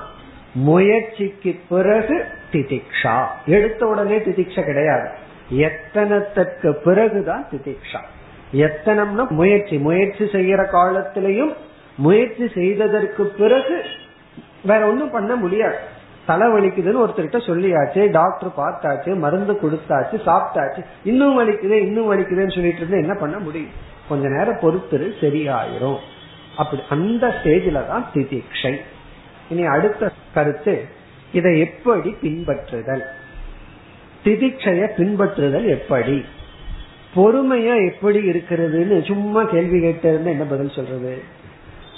முயற்சிக்கு 0.52 1.60
பிறகு 1.68 2.24
திதிக்ஷா. 2.52 3.26
எடுத்த 3.46 3.86
உடனே 3.86 4.18
திதிக்ஷா 4.18 4.64
கிடையாது. 4.64 5.08
எத்தனத்திற்கு 5.52 6.72
பிறகுதான் 6.72 7.46
திதிக்ஷா. 7.52 8.00
எத்தனம்னா 8.52 9.28
முயற்சி. 9.28 9.78
முயற்சி 9.78 10.24
செய்யற 10.24 10.66
காலத்திலையும் 10.72 11.54
முயற்சி 11.94 12.48
செய்ததற்கு 12.54 13.24
பிறகு 13.26 13.82
வேற 14.62 14.86
ஒன்றும் 14.86 15.10
பண்ண 15.10 15.34
முடியாது. 15.34 15.91
தலை 16.26 16.46
வலிக்குதுன்னு 16.48 17.02
ஒருத்தர்கிட்ட 17.04 17.38
சொல்லியாச்சு 17.46 18.10
டாக்டர் 18.10 18.50
பார்த்தாச்சு 18.56 19.18
மருந்து 19.18 19.52
கொடுத்தாச்சு 19.52 20.16
சாப்பிட்டாச்சு 20.26 20.84
இன்னும் 21.04 21.38
வலிக்குது 21.38 21.70
இன்னும் 21.70 22.12
வலிக்குதுன்னு 22.12 22.54
சொல்லிட்டு 22.54 22.76
இருந்தா 22.76 22.96
என்ன 22.96 23.14
பண்ண 23.14 23.38
முடியும்? 23.38 23.70
கொஞ்ச 24.08 24.28
நேரம் 24.28 24.60
பொறுத்துரு 24.60 25.12
சரியாயிரும். 25.20 25.98
அப்படி 26.56 26.82
அந்த 26.88 27.26
ஸ்டேஜில 27.28 27.86
தான் 27.86 28.06
திதிக்ஷை. 28.14 28.80
இனி 29.48 29.64
அடுத்த 29.64 30.10
கருத்து 30.34 30.84
இதை 31.32 31.60
எப்படி 31.60 32.16
பின்பற்றுதல்? 32.22 33.02
திதிக்ஷைய 34.24 34.88
பின்பற்றுதல் 34.96 35.66
எப்படி? 35.66 36.24
பொறுமையா 37.14 37.92
எப்படி 37.92 38.30
இருக்கிறதுன்னு 38.30 39.06
சும்மா 39.06 39.42
கேள்வி 39.42 39.80
கேட்டு 39.80 40.24
என்ன 40.24 40.44
பதில் 40.44 40.70
சொல்றது? 40.70 41.22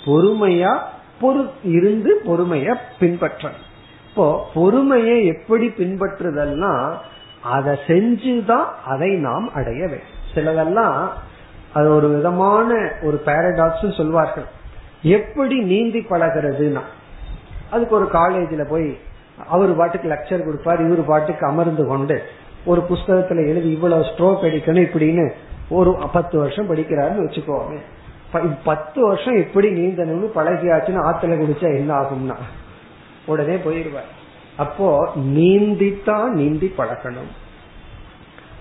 பொறுமையா 0.05 0.79
பொறு 1.20 1.51
இருந்து 1.64 2.22
பொறுமைய 2.27 2.75
பின்பற்றணும். 3.01 3.68
இப்போ 4.15 4.27
பொறுமையை 4.55 5.15
எப்படி 5.27 5.67
பின்பற்றுதல்னா 5.79 6.73
அதை 7.55 7.73
செஞ்சுதான் 7.87 8.69
அதை 8.87 9.09
நாம் 9.25 9.47
அடைய 9.55 9.81
வேண்டும். 9.87 10.12
சிலதெல்லாம் 10.35 10.99
அது 11.73 11.89
ஒரு 11.95 12.09
விதமான 12.09 12.69
ஒரு 13.03 13.17
பேரடாக்ஸ் 13.27 13.97
சொல்வார்கள். 13.97 14.47
எப்படி 15.17 15.57
நீந்தி 15.73 16.01
பழகிறதுனா 16.11 16.85
அதுக்கு 17.71 17.95
ஒரு 17.95 18.09
காலேஜில் 18.09 18.71
போய் 18.71 18.89
அவர் 19.49 19.77
பாட்டுக்கு 19.77 20.09
லெக்சர் 20.09 20.47
கொடுப்பார் 20.47 20.87
இவர் 20.87 21.05
பாட்டுக்கு 21.05 21.47
அமர்ந்து 21.47 21.87
கொண்டு 21.87 22.23
ஒரு 22.65 22.83
புஸ்தகத்துல 22.91 23.49
எழுதி 23.51 23.71
இவ்வளவு 23.71 24.11
ஸ்ட்ரோக் 24.11 24.49
அடிக்கணும் 24.49 24.87
இப்படின்னு 24.89 25.29
ஒரு 25.69 25.93
பத்து 26.12 26.39
வருஷம் 26.39 26.71
படிக்கிறாருன்னு 26.71 27.27
வச்சுக்கோமே. 27.27 27.81
பத்து 28.65 29.01
வருஷம் 29.09 29.37
எப்படி 29.37 29.69
நீந்தணும்னு 29.81 30.37
பழகியாச்சுன்னு 30.37 31.09
ஆத்துல 31.11 31.41
குடிச்சா 31.41 31.69
என்ன 31.81 31.93
ஆகும்னா 32.03 32.37
உடனே 33.27 33.55
போயிருவார் 33.55 34.11
அப்போ 34.57 35.12
நீந்தித்தான் 35.16 36.29
நீந்தி 36.29 36.72
பழகணும். 36.79 37.33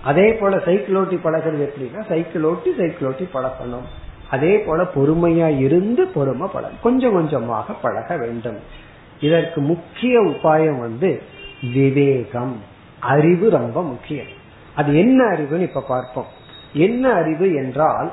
அதே 0.04 0.32
போல 0.32 0.58
சைக்கிள் 0.58 0.96
ஓட்டி 0.96 1.16
பழகிறது 1.16 1.66
எப்படின்னா 1.66 2.08
சைக்கிள் 2.08 2.42
ஓட்டி 2.42 2.74
சைக்கிள் 2.78 3.08
ஓட்டி 3.08 3.26
பழக்கணும் 3.34 3.86
அதே 4.30 4.58
போல 4.58 4.82
பொறுமையா 4.82 5.58
இருந்து 5.58 6.06
பொறுமை 6.06 6.48
பழக 6.52 6.72
கொஞ்சம் 6.82 7.12
கொஞ்சமாக 7.12 7.72
பழக 7.72 8.16
வேண்டும். 8.16 8.58
இதற்கு 9.20 9.60
முக்கிய 9.60 10.20
உபாயம் 10.20 10.80
வந்து 10.80 11.22
விவேகம். 11.72 12.60
அறிவு 13.00 13.50
ரொம்ப 13.50 13.82
முக்கியம். 13.82 14.32
அது 14.74 14.98
என்ன 14.98 15.24
அறிவுன்னு 15.24 15.60
இப்ப 15.60 15.84
பார்ப்போம். 15.88 16.26
என்ன 16.72 17.12
அறிவு 17.12 17.54
என்றால் 17.54 18.12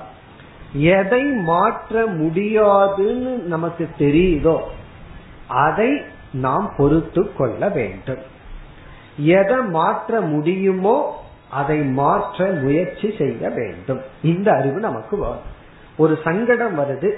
எதை 0.74 1.24
மாற்ற 1.24 2.06
முடியாதுன்னு 2.06 3.38
நமக்கு 3.38 3.90
தெரியுதோ 4.00 4.60
அதை 5.48 6.02
நாம் 6.32 6.74
பொறுத்து 6.78 7.36
கொள்ள 7.36 7.70
வேண்டும். 7.70 8.18
எதை 9.18 9.58
மாற்ற 9.58 10.22
முடியுமோ 10.22 11.24
அதை 11.50 11.78
மாற்ற 11.78 12.46
முயற்சி 12.46 13.14
செய்ய 13.18 13.50
வேண்டும். 13.50 14.02
இந்த 14.24 14.52
அறிவு 14.52 14.80
நமக்கு 14.80 15.18
வரும். 15.18 15.50
ஒரு 15.98 16.20
சங்கடம் 16.24 16.80
வருது. 16.80 17.12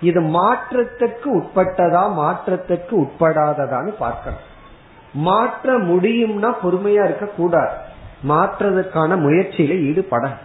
இது 0.00 0.20
மாற்றத்துக்கு 0.20 1.24
உட்பட்டதா 1.24 2.12
மாற்றத்துக்கு 2.12 2.90
உட்படாததான்னு 2.90 3.94
பார்க்கணும். 3.98 4.52
மாற்ற 5.12 5.78
முடியும்னா 5.78 6.52
பொறுமையா 6.62 7.04
இருக்க 7.04 7.26
கூடாது 7.26 7.72
மாற்றதுக்கான 8.28 9.16
முயற்சியில 9.16 9.80
ஈடுபட 9.84 10.36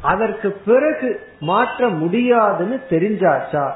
அதற்கு 0.00 0.60
பிறகு 0.66 1.20
மாற்ற 1.40 1.88
முடியாதுன்னு 1.88 2.80
தெரிஞ்சாச்சா 2.90 3.70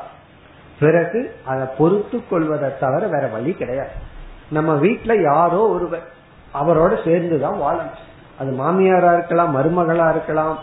பிறகு 0.81 1.37
அதை 1.45 1.66
பொறுத்து 1.79 2.22
கொள்வதை 2.31 2.79
தவிர 2.79 3.07
வேற 3.07 3.27
வழி 3.27 3.53
கிடையாது. 3.53 3.91
நம்ம 4.51 4.77
வீட்டுல 4.77 5.22
யாரோ 5.22 5.68
ஒருவர் 5.68 6.03
அவரோட 6.55 7.05
சேர்ந்துதான் 7.05 7.61
வாழணும் 7.61 8.03
அது 8.39 8.51
மாமியாரா 8.51 9.12
இருக்கலாம் 9.12 9.57
மருமகளா 9.57 10.11
இருக்கலாம் 10.11 10.59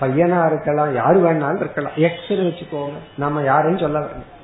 பையனா 0.00 0.46
இருக்கலாம் 0.46 0.94
யாரு 0.94 1.20
வேணாலும் 1.20 1.60
இருக்கலாம். 1.60 1.92
எக்ஸ் 1.96 2.30
வச்சுக்கோங்க. 2.30 2.98
நம்ம 3.16 3.42
யாரையும் 3.42 3.80
சொல்ல 3.80 3.98
வேண்டாம் 3.98 4.38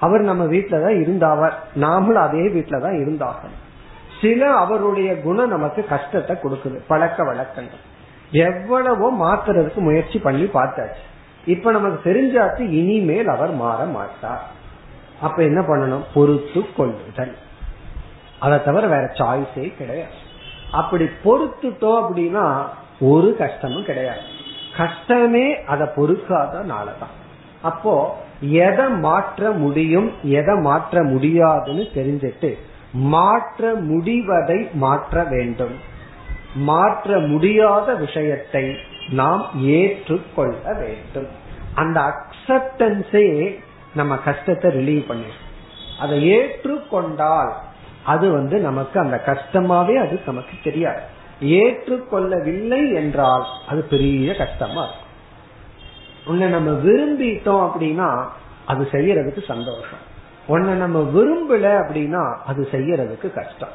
அவர் 0.00 0.20
நம்ம 0.20 0.44
வீட்டுலதான் 0.44 1.00
இருந்தாவர். 1.00 1.52
நாமளும் 1.80 2.26
அதே 2.26 2.38
வீட்டுலதான் 2.38 2.98
இருந்தாகணும். 3.02 3.60
சில 4.20 4.50
அவருடைய 4.54 5.20
குணம் 5.20 5.48
நமக்கு 5.48 5.84
கஷ்டத்தை 5.84 6.36
கொடுக்குது. 6.36 6.80
பழக்க 6.86 7.24
வழக்கங்கள். 7.24 7.90
எவ்வளவோ 8.30 9.12
மாத்துறதுக்கு 9.12 9.76
முயற்சி 9.76 10.18
பண்ணி 10.18 10.42
பார்த்தாச்சு. 10.42 11.02
இப்ப 11.46 11.70
நமக்கு 11.70 12.12
தெரிஞ்சாச்சு 12.12 12.60
இனிமேல் 12.60 13.28
அவர் 13.28 13.50
மாற 13.50 13.84
மாட்டார். 13.84 14.60
அப்ப 15.22 15.42
என்ன 15.42 15.60
பண்ணணும்? 15.60 16.04
பொறுத்து 16.14 16.60
கொள்ளுதல் 16.76 17.36
அதை 18.38 18.64
தவிர 18.64 18.86
வேற 18.86 19.04
சாய்ஸே 19.14 19.76
கிடையாது. 19.76 20.20
அப்படி 20.72 21.04
பொறுத்துட்டோம் 21.24 22.00
அப்படின்னா 22.04 22.46
ஒரு 23.00 23.36
கஷ்டமும் 23.36 23.84
கிடையாது. 23.84 24.24
கஷ்டமே 24.76 25.64
அதை 25.64 25.86
பொறுக்காதனாலதான் 25.96 27.14
அப்போ 27.62 27.94
எதை 28.40 28.86
மாற்ற 28.88 29.50
முடியும் 29.50 30.10
எதை 30.22 30.54
மாற்ற 30.60 31.02
முடியாதுன்னு 31.02 31.84
தெரிஞ்சிட்டு 31.94 32.50
மாற்ற 32.92 33.72
முடிவதை 33.74 34.72
மாற்ற 34.72 35.24
வேண்டும். 35.24 35.76
மாற்ற 36.54 37.18
முடியாத 37.18 37.94
விஷயத்தை 37.94 38.64
நாம் 39.10 39.44
ஏற்றுக்கொள்ள 39.54 40.72
வேண்டும். 40.72 41.30
அந்த 41.74 41.98
அக்செப்டன்ஸே 42.10 43.28
நம்ம 43.94 44.16
கஷ்டத்தை 44.16 44.70
ரிலீவ் 44.70 45.06
பண்ணிடும் 45.06 45.50
அதை 45.98 46.30
ஏற்றுக்கொண்டால் 46.30 47.52
அது 48.04 48.32
வந்து 48.32 48.58
நமக்கு 48.58 49.00
அந்த 49.00 49.22
கஷ்டமாவே 49.26 49.94
அது 49.94 50.20
நமக்கு 50.26 50.54
தெரியாது. 50.64 51.00
ஏற்றுக்கொள்ளவில்லை 51.40 52.94
என்றால் 52.94 53.46
அது 53.68 53.82
பெரிய 53.82 54.34
கஷ்டமா 54.34 54.82
இருக்கும். 54.82 55.10
உன்னை 56.26 56.48
நம்ம 56.48 56.70
விரும்பிட்டோம் 56.70 57.70
அப்படின்னா 57.70 58.24
அது 58.66 58.88
செய்யறதுக்கு 58.92 59.44
சந்தோஷம். 59.46 60.02
உன்னை 60.46 60.74
நம்ம 60.74 60.98
விரும்பல 61.14 61.64
அப்படின்னா 61.82 62.36
அது 62.46 62.68
செய்யறதுக்கு 62.72 63.32
கஷ்டம். 63.32 63.74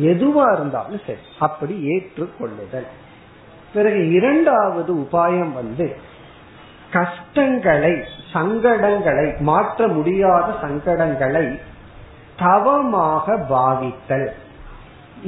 எதுவா 0.00 0.52
இருந்தாலும் 0.52 1.00
சரி 1.06 1.18
அப்படி 1.38 1.74
ஏற்றுக்கொள்ளுதல். 1.88 2.86
பிறகு 3.74 4.10
இரண்டாவது 4.10 4.94
உபாயம் 4.94 5.52
வந்து 5.52 5.96
கஷ்டங்களை 6.92 7.92
சங்கடங்களை 8.34 9.26
மாற்ற 9.38 9.86
முடியாத 9.88 10.48
சங்கடங்களை 10.62 11.46
தவமாக 12.36 13.36
பாவித்தல். 13.50 14.28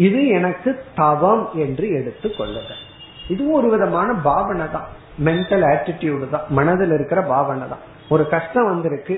இது 0.07 0.21
எனக்கு 0.29 0.71
தவம் 0.95 1.45
என்று 1.65 1.87
எடுத்துக் 1.99 2.37
கொள்ளுதல். 2.39 2.83
இதுவும் 3.29 3.55
ஒரு 3.55 3.69
விதமான 3.71 4.13
பாவனை 4.29 4.67
தான். 4.71 4.89
மென்டல் 5.25 5.65
ஆட்டிடியூடு 5.73 6.29
தான். 6.31 6.47
மனதில் 6.49 6.91
இருக்கிற 6.91 7.23
பாவனை 7.23 7.69
தான். 7.69 7.85
ஒரு 8.09 8.29
கஷ்டம் 8.29 8.65
வந்திருக்கு. 8.65 9.17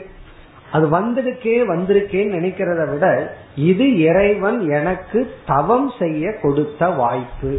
அது 0.72 0.86
வந்திருக்கே 0.88 1.56
வந்திருக்கேன்னு 1.72 2.36
நினைக்கிறத 2.36 2.82
விட 2.92 3.06
இது 3.54 3.86
இறைவன் 3.98 4.68
எனக்கு 4.68 5.18
தவம் 5.46 5.92
செய்ய 5.98 6.32
கொடுத்த 6.42 6.88
வாய்ப்பு. 7.00 7.52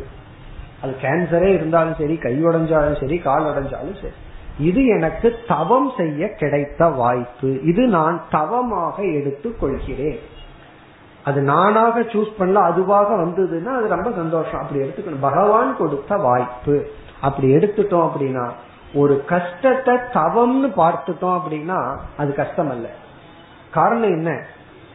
அது 0.81 0.93
கேன்சரே 1.01 1.49
இருந்தாலும் 1.53 1.95
சரி 1.95 2.17
கை 2.17 2.35
உடைஞ்சாலும் 2.43 2.99
சரி 2.99 3.17
கால் 3.17 3.43
உடைஞ்சாலும் 3.43 3.99
சரி. 4.01 4.17
இது 4.59 4.85
எனக்கு 4.85 5.35
தவம் 5.47 5.91
செய்ய 5.97 6.29
கிடைத்த 6.29 6.89
வாய்ப்பு. 6.89 7.63
இது 7.63 7.87
நான் 7.87 8.21
தவமாக 8.31 9.03
எடுத்துக் 9.03 9.59
கொள்கிறேன். 9.59 10.19
அது 11.23 11.41
நானாக 11.41 11.99
சூஸ் 11.99 12.31
பண்ணல 12.39 12.53
அதுவாக 12.53 13.15
வந்ததுன்னா 13.15 13.65
அது 13.65 13.87
ரொம்ப 13.87 14.11
சந்தோஷம். 14.11 14.61
அப்படி 14.61 14.81
எடுத்துக்கணும். 14.81 15.21
பகவான் 15.21 15.77
கொடுத்த 15.77 16.15
வாய்ப்பு. 16.15 16.87
அப்படி 17.21 17.55
எடுத்துட்டோம் 17.55 18.09
அப்படின்னா 18.09 18.49
ஒரு 18.93 19.25
கஷ்டத்தை 19.25 19.95
தவம்னு 19.95 20.71
பார்த்துட்டோம் 20.77 21.41
அப்படின்னா 21.41 21.97
அது 22.17 22.33
கஷ்டம் 22.33 22.69
அல்ல 22.69 22.89
காரணம் 23.71 24.09
என்ன? 24.09 24.45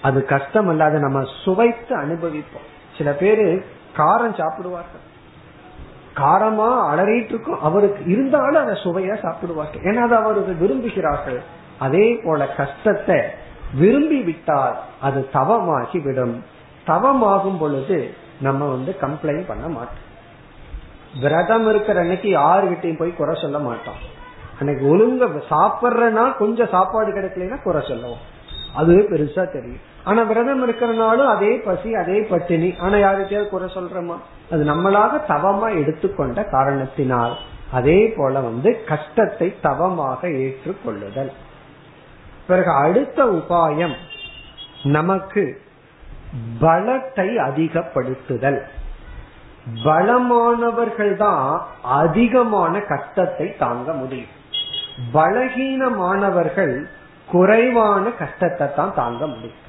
அது 0.02 0.24
கஷ்டம் 0.24 0.68
அல்ல 0.68 0.84
அதை 0.84 1.00
நம்ம 1.00 1.22
சுவைத்து 1.44 2.00
அனுபவிப்போம். 2.00 2.68
சில 2.96 3.12
பேரு 3.12 3.64
காரம் 3.96 4.38
சாப்பிடுவார்கள். 4.38 5.10
காரமா 6.16 6.68
அலறிட்டு 6.92 7.32
இருக்கும். 7.34 7.60
அவருக்கு 7.60 8.04
இருந்தாலும் 8.06 8.62
அதை 8.62 8.74
சுவையா 8.84 9.16
சாப்பிடுவார்கள். 9.22 9.82
ஏன்னா 9.82 10.00
அதை 10.00 10.18
அவருக்கு 10.18 10.52
விரும்புகிறார்கள். 10.62 11.40
அதே 11.78 12.20
போல 12.24 12.46
கஷ்டத்தை 12.46 13.20
விரும்பி 13.74 14.22
விட்டால் 14.22 14.80
அது 15.00 15.28
தவமாகி 15.32 15.98
விடும் 15.98 16.44
தவமாகும் 16.86 17.58
பொழுது 17.58 18.14
நம்ம 18.40 18.68
வந்து 18.68 18.96
கம்ப்ளைண்ட் 19.00 19.46
பண்ண 19.46 19.68
மாட்டோம். 19.68 20.10
விரதம் 21.20 21.68
இருக்கிற 21.68 22.00
அன்னைக்கு 22.00 22.28
யாருகிட்டையும் 22.38 22.98
போய் 22.98 23.16
குறை 23.16 23.40
சொல்ல 23.40 23.58
மாட்டோம். 23.58 24.00
அன்னைக்கு 24.58 24.84
ஒழுங்க 24.96 25.42
சாப்பிட்றனா 25.50 26.36
கொஞ்சம் 26.36 26.68
சாப்பாடு 26.68 27.10
கிடைக்கலன்னா 27.12 27.62
குறை 27.62 27.82
சொல்லுவோம். 27.88 28.22
அதுவே 28.74 29.00
பெருசா 29.00 29.52
தெரியும். 29.52 29.90
ஆனா 30.04 30.22
விரதம் 30.22 30.70
இருக்கிறனாலும் 30.70 31.26
அதே 31.26 31.56
பசி 31.56 31.94
அதே 31.94 32.20
பட்டினி. 32.20 32.74
ஆனா 32.78 32.96
யாருக்கையாவது 32.96 33.48
குறை 33.48 33.68
சொல்றோமா? 33.74 34.16
அது 34.50 34.64
நம்மளாக 34.64 35.20
தவமா 35.28 35.78
எடுத்துக்கொண்ட 35.80 36.44
காரணத்தினால். 36.44 37.36
அதே 37.72 38.08
போல 38.16 38.40
வந்து 38.40 38.84
கஷ்டத்தை 38.84 39.54
தவமாக 39.60 40.28
ஏற்றுக்கொள்ளுதல். 40.28 41.32
பிறகு 42.46 42.70
அடுத்த 42.70 43.24
உபாயம் 43.24 43.94
நமக்கு 44.82 45.60
பலத்தை 46.60 47.28
அதிகப்படுத்துதல். 47.48 48.60
பலமானவர்கள் 49.84 51.16
தான் 51.16 51.66
அதிகமான 51.82 52.80
கஷ்டத்தை 52.80 53.56
தாங்க 53.56 53.92
முடியும். 53.92 54.32
பலகீனமானவர்கள் 55.12 56.86
குறைவான 57.28 58.10
கஷ்டத்தை 58.10 58.74
தான் 58.74 58.94
தாங்க 58.94 59.26
முடியும். 59.26 59.60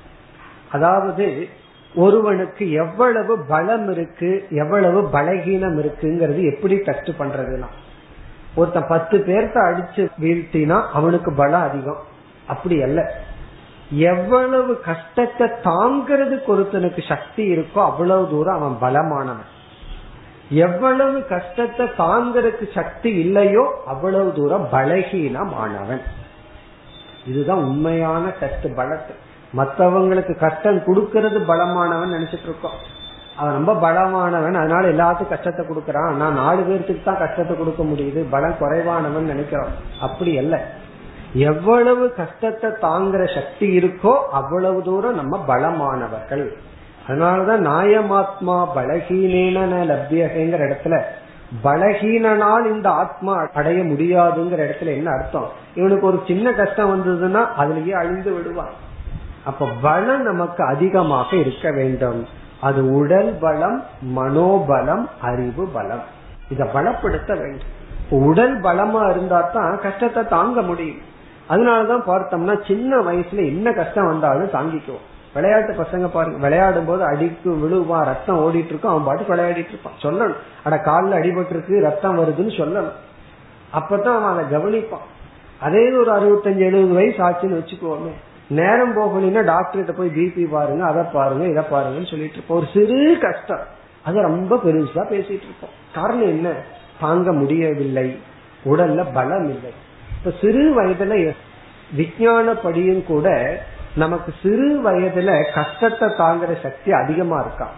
அதாவது 0.74 1.48
ஒருவனுக்கு 1.96 2.72
எவ்வளவு 2.72 3.34
பலம் 3.48 3.90
இருக்கு 3.92 4.30
எவ்வளவு 4.50 5.00
பலகீனம் 5.14 5.78
இருக்குங்கிறது 5.80 6.42
எப்படி 6.54 6.76
டெஸ்ட் 6.78 7.12
பண்றதுனா 7.20 7.70
ஒருத்தன் 8.56 8.88
பத்து 8.88 9.18
பேர்த்த 9.18 9.58
அடிச்சு 9.70 10.04
வீழ்த்தினா 10.22 10.78
அவனுக்கு 10.94 11.34
பலம் 11.34 11.66
அதிகம். 11.70 12.02
அப்படி 12.48 12.76
அல்ல. 12.82 13.00
எவ்வளவு 13.90 14.80
கஷ்டத்தை 14.80 15.48
தாங்கிறதுக்கு 15.64 16.50
ஒருத்தனுக்கு 16.54 17.02
சக்தி 17.08 17.44
இருக்கோ 17.56 17.80
அவ்வளவு 17.90 18.30
தூரம் 18.30 18.58
அவன் 18.60 18.78
பலமானவன். 18.82 19.50
எவ்வளவு 20.50 21.26
கஷ்டத்தை 21.26 21.86
தாங்கிறதுக்கு 21.98 22.66
சக்தி 22.74 23.12
இல்லையோ 23.14 23.66
அவ்வளவு 23.86 24.34
தூரம் 24.34 24.68
பலகீனமானவன். 24.72 26.04
இதுதான் 27.28 27.64
உண்மையான 27.64 28.24
டெஸ்ட் 28.40 28.68
பலத்தை. 28.80 29.16
மற்றவங்களுக்கு 29.58 30.39
கஷ்டம் 30.39 30.78
கொடுக்கறது 30.78 31.39
பலமானவன் 31.47 32.14
நினைச்சிட்டு 32.14 32.43
இருக்கோம். 32.43 32.91
அவன் 33.38 33.54
ரொம்ப 33.54 33.74
பலமானவன் 33.74 34.54
அதனால 34.54 34.88
எல்லாத்துக்கும் 34.88 35.28
கஷ்டத்தை 35.28 35.66
கொடுக்கறான். 35.66 36.12
நான் 36.12 36.34
நாலு 36.34 36.62
பேர்த்துக்கு 36.62 37.04
தான் 37.04 37.18
கஷ்டத்தை 37.18 37.58
கொடுக்க 37.58 37.84
முடியுது. 37.84 38.26
பலம் 38.30 38.58
குறைவானவன் 38.60 39.24
நினைக்கிறோம். 39.24 39.68
அப்படி 40.01 40.38
அல்ல. 40.38 40.64
எவ்வளவு 41.34 42.14
கஷ்டத்தை 42.14 42.70
தாங்குற 42.70 43.36
சக்தி 43.36 43.78
இருக்கோ 43.78 44.14
அவ்வளவு 44.32 44.82
தூரம் 44.82 45.16
நம்ம 45.16 45.43
பலமானவர்கள். 45.47 46.54
அதனாலதான் 47.08 47.64
நாயமாத்மா 47.68 48.68
பலகீனேன 48.76 49.74
லப்யகைங்கிற 49.91 50.62
இடத்துல 50.70 51.01
பலகீனனால் 51.64 52.66
இந்த 52.66 52.89
ஆத்மா 52.89 53.47
அடைய 53.54 53.84
முடியாதுங்கிற 53.84 54.62
இடத்துல 54.68 54.86
என்ன 54.86 55.12
அர்த்தம்? 55.12 55.49
இவனுக்கு 55.76 56.08
ஒரு 56.08 56.22
சின்ன 56.28 56.54
கஷ்டம் 56.54 56.91
வந்ததுன்னா 56.93 57.45
அதுலயே 57.60 57.91
அழிந்து 57.91 58.32
விடுவான். 58.34 58.91
அப்ப 59.46 59.68
பலம் 59.82 60.24
நமக்கு 60.24 60.64
அதிகமாக 60.64 61.36
இருக்க 61.36 61.72
வேண்டும். 61.72 62.28
அது 62.62 62.82
உடல் 62.94 63.38
பலம் 63.39 63.84
மனோபலம் 64.16 65.06
அறிவு 65.22 65.68
பலம் 65.68 66.04
இத 66.50 66.64
பலப்படுத்த 66.74 67.32
வேண்டும். 67.39 67.72
உடல் 68.10 68.62
பலமா 68.62 69.10
இருந்தா 69.10 69.41
தான் 69.41 69.80
கஷ்டத்தை 69.82 70.28
தாங்க 70.28 70.62
முடியும். 70.62 71.02
அதனாலதான் 71.50 72.06
பார்த்தோம்னா 72.08 72.68
சின்ன 72.68 72.98
வயசுல 72.98 73.46
என்ன 73.46 73.72
கஷ்டம் 73.72 74.06
வந்தாலும் 74.06 74.54
தாங்கிக்குவோம். 74.54 75.08
விளையாட்டு 75.34 75.74
பசங்க 75.74 76.08
பாருங்க 76.08 76.38
விளையாடும் 76.38 76.86
போது 76.86 77.04
அடிக்கு 77.04 77.52
விழுவான் 77.52 78.06
ரத்தம் 78.06 78.39
ஓடிட்டு 78.39 78.72
இருக்கும் 78.72 78.91
அவன் 78.91 79.04
பாட்டு 79.04 79.36
விளையாடிட்டு 79.36 79.74
இருப்பான் 79.74 80.02
சொல்லணும். 80.02 80.41
அட 80.64 80.78
காலில் 80.78 81.18
அடிபட்டு 81.20 81.50
இருக்கு 81.50 81.82
ரத்தம் 81.82 82.20
வருதுன்னு 82.20 82.54
சொல்லணும். 82.60 82.94
அப்பதான் 83.80 84.18
அவன் 84.20 84.34
அதை 84.34 84.46
கவனிப்பான். 84.52 85.08
அதே 85.62 85.91
ஒரு 85.91 86.12
அறுபத்தஞ்சு 86.18 86.64
எழுபது 86.70 86.94
வயசு 86.94 87.20
ஆச்சுன்னு 87.28 87.60
வச்சுக்கோமே. 87.62 88.14
நேரம் 88.54 88.95
போகலைன்னா 88.97 89.39
டாக்டர்கிட்ட 89.39 89.91
போய் 89.91 90.10
பிபி 90.10 90.49
பாருங்க 90.51 90.86
அதை 90.86 91.04
பாருங்க 91.14 91.47
இதை 91.47 91.64
பாருங்கன்னு 91.64 92.10
சொல்லிட்டு 92.10 92.34
இருப்போம். 92.34 92.58
ஒரு 92.58 92.68
சிறு 92.74 93.18
கஷ்டம். 93.22 93.66
அது 94.04 94.22
ரொம்ப 94.22 94.56
பெருசா 94.56 95.01
பேசிட்டு 95.10 95.43
இருப்போம். 95.43 95.74
காரணம் 95.93 96.28
என்ன? 96.28 96.51
தாங்க 96.99 97.32
முடியவில்லை. 97.32 98.20
உடல்ல 98.66 99.06
பலம் 99.14 99.49
இல்லை. 99.49 99.74
இப்ப 100.18 100.34
சிறு 100.41 100.84
வயதுல 100.84 101.36
விஞ்ஞானப்படியும் 101.97 103.04
கூட 103.04 103.58
நமக்கு 103.95 104.34
சிறு 104.43 104.82
வயதுல 104.84 105.54
கஷ்டத்தை 105.54 106.08
தாங்குற 106.08 106.62
சக்தி 106.64 106.91
அதிகமா 106.91 107.39
இருக்கா? 107.39 107.70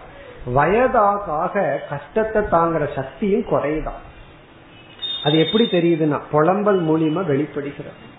வயதாக 0.44 1.80
கஷ்டத்தை 1.88 2.42
தாங்குற 2.42 2.94
சக்தியும் 2.94 3.46
குறையுதான் 3.50 4.00
அது 5.24 5.38
எப்படி 5.38 5.64
தெரியுதுன்னா 5.64 6.20
புலம்பல் 6.32 6.82
மூலியமா 6.84 7.24
வெளிப்படுகிறது. 7.24 8.14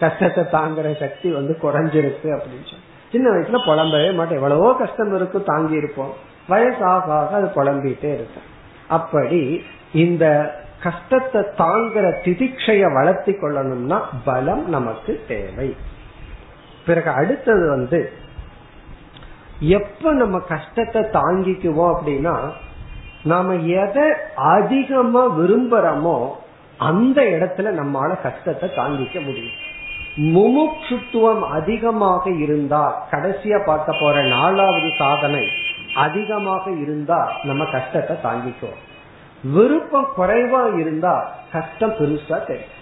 கஷ்டத்தை 0.00 0.44
தாங்குற 0.52 0.98
சக்தி 0.98 1.28
வந்து 1.30 1.58
குறைஞ்சிருக்கு 1.62 2.28
அப்படின்னு 2.36 2.68
சொல்லி 2.70 2.84
சின்ன 3.12 3.30
வயசுல 3.30 3.58
புலம்பவே 3.66 4.14
மாட்டோம் 4.14 4.38
எவ்வளவோ 4.40 4.74
கஷ்டம் 4.78 5.14
இருக்கும் 5.14 5.44
தாங்கி 5.44 5.76
இருப்போம் 5.76 6.12
வயசாக 6.48 7.10
ஆக 7.16 7.28
அது 7.30 7.50
புலம்பிட்டே 7.54 8.10
இருக்கும் 8.18 8.46
அப்படி 8.88 9.62
இந்த 9.92 10.24
கஷ்டத்தை 10.82 11.40
தாங்குற 11.40 12.06
திதிக்ஷைய 12.24 12.92
வளர்த்தி 12.92 13.32
கொள்ளணும்னா 13.32 13.98
பலம் 14.24 14.68
நமக்கு 14.68 15.24
தேவை. 15.28 15.76
பிறகு 16.86 17.10
அடுத்தது 17.10 17.68
வந்து 17.68 18.12
எப்ப 19.60 20.12
நம்ம 20.12 20.38
கஷ்டத்தை 20.38 21.02
தாங்கிக்குவோம் 21.02 21.94
அப்படின்னா 21.94 22.34
நாம 23.22 23.54
எதை 23.54 24.06
அதிகமா 24.34 25.22
விரும்புறோமோ 25.38 26.16
அந்த 26.78 27.22
இடத்துல 27.22 27.70
நம்மால 27.80 28.22
கஷ்டத்தை 28.22 28.68
தாங்கிக்க 28.76 29.24
முடியும். 29.24 29.56
முமுட்சுத்துவம் 30.16 31.40
அதிகமாக 31.40 32.30
இருந்தால் 32.30 32.94
கடைசியா 33.10 33.64
பார்க்க 33.64 33.96
போற 34.00 34.22
நாலாவது 34.22 34.90
சாதனை 34.98 35.44
அதிகமாக 35.94 36.70
இருந்தா 36.70 37.32
நம்ம 37.42 37.64
கஷ்டத்தை 37.64 38.16
தாங்கிக்குவோம். 38.22 38.80
விருப்பம் 39.42 40.08
குறைவா 40.16 40.78
இருந்தா 40.78 41.14
கஷ்டம் 41.52 41.90
பெருசா 41.90 42.46
தெரியும். 42.46 42.74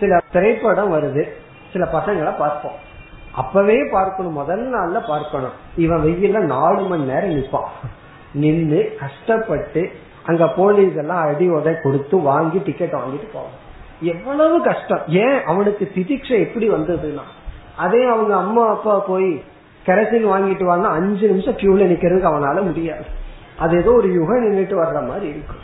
சில 0.00 0.20
திரைப்படம் 0.30 0.92
வருது 0.92 1.24
சில 1.72 1.84
பசங்களை 1.92 2.36
பார்ப்போம். 2.38 2.78
அப்பவே 3.32 3.78
பார்க்கணும் 3.90 4.32
முதல் 4.32 4.64
நாள்ல 4.74 5.06
பார்க்கணும். 5.06 5.56
இவன் 5.76 6.04
வெயில 6.04 6.38
நாலு 6.38 6.82
மணி 6.82 7.02
நேரம் 7.02 7.34
நிற்பான் 7.36 7.70
நின்று 8.32 8.96
கஷ்டப்பட்டு 9.00 9.92
அங்க 10.24 10.48
போலீஸ் 10.48 10.96
எல்லாம் 10.96 11.24
அடி 11.28 11.48
உதை 11.48 11.74
கொடுத்து 11.82 12.20
வாங்கி 12.20 12.58
டிக்கெட் 12.58 12.92
வாங்கிட்டு 12.92 13.28
போவான். 13.32 13.61
எவ்வளவு 14.02 14.62
கஷ்டம். 14.62 15.02
ஏன் 15.06 15.38
அவனுக்கு 15.44 15.90
திதிக்ஷை 15.94 16.36
எப்படி 16.46 16.70
வந்ததுன்னா 16.70 17.24
அதே 17.76 18.04
அவங்க 18.04 18.36
அம்மா 18.36 18.64
அப்பா 18.68 18.94
போய் 18.98 19.30
கெரசின் 19.86 20.26
வாங்கிட்டு 20.32 20.64
வாங்க 20.64 20.88
அஞ்சு 20.88 21.28
நிமிஷம் 21.28 21.54
கியூல 21.54 21.84
நிக்கிறதுக்கு 21.92 22.30
அவனால 22.30 22.62
முடியாது. 22.62 23.04
அது 23.58 23.76
ஏதோ 23.78 23.92
ஒரு 23.92 24.08
யுகம் 24.12 24.44
நின்றுட்டு 24.44 24.76
வர்ற 24.82 25.08
மாதிரி 25.08 25.26
இருக்கும். 25.26 25.62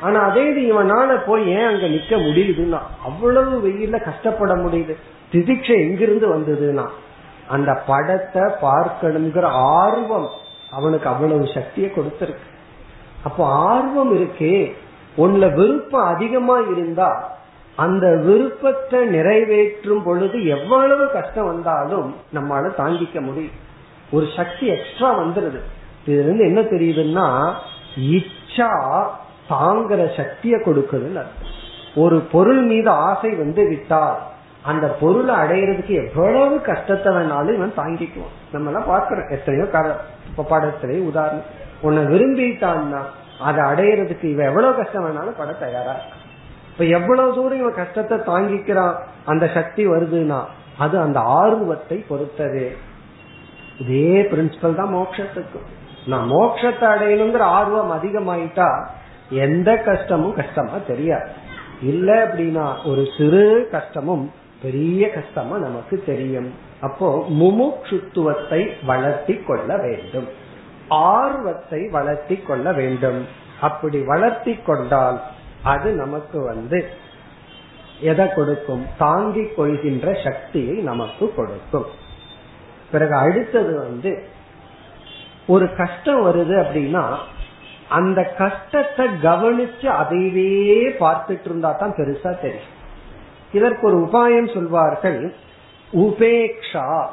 ஆனா 0.00 0.20
அதே 0.20 0.42
இது 0.50 0.60
இவனால 0.72 1.16
போய் 1.26 1.48
ஏன் 1.48 1.66
அங்க 1.66 1.86
நிக்க 1.86 2.12
முடியுதுன்னா 2.16 2.80
அவ்வளவு 3.04 3.54
வெயில 3.68 3.98
கஷ்டப்பட 4.04 4.54
முடியுது. 4.54 4.94
திதிக்ஷை 5.32 5.76
எங்கிருந்து 5.86 6.26
வந்ததுன்னா 6.34 6.86
அந்த 7.48 7.72
படத்தை 7.86 8.42
பார்க்கணுங்கிற 8.62 9.46
ஆர்வம் 9.80 10.28
அவனுக்கு 10.70 11.08
அவ்வளவு 11.08 11.46
சக்தியை 11.54 11.90
கொடுத்திருக்கு. 11.96 12.46
அப்போ 13.22 13.46
ஆர்வம் 13.46 14.12
இருக்கே 14.18 14.72
உன்ல 15.18 15.54
விருப்பம் 15.54 16.14
அதிகமா 16.14 16.56
இருந்தா 16.58 17.38
அந்த 17.84 18.06
விருப்பத்தை 18.26 19.00
நிறைவேற்றும் 19.14 20.02
பொழுது 20.06 20.38
எவ்வளவு 20.56 21.04
கஷ்டம் 21.16 21.50
வந்தாலும் 21.50 22.08
நம்மால 22.36 22.70
தாங்கிக்க 22.80 23.18
முடியும். 23.26 23.58
ஒரு 24.14 24.26
சக்தி 24.38 24.66
எக்ஸ்ட்ரா 24.76 25.10
வந்துருது. 25.20 25.60
இதுல 26.06 26.22
இருந்து 26.24 26.44
என்ன 26.50 26.60
தெரியுதுன்னா 26.74 27.26
இச்சா 28.16 28.70
தாங்குற 29.52 30.00
சக்தியை 30.16 30.58
கொடுக்குதுன்னு 30.66 31.24
ஒரு 32.02 32.16
பொருள் 32.32 32.62
மீது 32.70 32.90
ஆசை 33.08 33.30
வந்து 33.42 33.62
விட்டால் 33.70 34.18
அந்த 34.70 34.86
பொருளை 35.00 35.34
அடையிறதுக்கு 35.42 35.92
எவ்வளவு 36.02 36.56
கஷ்டத்தை 36.70 37.10
வேணாலும் 37.16 37.56
இவன் 37.58 37.78
தாங்கிக்குவான். 37.80 38.36
நம்ம 38.54 38.70
எல்லாம் 38.70 38.90
பாக்குறோம் 38.92 39.32
எத்தனையோ 39.36 39.66
படத்திலேயே 40.50 41.00
உதாரணம். 41.10 41.48
உன்னை 41.86 42.02
விரும்பிட்டான்னா 42.12 43.00
அதை 43.48 43.60
அடையிறதுக்கு 43.70 44.26
இவன் 44.34 44.50
எவ்வளவு 44.50 44.78
கஷ்டம் 44.80 45.06
வேணாலும் 45.06 45.38
பட 45.38 45.52
தயாரா 45.62 45.94
இப்ப 46.80 46.92
எவ்வளவு 46.92 47.34
தூரம் 47.34 47.58
இவன் 47.58 47.74
கஷ்டத்தை 47.74 48.18
தாங்கிக்கிறான் 48.18 48.94
அந்த 49.24 49.46
சக்தி 49.54 49.86
வருதுன்னா 49.86 50.38
அது 50.78 50.98
அந்த 50.98 51.20
ஆர்வத்தை 51.20 51.96
பொறுத்தது. 52.08 52.76
இதே 53.78 54.20
பிரின்சிபல் 54.20 54.74
தான் 54.74 54.94
மோட்சத்துக்கு. 54.94 55.58
நான் 56.06 56.30
மோட்சத்தை 56.30 56.86
அடையணுங்கிற 56.92 57.38
ஆர்வம் 57.38 57.92
அதிகமாயிட்டா 57.92 58.68
எந்த 59.30 59.76
கஷ்டமும் 59.76 60.34
கஷ்டமா 60.34 60.78
தெரியாது. 60.86 61.28
இல்ல 61.82 62.24
அப்படின்னா 62.24 62.66
ஒரு 62.84 63.06
சிறு 63.16 63.68
கஷ்டமும் 63.70 64.32
பெரிய 64.62 65.10
கஷ்டமா 65.10 65.58
நமக்கு 65.58 66.02
தெரியும். 66.06 66.50
அப்போ 66.80 67.26
முமுட்சுத்துவத்தை 67.40 68.70
வளர்த்தி 68.86 69.36
கொள்ள 69.36 69.76
வேண்டும். 69.76 70.28
ஆர்வத்தை 70.88 71.88
வளர்த்தி 71.90 72.36
கொள்ள 72.36 72.72
வேண்டும். 72.72 73.26
அப்படி 73.60 74.00
வளர்த்தி 74.06 74.54
கொண்டால் 74.54 75.20
அது 75.62 75.92
நமக்கு 75.92 76.44
வந்து 76.44 76.88
எதை 78.00 78.26
கொடுக்கும்? 78.34 78.86
தாங்கிக் 78.98 79.56
கொள்கின்ற 79.56 80.20
சக்தியை 80.24 80.76
நமக்கு 80.76 81.34
கொடுக்கும். 81.36 81.86
பிறகு 82.90 83.14
அடுத்தது 83.14 83.78
வந்து 83.80 84.22
ஒரு 85.46 85.74
கஷ்டம் 85.76 86.26
வருது 86.26 86.54
அப்படின்னா 86.62 87.16
அந்த 87.88 88.22
கஷ்டத்தை 88.22 89.06
கவனிச்சு 89.06 89.88
அதைவே 90.02 90.50
பார்த்துட்டு 90.98 91.44
இருந்தா 91.44 91.72
தான் 91.72 91.94
பெருசா 91.96 92.40
தெரியும். 92.40 92.70
இதற்கு 93.52 93.86
ஒரு 93.86 94.08
உபாயம் 94.10 94.54
சொல்வார்கள் 94.54 95.34
உபேக்ஷா 95.92 97.04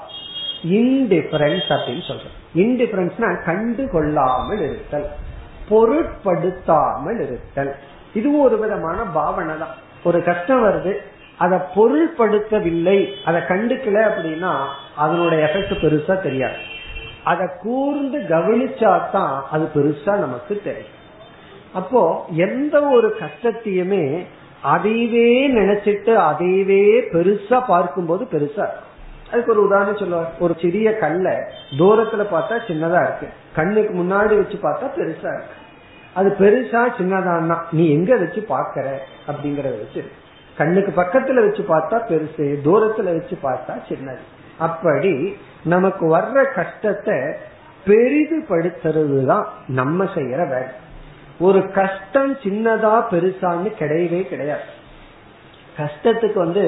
இன்டிஃபரன்ஸ் 0.63 1.69
அப்படின்னு 1.75 2.03
சொல்றோம் 2.07 2.37
இன்டிஃபரன்ஸ்னா 2.55 3.43
கண்டு 3.43 3.89
கொள்ளாமல் 3.91 4.59
இருத்தல் 4.59 5.07
பொருட்படுத்தாமல் 5.69 7.19
இருத்தல். 7.27 7.75
இதுவும் 8.13 8.41
ஒரு 8.41 8.57
விதமான 8.59 9.03
பாவனை 9.03 9.57
தான். 9.57 9.75
ஒரு 10.03 10.23
கஷ்டம் 10.23 10.63
வருது 10.63 10.93
அதை 11.37 11.59
பொருள்படுத்தவில்லை 11.75 13.07
அதை 13.25 13.41
கண்டுக்கல 13.41 13.97
அப்படின்னா 14.09 14.53
அதனுடைய 14.95 15.45
எஃபெக்ட் 15.45 15.81
பெருசா 15.83 16.21
தெரியாது. 16.21 16.55
அதை 17.23 17.47
கூர்ந்து 17.61 18.17
கவனிச்சாதான் 18.17 19.41
அது 19.51 19.69
பெருசா 19.75 20.17
நமக்கு 20.17 20.61
தெரியும். 20.63 20.95
அப்போ 21.73 22.25
எந்த 22.29 22.81
ஒரு 22.81 23.17
கஷ்டத்தையுமே 23.19 24.25
அதையவே 24.63 25.27
நினைச்சிட்டு 25.59 26.13
அதையவே 26.29 26.83
பெருசா 27.13 27.63
பார்க்கும்போது 27.67 28.27
பெருசா 28.31 28.67
அதுக்கு 29.31 29.51
ஒரு 29.51 29.65
உதாரணம் 29.65 29.97
சொல்லுவார். 29.97 30.33
ஒரு 30.39 30.55
சிறிய 30.61 30.97
கல்ல 30.97 31.49
தூரத்துல 31.77 32.25
பார்த்தா 32.33 32.55
சின்னதா 32.67 33.01
இருக்கு. 33.03 33.27
கண்ணுக்கு 33.55 33.93
முன்னாடி 34.03 34.35
வச்சு 34.37 34.57
பார்த்தா 34.63 34.87
பெருசா 34.97 35.29
இருக்கு. 35.35 35.56
அது 36.17 36.29
பெருசா 36.39 36.81
சின்னதான்னா 36.97 37.57
நீ 37.71 37.83
எங்க 37.89 38.11
வச்சு 38.17 38.41
பாக்கற 38.49 38.87
அப்படிங்கறத 39.27 39.77
வச்சு. 39.83 40.01
கண்ணுக்கு 40.57 40.91
பக்கத்துல 41.01 41.41
வச்சு 41.45 41.63
பார்த்தா 41.63 41.97
பெருசு 42.09 42.45
தூரத்துல 42.67 43.09
வச்சு 43.17 43.35
பார்த்தா 43.43 43.73
சின்னது. 43.89 44.23
அப்படி 44.57 45.13
நமக்கு 45.63 46.05
வர்ற 46.15 46.43
கஷ்டத்தை 46.55 47.17
பெரிதுபடுத்துறது 47.87 49.25
தான் 49.25 49.45
நம்ம 49.67 50.03
செய்யற 50.03 50.41
வேலை. 50.53 50.71
ஒரு 51.39 51.59
கஷ்டம் 51.71 52.33
சின்னதா 52.43 52.93
பெருசான்னு 53.11 53.71
கிடையவே 53.79 54.21
கிடையாது. 54.27 54.67
கஷ்டத்துக்கு 55.77 56.39
வந்து 56.45 56.63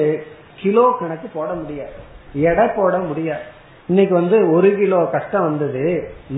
கிலோ 0.60 0.84
கணக்கு 1.00 1.28
போட 1.32 1.50
முடியாது. 1.52 1.98
எடை 2.32 2.66
போட 2.76 2.98
முடியாது. 2.98 3.46
இன்னைக்கு 3.88 4.14
வந்து 4.14 4.38
ஒரு 4.52 4.70
கிலோ 4.76 5.00
கஷ்டம் 5.12 5.42
வந்தது 5.42 5.84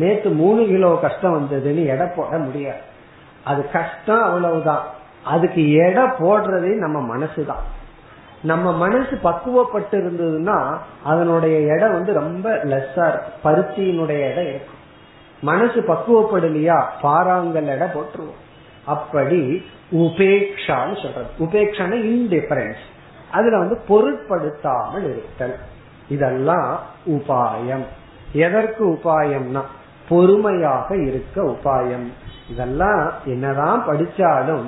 நேத்து 0.03 0.31
மூணு 0.43 0.63
கிலோ 0.67 0.99
கஷ்டம் 1.03 1.37
வந்ததுன்னு 1.37 1.85
எடை 1.87 2.07
போட 2.17 2.39
முடியாது. 2.39 2.91
அது 3.45 3.71
கஷ்டம் 3.71 4.23
அவ்வளவுதான். 4.23 4.85
அதுக்கு 5.25 5.73
எடை 5.73 6.03
போடுறதே 6.03 6.77
நம்ம 6.77 7.01
மனசு 7.01 7.45
தான் 7.45 7.81
நம்ம 8.43 8.73
மனசு 8.73 9.19
பக்குவப்பட்டு 9.25 9.93
இருந்ததுன்னா 9.93 10.77
அதனுடைய 11.05 11.75
எடை 11.75 11.89
வந்து 11.89 12.13
ரொம்ப 12.13 12.51
லெஸ்ஸா 12.51 13.09
இருக்கும். 13.09 13.45
பருத்தியினுடைய 13.45 14.31
எடை 14.31 14.47
இருக்கும். 14.47 14.81
மனசு 15.41 15.81
பக்குவப்படலையா 15.81 16.83
பாறாங்கல் 17.03 17.67
எடை 17.67 17.87
போட்டுருவோம். 17.87 18.41
அப்படி 18.87 19.65
உபேக்ஷான்னு 19.93 21.03
சொல்றது. 21.03 21.31
உபேக்ஷான 21.39 21.95
இன்டிஃபரன்ஸ் 22.07 22.83
அதுல 23.31 23.59
வந்து 23.59 23.81
பொருட்படுத்தாமல் 23.89 25.03
இருத்தல். 25.03 25.59
இதெல்லாம் 26.09 26.81
உபாயம். 27.07 27.85
எதற்கு 28.33 28.87
உபாயம்னா 28.89 29.61
பொறுமையாக 30.09 30.97
இருக்க 30.97 31.43
உபாயம். 31.43 32.07
இதெல்லாம் 32.51 33.13
என்னதான் 33.25 33.89
படிச்சாலும் 33.89 34.65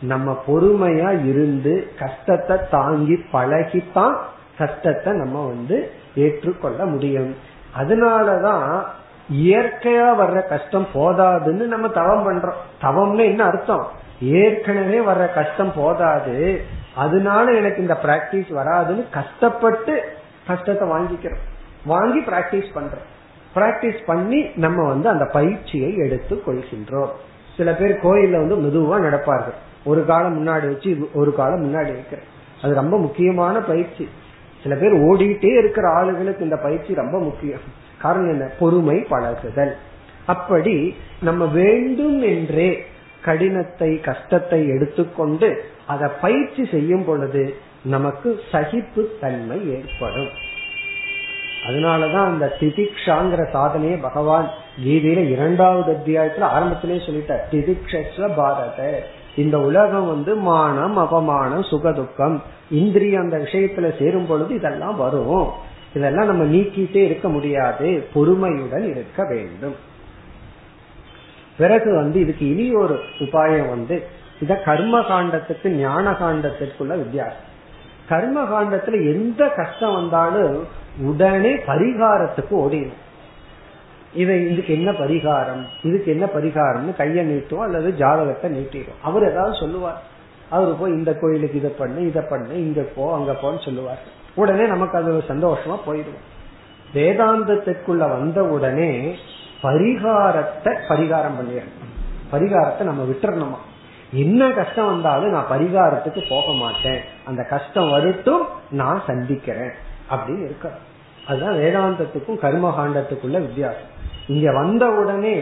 நம்ம 0.00 0.42
பொறுமையா 0.46 1.26
இருந்து 1.26 1.92
கஷ்டத்தை 1.98 2.56
தாங்கி 2.70 3.24
பழகித்தான் 3.32 4.16
கஷ்டத்தை 4.58 5.12
நம்ம 5.12 5.46
வந்து 5.46 5.90
ஏற்றுக்கொள்ள 6.14 6.84
முடியும். 6.84 7.36
அதனாலதான் 7.78 8.84
இயற்கையா 9.32 10.08
வர்ற 10.20 10.48
கஷ்டம் 10.48 10.86
போதாதுன்னு 10.94 11.66
நம்ம 11.66 11.88
தவம் 11.88 12.30
பண்றோம். 12.30 12.82
தவம்னு 12.82 13.24
என்ன 13.24 13.44
அர்த்தம்? 13.44 13.86
ஏற்கனவே 14.20 14.98
வர்ற 14.98 15.34
கஷ்டம் 15.34 15.72
போதாது. 15.76 16.64
அதனால 16.96 17.52
எனக்கு 17.52 17.80
இந்த 17.80 17.98
பிராக்டிஸ் 18.02 18.52
வராதுன்னு 18.56 19.10
கஷ்டப்பட்டு 19.10 20.04
கஷ்டத்தை 20.46 20.88
வாங்கிக்கிறோம். 20.88 21.44
வாங்கி 21.84 22.20
பிராக்டிஸ் 22.20 22.74
பண்றோம். 22.74 23.06
பிராக்டிஸ் 23.56 24.00
பண்ணி 24.06 24.46
நம்ம 24.54 24.88
வந்து 24.88 25.08
அந்த 25.08 25.24
பயிற்சியை 25.24 25.96
எடுத்து 25.96 26.42
கொள்கின்றோம். 26.46 27.10
சில 27.56 27.74
பேர் 27.74 28.00
கோயில்ல 28.02 28.46
வந்து 28.46 28.56
மெதுவா 28.56 28.98
நடப்பார்கள். 28.98 29.56
ஒரு 29.84 30.06
காலம் 30.06 30.36
முன்னாடி 30.36 30.66
வச்சு 30.66 31.10
ஒரு 31.14 31.34
காலம் 31.34 31.64
முன்னாடி 31.64 31.92
வைக்கிற 31.96 32.18
அது 32.62 32.74
ரொம்ப 32.74 32.98
முக்கியமான 32.98 33.58
பயிற்சி. 33.58 34.08
சில 34.62 34.74
பேர் 34.74 34.94
ஓடிட்டே 34.94 35.58
இருக்கிற 35.58 35.88
ஆளுகளுக்கு 35.88 36.40
இந்த 36.40 36.56
பயிற்சி 36.56 36.94
ரொம்ப 36.94 37.18
முக்கியம். 37.18 37.64
காரணம் 37.98 38.30
என்ன? 38.30 38.50
பொறுமை 38.58 39.00
பழகுதல். 39.00 39.76
அப்படி 40.26 40.96
நம்ம 41.22 41.44
வேண்டும் 41.44 42.22
என்றே 42.22 42.84
கடினத்தை 43.24 44.00
கஷ்டத்தை 44.00 44.68
எடுத்துக்கொண்டு 44.68 45.64
அதை 45.86 46.10
பயிற்சி 46.20 46.68
செய்யும் 46.70 47.04
பொழுது 47.04 47.54
நமக்கு 47.84 48.40
சகிப்பு 48.52 49.18
தன்மை 49.20 49.70
ஏற்படும். 49.70 50.28
அதனாலதான் 51.66 52.24
அந்த 52.24 52.56
திதிக்ஷாங்கிற 52.60 53.50
சாதனையை 53.50 53.98
பகவான் 53.98 54.50
கீதையில 54.84 55.28
இரண்டாவது 55.28 55.92
அத்தியாயத்துல 55.92 56.40
ஆரம்பத்திலே 56.40 56.98
சொல்லிட்டார். 57.06 57.40
திதிக்ஷ 57.50 58.34
பாரத. 58.36 59.02
இந்த 59.36 59.60
உலகம் 59.60 60.06
வந்து 60.06 60.34
மானம் 60.34 60.98
அபமானம் 60.98 61.64
சுகதுக்கம் 61.64 62.40
இந்திரியம் 62.70 63.22
அந்த 63.22 63.36
விஷயத்துல 63.36 63.98
சேரும் 63.98 64.26
பொழுது 64.26 64.54
இதெல்லாம் 64.54 64.96
வரும். 64.96 65.48
இதெல்லாம் 65.94 66.26
நம்ம 66.26 66.44
நீக்கிட்டே 66.44 66.96
இருக்க 66.96 67.28
முடியாது. 67.28 68.06
பொறுமையுடன் 68.14 68.90
இருக்க 68.90 69.26
வேண்டும். 69.28 69.74
பிறகு 71.58 71.94
வந்து 71.94 72.20
இதுக்கு 72.20 72.56
இனி 72.56 72.74
ஒரு 72.74 73.00
உபாயம் 73.18 73.68
வந்து 73.68 74.02
இத 74.40 74.54
கர்ம 74.54 75.00
காண்டத்துக்கு 75.00 75.68
ஞான 75.68 76.10
காண்டத்திற்குள்ள 76.10 76.86
வித்தியாசம். 76.86 77.54
கர்ம 78.08 78.42
காண்டத்துல 78.42 78.92
எந்த 78.92 79.48
கஷ்டம் 79.48 79.94
வந்தாலும் 79.94 80.84
உடனே 81.00 81.54
பரிகாரத்துக்கு 81.54 82.50
ஓடிடும். 82.50 83.04
இதை 84.14 84.50
இதுக்கு 84.50 84.74
என்ன 84.74 84.90
பரிகாரம்? 84.90 85.62
இதுக்கு 85.82 86.10
என்ன 86.10 86.26
பரிகாரம்னு 86.26 86.96
கையை 86.96 87.30
நீட்டும் 87.30 87.62
அல்லது 87.62 87.94
ஜாதகத்தை 87.94 88.50
நீட்டிடும். 88.50 89.00
அவர் 89.02 89.30
ஏதாவது 89.30 89.56
சொல்லுவார். 89.56 90.02
அவரு 90.50 90.72
போய் 90.72 90.92
இந்த 90.92 91.14
கோயிலுக்கு 91.14 91.58
இதை 91.58 91.70
பண்ணு 91.70 92.06
இதை 92.06 92.22
பண்ணு 92.22 92.54
இங்க 92.54 92.80
போ 92.80 93.14
அங்க 93.14 93.32
போன்னு 93.32 93.64
சொல்லுவார். 93.64 93.98
உடனே 94.34 94.66
நமக்கு 94.66 94.98
அது 94.98 95.24
சந்தோஷமா 95.28 95.78
போயிடுவோம் 95.86 96.24
வேதாந்தத்திற்குள்ள 96.94 98.08
வந்த 98.08 98.44
உடனே 98.44 99.16
பரிகாரத்தை 99.62 100.74
பரிகாரம் 100.88 101.36
பண்ணிடணும். 101.38 101.94
பரிகாரத்தை 102.32 102.80
நம்ம 102.80 103.04
விட்டுறணுமா? 103.04 103.58
என்ன 104.12 104.50
கஷ்டம் 104.50 104.86
வந்தாலும் 104.86 105.30
நான் 105.30 105.50
பரிகாரத்துக்கு 105.50 106.28
போக 106.28 106.52
மாட்டேன். 106.52 107.00
அந்த 107.24 107.42
கஷ்டம் 107.42 107.90
வரட்டும் 107.90 108.46
நான் 108.70 109.02
சந்திக்கிறேன். 109.06 109.72
அப்படின்னு 110.10 110.44
இருக்க? 110.44 110.68
அதுதான் 111.28 111.58
வேதாந்தத்துக்கும் 111.58 112.42
கர்மகாண்டத்துக்குள்ள 112.42 113.38
வித்தியாசம். 113.40 113.90
இங்க 114.26 114.52
வந்த 114.52 114.84
உடனே 114.90 115.36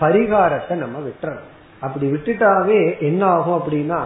பரிகாரத்தை 0.00 0.74
நம்ம 0.74 0.98
விட்டுறோம் 0.98 1.44
அப்படி 1.80 2.06
விட்டுட்டாவே 2.06 2.98
என்ன 2.98 3.26
ஆகும் 3.26 3.58
அப்படின்னா 3.60 4.00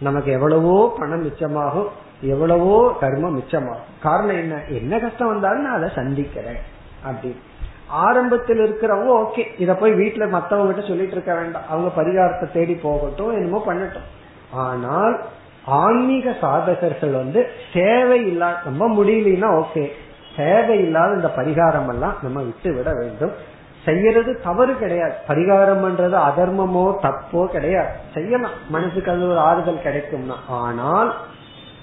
நமக்கு 0.00 0.30
எவ்வளவோ 0.32 0.94
பணம் 0.98 1.24
மிச்சமாகும் 1.26 1.88
எவ்வளவோ 2.20 2.76
கர்மம் 3.00 3.36
மிச்சமாகும். 3.38 3.90
காரணம் 4.02 4.36
என்ன? 4.36 4.54
என்ன 4.68 4.98
கஷ்டம் 4.98 5.26
வந்தாலும் 5.26 5.62
நான் 5.62 5.78
அதை 5.78 5.88
சந்திக்கிறேன் 5.94 6.60
அப்படின்னு. 7.08 7.42
ஆரம்பத்தில் 7.88 8.60
இருக்கிறவங்க 8.66 9.12
ஓகே 9.24 9.42
இத 9.58 9.74
போய் 9.74 9.92
வீட்டுல 9.92 10.24
மத்தவங்க 10.30 10.72
கிட்ட 10.72 10.88
சொல்லிட்டு 10.88 11.12
இருக்க 11.12 11.34
வேண்டாம். 11.34 11.68
அவங்க 11.68 11.90
பரிகாரத்தை 12.02 12.52
தேடி 12.52 12.74
போகட்டும் 12.74 13.32
என்னமோ 13.32 13.62
பண்ணட்டும். 13.66 14.08
ஆனால் 14.64 15.14
ஆன்மீக 15.68 16.36
சாதகர்கள் 16.40 17.12
வந்து 17.12 17.46
சேவை 17.72 18.26
இல்லாத 18.26 18.56
ரொம்ப 18.64 18.88
முடியலன்னா 18.88 19.48
ஓகே 19.62 19.84
சேவை 20.36 20.78
இல்லாத 20.78 21.14
இந்த 21.14 21.30
பரிகாரம் 21.36 21.88
எல்லாம் 21.88 22.16
நம்ம 22.22 22.40
விட்டு 22.40 22.74
விட 22.74 22.90
வேண்டும். 22.92 23.32
செய்யறது 23.84 24.40
தவறு 24.40 24.78
கிடையாது. 24.78 25.14
பரிகாரம் 25.28 25.82
பண்றது 25.84 26.16
அதர்மமோ 26.28 26.84
தப்போ 27.02 27.46
கிடையாது. 27.46 27.88
செய்யலாம். 28.14 28.56
மனசுக்கு 28.68 29.10
அது 29.10 29.28
ஒரு 29.28 29.38
ஆறுதல் 29.38 29.84
கிடைக்கும்னா. 29.84 30.36
ஆனால் 30.48 31.14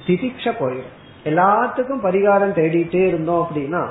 திதிக்ஷ 0.07 0.53
போயிடும். 0.59 0.93
எல்லாத்துக்கும் 1.25 2.03
பரிகாரம் 2.03 2.57
தேடிட்டே 2.59 3.07
இருந்தோம் 3.07 3.47
அப்படின்னா 3.47 3.85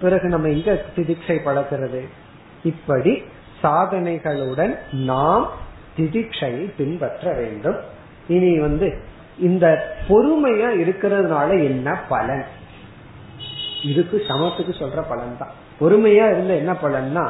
பிறகு 0.00 0.28
நம்ம 0.28 0.48
எங்க 0.48 0.82
திதிக்ஷை 0.96 1.36
பழக்கிறது 1.44 2.02
இப்படி 2.62 3.24
சாதனைகளுடன் 3.62 4.78
நாம் 4.92 5.48
திதிக்ஷையை 5.96 6.72
பின்பற்ற 6.76 7.32
வேண்டும். 7.32 7.76
இனி 8.28 8.58
வந்து 8.58 8.88
இந்த 9.38 9.66
பொறுமையா 10.08 10.68
இருக்கிறதுனால 10.82 11.64
என்ன 11.64 11.96
பலன்? 12.08 12.44
இதுக்கு 13.82 14.24
சமத்துக்கு 14.28 14.72
சொல்ற 14.72 15.00
பலன் 15.08 15.36
தான் 15.38 15.50
பொறுமையா 15.80 16.30
இருந்த 16.30 16.54
என்ன 16.54 16.72
பலன்னா 16.72 17.24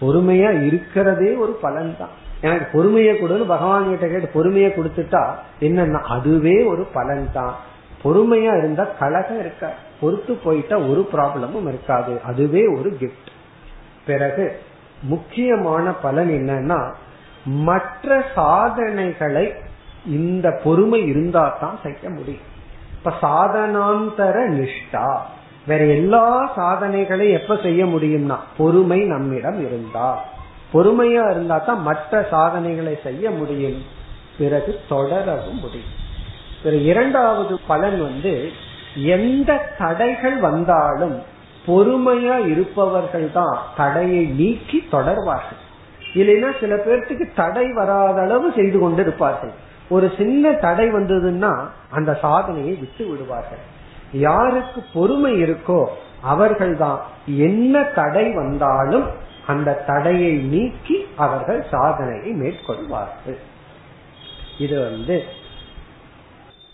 பொறுமையா 0.00 0.64
இருக்கிறதே 0.64 1.36
ஒரு 1.36 1.52
பலன் 1.52 1.96
தான் 1.98 2.10
எனக்கு 2.40 2.66
பொறுமையை 2.72 3.14
கொடுன்னு 3.14 3.46
பகவான் 3.46 3.88
கிட்ட 3.88 4.06
கேட்டு 4.08 4.28
பொறுமையை 4.28 4.70
கொடுத்துட்டா 4.70 5.22
என்னன்னா 5.60 6.00
அதுவே 6.08 6.64
ஒரு 6.64 6.86
பலன் 6.92 7.32
தான் 7.32 7.54
பொறுமையா 8.04 8.58
இருந்தா 8.58 8.84
கழகம் 8.98 9.38
இருக்க? 9.38 9.74
பொறுத்து 10.00 10.34
போயிட்டா 10.34 10.76
ஒரு 10.76 11.08
ப்ராப்ளமும் 11.12 11.68
இருக்காது. 11.68 12.20
அதுவே 12.24 12.66
ஒரு 12.78 12.96
கிஃப்ட் 13.00 13.28
பிறகு 14.04 14.60
முக்கியமான 15.02 15.92
பலன் 15.92 16.28
என்னன்னா 16.28 16.92
மற்ற 17.44 18.24
சாதனைகளை 18.34 19.44
இந்த 20.06 20.50
பொறுமை 20.64 21.06
இருந்தா 21.06 21.56
தான் 21.60 21.78
செய்ய 21.82 22.10
முடியும். 22.10 22.48
இப்ப 22.92 23.12
சாதனாந்தர 23.22 24.48
நிஷ்டா. 24.48 25.16
வேற 25.66 25.84
எல்லா 25.84 26.52
சாதனைகளையும் 26.56 27.32
எப்ப 27.32 27.56
செய்ய 27.56 27.86
முடியும்னா 27.86 28.36
பொறுமை 28.56 29.00
நம்மிடம் 29.00 29.60
இருந்தா. 29.66 30.24
பொறுமையா 30.74 31.30
இருந்தா 31.30 31.58
தான் 31.58 31.82
மற்ற 31.82 32.26
சாதனைகளை 32.30 32.98
செய்ய 33.02 33.30
முடியும். 33.30 33.84
பிறகு 34.38 34.80
தொடரவும் 34.88 35.60
முடியும். 35.60 35.98
இரண்டாவது 36.64 37.58
பலன் 37.66 38.02
வந்து 38.02 38.50
எந்த 38.94 39.74
தடைகள் 39.78 40.36
வந்தாலும் 40.36 41.22
பொறுமையா 41.66 42.46
இருப்பவர்கள் 42.46 43.32
தான் 43.32 43.58
தடையை 43.76 44.24
நீக்கி 44.24 44.88
தொடர்வார்கள். 44.92 45.60
இல்லைன்னா 46.14 46.60
சில 46.60 46.74
பேர்த்துக்கு 46.74 47.30
தடை 47.34 47.72
வராத 47.72 48.20
அளவு 48.20 48.52
செய்து 48.56 48.78
கொண்டு 48.78 49.02
இருப்பார்கள். 49.02 49.68
ஒரு 49.90 50.06
சின்ன 50.18 50.52
தடை 50.52 50.86
வந்ததுன்னா 50.92 51.52
அந்த 51.90 52.10
சாதனையை 52.22 52.74
விட்டு 52.74 53.04
விடுவார்கள். 53.06 53.62
யாருக்கு 54.12 54.80
பொறுமை 54.94 55.32
இருக்கோ 55.42 55.80
அவர்கள்தான் 56.22 57.00
என்ன 57.26 57.82
தடை 57.82 58.24
வந்தாலும் 58.34 59.06
அந்த 59.46 59.82
தடையை 59.86 60.32
நீக்கி 60.54 60.96
அவர்கள் 61.16 61.60
சாதனையை 61.70 62.32
மேற்கொள்வார்கள். 62.42 63.38
இது 64.58 64.76
வந்து 64.80 65.16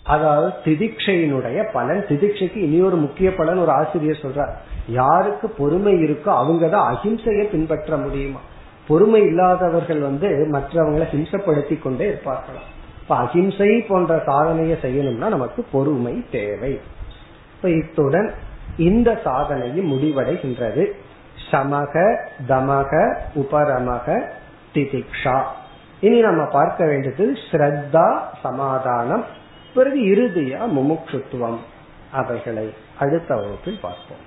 அதாவது 0.03 0.49
திதிக்ஷையினுடைய 0.65 1.59
பலன். 1.73 2.05
திதிக்ஷைக்கு 2.09 2.59
இனி 2.67 2.79
ஒரு 2.81 2.95
முக்கிய 2.95 3.35
பலன் 3.35 3.57
ஒரு 3.57 3.71
ஆசிரியர் 3.71 4.23
சொல்றார். 4.25 4.53
யாருக்கு 4.87 5.47
பொறுமை 5.49 5.93
இருக்கோ 6.03 6.31
அவங்க 6.41 6.67
தான் 6.67 6.87
அஹிம்சையை 6.93 7.45
பின்பற்ற 7.45 7.97
முடியுமா? 7.97 8.39
பொறுமை 8.87 9.21
இல்லாதவர்கள் 9.21 9.99
வந்து 9.99 10.27
மற்றவங்களை 10.51 11.05
ஹிம்சப்படுத்தி 11.13 11.75
கொண்டே 11.81 12.05
இருப்பார்களாம். 12.11 12.71
இப்ப 13.07 13.19
அஹிம்சை 13.19 13.81
போன்ற 13.81 14.23
சாதனையை 14.25 14.77
செய்யணும்னா 14.81 15.27
நமக்கு 15.27 15.65
பொறுமை 15.71 16.25
தேவை. 16.31 16.79
இப்ப 17.55 17.69
இத்துடன் 17.69 18.33
இந்த 18.77 19.21
சாதனையும் 19.25 19.91
முடிவடைகின்றது. 19.91 20.91
சமக 21.51 22.15
தமக 22.47 23.15
உபரமக 23.35 24.27
திதிக்ஷா. 24.73 25.43
இனி 25.99 26.19
நம்ம 26.19 26.45
பார்க்க 26.45 26.85
வேண்டியது 26.85 27.37
ஸ்ரத்தா 27.51 28.19
சமாதானம் 28.41 29.25
பிறகு 29.73 29.99
இறுதியா 29.99 30.59
முமுட்சுத்துவம். 30.75 31.57
அவைகளை 32.11 32.73
அடுத்த 32.99 33.35
வகுப்பில் 33.35 33.79
பார்ப்போம். 33.81 34.26